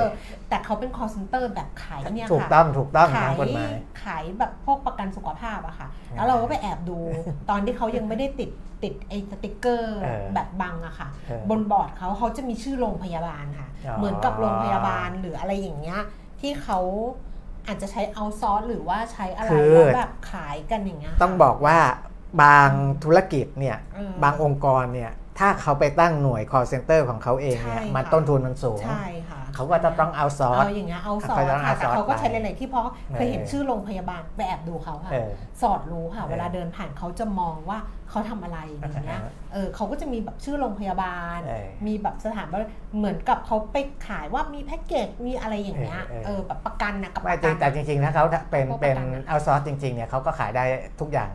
[0.50, 3.74] แต่เขาเป็น call center แบบขายเนี่ยถูกค่ะ ต้องถูกต้องขาตามยกฎหมาย
[4.04, 7.00] ขายแบบพวกประกันสุขภาพอะค่ะแล้วเราก็ไปแอบดู
[7.50, 8.50] ตอนที่เขายังไม่ได้ติด
[8.84, 16.02] ติดไอ้สติกเกอร์เออแบบบังอะค่ะ เออบนบอร์ดเขาเขาจะมีชื่อโรงพยาบาลค่ะ อ๋อ เหมือนกับโรงพยาบาลหรืออะไรอย่างเงี้ย
[16.42, 16.80] ที่เขา
[17.68, 21.78] อาจจะใช้เอาซอร์หรือว่าใช้อะไรคือแล้วแบบขายกันอย่างเงี้ยต้องบอกว่า
[22.44, 22.70] บาง
[23.04, 35.30] ธุรกิจเนี่ยเออบางองค์กรเนี่ย ถ้าเขาไปตั้งหน่วย call center ของเขาเองเนี่ยใช่มันค่ะต้นทุนมันสูงใช่ค่ะเขาก็จะต้องเอาซอสเอาอย่างเงี้ยเอาซอเขาร์จะต้องค่ะเอาซอร์แต่เขาก็ใช้ไปหลายๆที่เพราะเคยเห็นเออชื่อโรงพยาบาลไปแอบดูเขาค่ะเออ
[35.62, 37.80] สอดรู้ค่ะเออเวลาเดินผ่านเขาจะมองว่า
[38.10, 42.66] เขาทำอะไรอย่างเงี้ยอ่าฮะเออเขาก็จะมีแบบชื่อโรงพยาบาลเออมีแบบสถานบริ
[42.98, 43.78] เหมือนกับเขาไป
[44.08, 50.64] ขายว่ามีแพ็กเกจมีอะไรอย่างเงี้ยเออเออเออแบบประกันนะกับปไม่ระจริกังนแต่จริงๆถ้าเขาเป็นพวกประกันเป็นอะเอาซอสจริงๆเนี่ยเขาก็ขายได้
[51.00, 51.30] ทุกอย่าง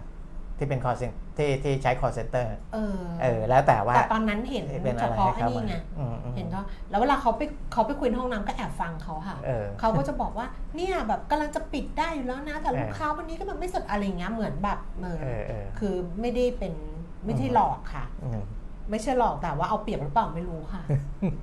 [0.59, 6.61] ที่เป็น call center ที่ที่ใช้ call center เออเออ แล้วแต่ว่าแต่ตอนนั้นเห็นเป็นเฉอะไรพาะให้ไอ้เขานี่มาไงอืมอืมเห็นก็
[6.91, 16.73] แล้วเวลาเขาไปเขาไปคุยในห้องน้ำก็แอบฟังเขาค่ะเออเขาก็จะบอกว่าเนี่ยแบบกำลังจะปิดได้อยู่แล้วนะ แต่เออลูกค้าวันนี้ก็แบบไม่สดอะไรอย่างเงี้ยเหมือนแบบเออเออเออคือไม่ได้เป็น
[17.25, 18.43] ไม่ใช่หลอกค่ะอืม
[18.91, 20.83] ไม่ใช่หลอกแต่ว่าเอาเปรียบหรือเปล่าไม่รู้ค่ะ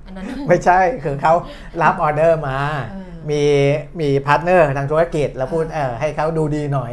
[0.06, 1.34] อันนั้นไม่ใช่คือเขา
[1.82, 2.58] รับออเดอร์มา
[2.90, 3.42] เออมี
[4.00, 6.90] มี partner ทางธุรกิจแล้วพูดเออให้เขาดูดีหน่อย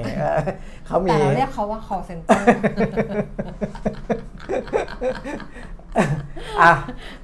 [0.90, 2.40] เออเขามีแต่เราเรียกเขาว่า call center
[6.62, 6.72] อะ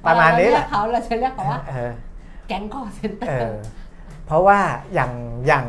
[0.06, 1.92] ประมาณนี้แหเรละเรียกเขาเราจะเรียกเขาว่าเออ
[2.48, 3.54] แก๊ง call center เออ
[4.26, 4.58] เพราะว่า
[4.94, 5.12] อย่าง
[5.46, 5.64] อย่าง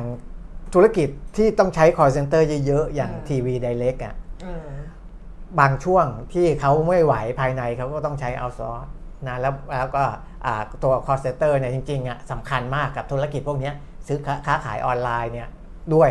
[0.74, 4.68] ธุรกิจที่ต้องใช้ call center เยอะๆ อย่างเออทีวีไดเ c กอะเออ
[5.60, 8.88] บางช่วงที่เขาไม่ไหวภายในเขาก็ต้องใช้เอาซอร์
[9.28, 10.04] นะแล้วแล้วก็
[10.46, 13.74] อ่าตัว call center เนี่ยจริงๆอะสำคัญมากกับธุรกิจพวกเนี้ย
[14.08, 15.48] ซื้อค้าค้าขายออนไลน์เนี่ย
[15.94, 16.10] ด้วย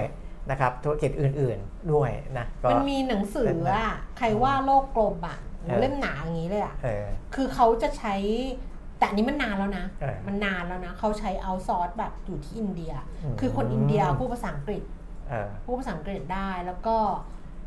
[0.51, 8.15] นะครับธุรกิจอื่นๆด้วยนะก็มันมีหนังสืออะใครว่าโลกกลมอะเออเล่มหนาอย่างนี้เลยอะเออคือเขาจะใช้
[8.99, 12.93] แต่อันนี้มันนานแล้วนะเออมันนานแล้วนะ เขาใช้เอาซอร์สแบบอยู่ที่อินเดีย
[13.23, 14.83] อืมคือคนอินเดียพูดภาษาอังกฤษ
[15.29, 16.97] เออพูดภาษาอังกฤษได้แล้วก็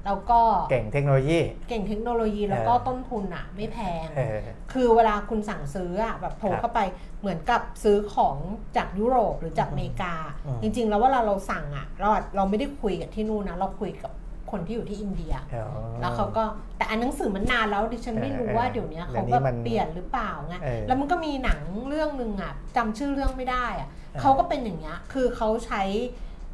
[0.06, 0.40] แล้วก็
[0.72, 1.40] เก่งเทคโนโลยี
[1.70, 4.40] เก่งเทคโนโลยีแล้วก็เออต้นทุนอะไม่แพงเออ
[4.74, 6.80] คือเวลาคุณสั่งซื้ออะแบบโทรครับเข้าไป
[7.20, 8.38] เหมือนกับซื้อของ
[8.78, 10.14] จากยุโรปหรือจากอเมริกา
[10.46, 14.12] อืมจริง ๆ แล้วเวลาเราสั่งอะเราอะเราไม่ได้คุยกับที่นู่นนะเราคุยกับ
[14.52, 15.66] คนที่อยู่ที่อินเดียอ๋อ
[16.02, 16.44] แล้วเขาก็
[16.78, 25.84] แต่อันหนังสือมันนานแล้วดิฉันไม่รู้เออว่าเดี๋ยวนี้เดี๋ยเขาวนี้แบบมันเปลี่ยนหรือเปล่าไงเออแล้วมันก็มีหนังเรื่องหนึ่งอะจำชื่อเรื่องไม่ได้อะเออเขาก็เป็นอย่างเงี้ยคือเขาใช้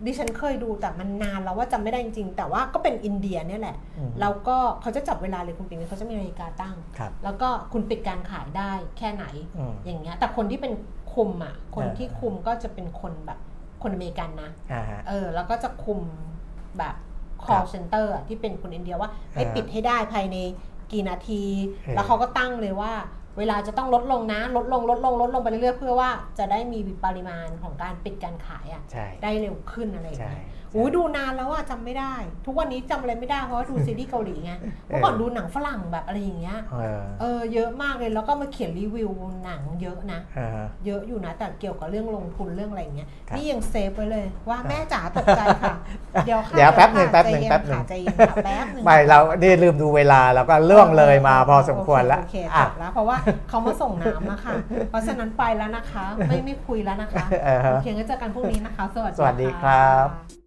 [0.05, 9.25] ดิฉันเคยดูแต่มันนานแล้วว่าจำไม่ได้จริงๆ แต่ว่าก็เป็นอินเดียเนี่ยแหละ อืมแล้วก็เขาจะจับเวลาเลยคุณปิงเขาจะมีนาฬิกาตั้ง ครับ แล้วก็คุณปิดการขายได้แค่ไหน
[9.57, 10.73] อืม อย่างเงี้ย แต่คนที่เป็น
[11.13, 13.39] คุมอะ คนเออ ที่คุมก็จะเป็นคนแบบ
[13.81, 15.99] คคนอเมริกันนะ อ่าฮะ เออ แล้วก็จะคุม
[16.77, 16.95] แบบ
[17.43, 20.37] call center อะที่เป็นคนอินเดียว่าให้อ่าปิดให้ได้ภายใน
[20.91, 22.93] กี่นาที เออ แล้วเขาก็ตั้งเลยว่า
[23.37, 26.09] เวลาจะต้องลดลงนะ ลดลงลดลงลดลงไปเรื่อยๆเพื่อว่า
[26.39, 30.45] จะได้มีปริมาณของการปิดการขายอะใช่ได้เร็วขึ้นอะไรอย่างใช่เงี้ย
[30.75, 32.13] อุ้ยดูนานแล้วอะจำไม่ได้
[32.45, 34.51] ทุกวันนี้จำอะไรไม่ได้เพราะว่าดูซีรีส์เกาหลีไง
[34.87, 39.09] เมื่อก่อนดูหนังฝรั่งแบบอะไรอย่างเงี้ยเออเออเยอะมากเลยแล้วก็มาเขียนรีวิว
[39.45, 45.75] หนังเยอะนะเออเยอะอยู่นะแต่เกี่ยวกับเรื่องลงทุนเรื่องอะไรอย่างเงี้ยครับนี่ยังเซฟไว้เลยว่าแม่จ๋าตกใจค่ะ
[46.25, 53.17] เดี๋ยวค่ะเดี๋ยวแป๊บหนึ่งค่ะแป๊บหนึ่งใจเย็แป๊บหนึ่งค่ะใจเย็นค่ะแป๊บหนึ่งไม่เรานี่ลืมดูเวลาแล้วก็ล่วงเลยมาพอสมควรแล้วโอเคจอะบแล้วเพราะว่า
[53.49, 54.53] เขามาส่งน้ำนะคะ
[54.89, 60.44] เพราะฉะนั้นไปแล้วนะคะ ไม่ไม่คุยแล้วนะคะเออฮะโอเคงั้นเจอกันพรุ่งนี้นะคะ สวัสดีสวัสดีครับค่ะ